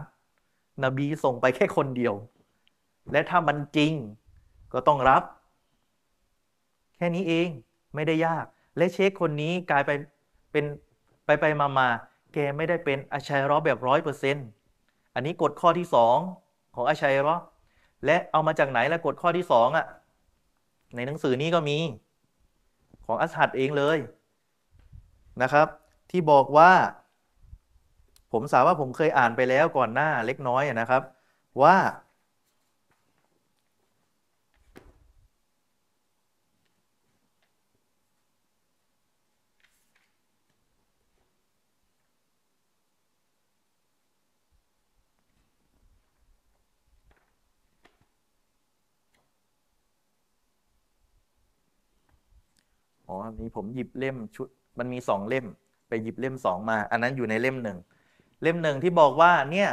[0.84, 2.14] นบีส่งไปแค่คนเดียว
[3.12, 3.94] และถ้ามันจริง
[4.74, 5.24] ก็ต้องรับ
[6.96, 7.48] แค่นี้เอง
[7.96, 8.46] ไม่ได้ยาก
[8.78, 9.92] และเช็คคนนี้กลายไป
[10.52, 10.66] เป็น
[11.26, 11.88] ไปไปมามา
[12.34, 14.48] แกไม่ได้เป็นอาชัยรอแบบร้อยเปอร์เซ็นต์
[15.16, 16.18] อันนี้กฎข้อที่สอง
[16.76, 17.36] ของอาชัยรอ
[18.06, 19.86] และเอามาจากไหนล้วกฎข้อที่สองอะ
[20.96, 21.78] ในหนังสือนี้ก็มี
[23.06, 23.98] ของอัสฮัดเองเลย
[25.42, 25.68] นะครับ
[26.12, 26.72] ที่บอกว่า
[28.32, 31.02] ผมสาวว่าผมเคยอ่านไปแล้วก่อนหน้าเล็กน้อยนะครับ
[31.62, 31.76] ว่า
[53.34, 54.48] นนี้ผมหยิบเล่มชุด
[54.78, 55.46] มันมีสองเล่ม
[55.88, 57.78] ไปหยิบเล่มสองมา อันนั้นอยู่ในเล่มหนึ่ง
[58.42, 59.70] เล่มหนึ่งที่บอกว่าเนี่ย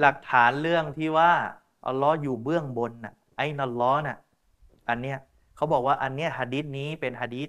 [0.00, 1.32] หลักฐานเรื่องที่ว่า
[1.86, 4.18] อัลลอฮ์อยู่เบื้องบนน่ะไอ้นัลลอฮ์น่ะ
[4.88, 5.18] อันเนี้ย
[5.56, 7.48] เขาบอกว่าอันเนี้ยฮะดิษนี้เป็นฮะดิษ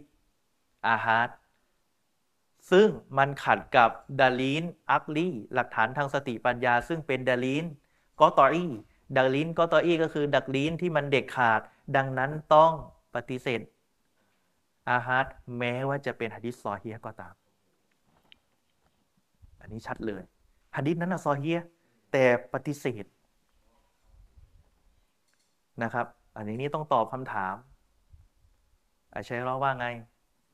[0.88, 1.30] อาฮัด
[2.72, 3.90] ซึ่งมันขัดกับ
[4.22, 7.66] ดาลีนอักลีหลักฐานทางสติปัญญา ซึ่งเป็นดาลีน
[8.20, 8.68] กอตอี
[9.18, 11.62] ดาลีนกอตออีก็คือดักลีนที่มันเด็กขาด
[11.96, 12.72] ดังนั้นต้อง
[13.16, 13.62] ปฏิเสธ
[14.90, 15.26] อาฮัด
[15.58, 17.34] แม้ว่าจะเป็นฮะดิษซอฮียก็ตาม
[19.62, 20.24] อันนี้ชัดเลย
[20.76, 21.60] ฮะดิษนั้นนะซอฮีย
[22.12, 23.06] แต่ปฏิเสธ
[25.84, 26.08] นะครับ
[26.38, 27.56] อันนี้นี่ต้องตอบคำถาม
[29.14, 29.88] อาชัยรอว่าไง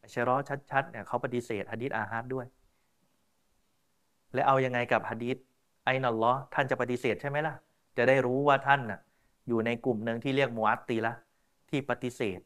[0.01, 0.35] อาชัยรอ
[0.71, 2.45] ชัดๆเนี่ยเขาปฏิเสธฮะดิษอาฮัดด้วย
[4.33, 5.37] และเอายังไงกับฮะดิษ
[5.85, 7.55] ไอ้นัลลอท่านจะปฏิเสธใช่ไหมล่ะ
[7.97, 8.99] จะได้รู้ว่าท่านน่ะ
[9.47, 11.13] อยู่ในกลุ่มหนึ่งที่เรียกมูอัตตีละ
[11.69, 12.39] ที่ปฏิเสธ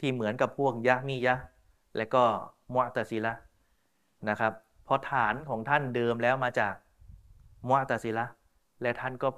[0.00, 1.36] ที่เหมือนกับพวกยะมียะ
[1.96, 2.22] และก็
[2.74, 3.32] มอตซิละ
[4.28, 4.52] นะครับ
[4.84, 6.74] เพราะฐานของท่านเดิมแล้วมาจาก
[7.68, 8.26] มอตซิละ
[8.82, 9.28] และท่านก็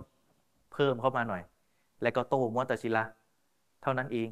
[0.73, 1.43] เพิ่มเข้ามาหน่อย
[2.03, 3.05] และก็โตมอตซิละ
[3.83, 4.29] เท่านั้นเอง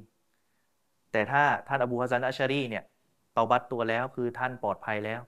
[1.12, 2.84] แต่ถ้าท่านอบูฮัสซันอัชชารีเนี่ย
[3.36, 5.20] ตอบัตตัวแล้วคือท่านปลอดภัยแล้ว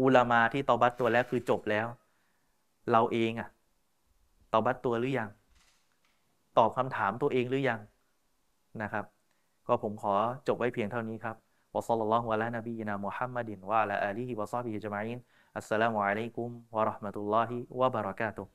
[0.00, 1.86] อุลามาที่ตอบัตตัวแล้วคือจบแล้ว
[2.90, 3.48] เราเองอะ
[4.52, 5.28] ตอบัตตัวหรือยัง
[6.58, 7.80] ตอบคำถามตัวเองหรือยัง
[8.82, 9.04] นะครับ
[9.70, 10.14] ก็ผมขอ
[10.46, 11.36] จบไว้เพียงเท่านี้ครับ
[11.74, 15.18] วะซัลลัลลอฮุอะลัยนบีนามุฮัมมัดินวะอะลาอาลีฮิวะซอฮบิฮิจมาอิน
[15.56, 18.50] อัสสลามุอะลัยกุมวะเราะห์มะตุลลอฮิวะบะเราะกาตุฮ์